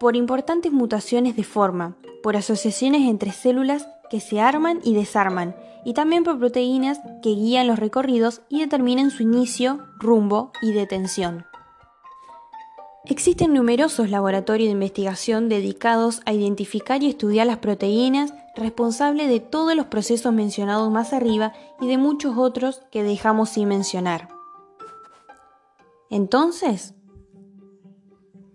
por 0.00 0.16
importantes 0.16 0.72
mutaciones 0.72 1.36
de 1.36 1.44
forma, 1.44 1.94
por 2.20 2.36
asociaciones 2.36 3.02
entre 3.02 3.30
células 3.30 3.86
que 4.10 4.18
se 4.18 4.40
arman 4.40 4.80
y 4.82 4.94
desarman, 4.94 5.54
y 5.84 5.94
también 5.94 6.24
por 6.24 6.40
proteínas 6.40 6.98
que 7.22 7.30
guían 7.30 7.68
los 7.68 7.78
recorridos 7.78 8.42
y 8.48 8.58
determinan 8.58 9.12
su 9.12 9.22
inicio, 9.22 9.86
rumbo 10.00 10.50
y 10.60 10.72
detención. 10.72 11.46
Existen 13.06 13.52
numerosos 13.52 14.08
laboratorios 14.08 14.68
de 14.68 14.72
investigación 14.72 15.50
dedicados 15.50 16.22
a 16.24 16.32
identificar 16.32 17.02
y 17.02 17.10
estudiar 17.10 17.46
las 17.46 17.58
proteínas 17.58 18.32
responsables 18.56 19.28
de 19.28 19.40
todos 19.40 19.76
los 19.76 19.86
procesos 19.86 20.32
mencionados 20.32 20.90
más 20.90 21.12
arriba 21.12 21.52
y 21.82 21.86
de 21.86 21.98
muchos 21.98 22.38
otros 22.38 22.80
que 22.90 23.02
dejamos 23.02 23.50
sin 23.50 23.68
mencionar. 23.68 24.28
Entonces, 26.08 26.94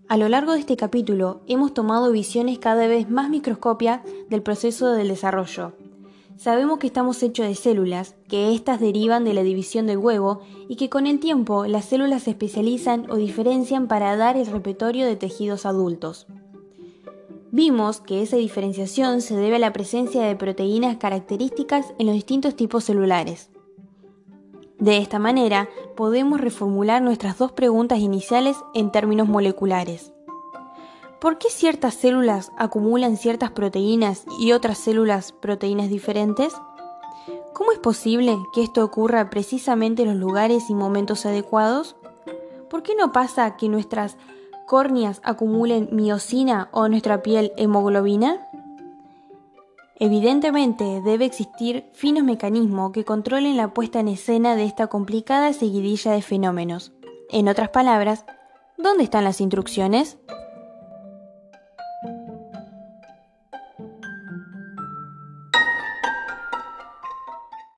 a 0.08 0.18
lo 0.18 0.28
largo 0.30 0.54
de 0.54 0.62
este 0.62 0.78
capítulo 0.78 1.41
hemos 1.45 1.76
tomado 1.76 2.12
visiones 2.12 2.58
cada 2.58 2.88
vez 2.88 3.08
más 3.08 3.30
microscópicas 3.30 4.02
del 4.30 4.41
proceso 4.41 4.93
del 4.93 5.10
desarrollo. 5.10 5.74
Sabemos 6.39 6.79
que 6.79 6.87
estamos 6.87 7.21
hechos 7.21 7.49
de 7.49 7.53
células, 7.53 8.15
que 8.29 8.53
éstas 8.55 8.79
derivan 8.79 9.25
de 9.25 9.33
la 9.33 9.43
división 9.43 9.87
del 9.87 9.97
huevo 9.97 10.39
y 10.69 10.77
que 10.77 10.89
con 10.89 11.05
el 11.05 11.19
tiempo 11.19 11.65
las 11.65 11.83
células 11.83 12.23
se 12.23 12.29
especializan 12.29 13.11
o 13.11 13.17
diferencian 13.17 13.89
para 13.89 14.15
dar 14.15 14.37
el 14.37 14.45
repertorio 14.45 15.05
de 15.05 15.17
tejidos 15.17 15.65
adultos. 15.65 16.27
Vimos 17.51 17.99
que 17.99 18.21
esa 18.21 18.37
diferenciación 18.37 19.19
se 19.19 19.35
debe 19.35 19.57
a 19.57 19.59
la 19.59 19.73
presencia 19.73 20.21
de 20.23 20.37
proteínas 20.37 20.95
características 20.95 21.93
en 21.99 22.05
los 22.05 22.15
distintos 22.15 22.55
tipos 22.55 22.85
celulares. 22.85 23.49
De 24.77 24.95
esta 24.95 25.19
manera, 25.19 25.67
podemos 25.97 26.39
reformular 26.39 27.01
nuestras 27.01 27.37
dos 27.37 27.51
preguntas 27.51 27.99
iniciales 27.99 28.55
en 28.73 28.93
términos 28.93 29.27
moleculares. 29.27 30.13
¿Por 31.20 31.38
qué 31.38 31.49
ciertas 31.49 31.95
células 31.95 32.53
acumulan 32.57 33.17
ciertas 33.17 33.51
proteínas 33.51 34.24
y 34.39 34.53
otras 34.53 34.78
células 34.78 35.34
proteínas 35.34 35.89
diferentes? 35.89 36.53
¿Cómo 37.53 37.74
es 37.74 37.80
posible 37.80 38.38
que 38.53 38.63
esto 38.63 38.86
ocurra 38.86 39.30
precisamente 39.30 40.03
en 40.03 40.09
los 40.09 40.17
lugares 40.17 40.70
y 40.70 40.76
momentos 40.76 41.26
adecuados? 41.26 41.97
¿Por 42.70 42.84
qué 42.84 42.95
no 42.95 43.11
pasa 43.11 43.57
que 43.57 43.67
nuestras 43.67 44.15
córneas 44.65 45.20
acumulen 45.26 45.89
miocina 45.91 46.70
o 46.72 46.88
nuestra 46.88 47.22
piel 47.22 47.51
hemoglobina? 47.57 48.47
Evidentemente 49.97 51.01
debe 51.03 51.26
existir 51.26 51.89
finos 51.91 52.24
mecanismos 52.24 52.93
que 52.93 53.03
controlen 53.03 53.57
la 53.57 53.74
puesta 53.74 53.99
en 53.99 54.07
escena 54.07 54.55
de 54.55 54.63
esta 54.63 54.88
complicada 54.88 55.51
seguidilla 55.51 56.13
de 56.13 56.22
fenómenos. 56.22 56.93
En 57.30 57.49
otras 57.49 57.70
palabras, 57.70 58.24
¿dónde 58.78 59.03
están 59.03 59.26
las 59.26 59.41
instrucciones? 59.41 60.17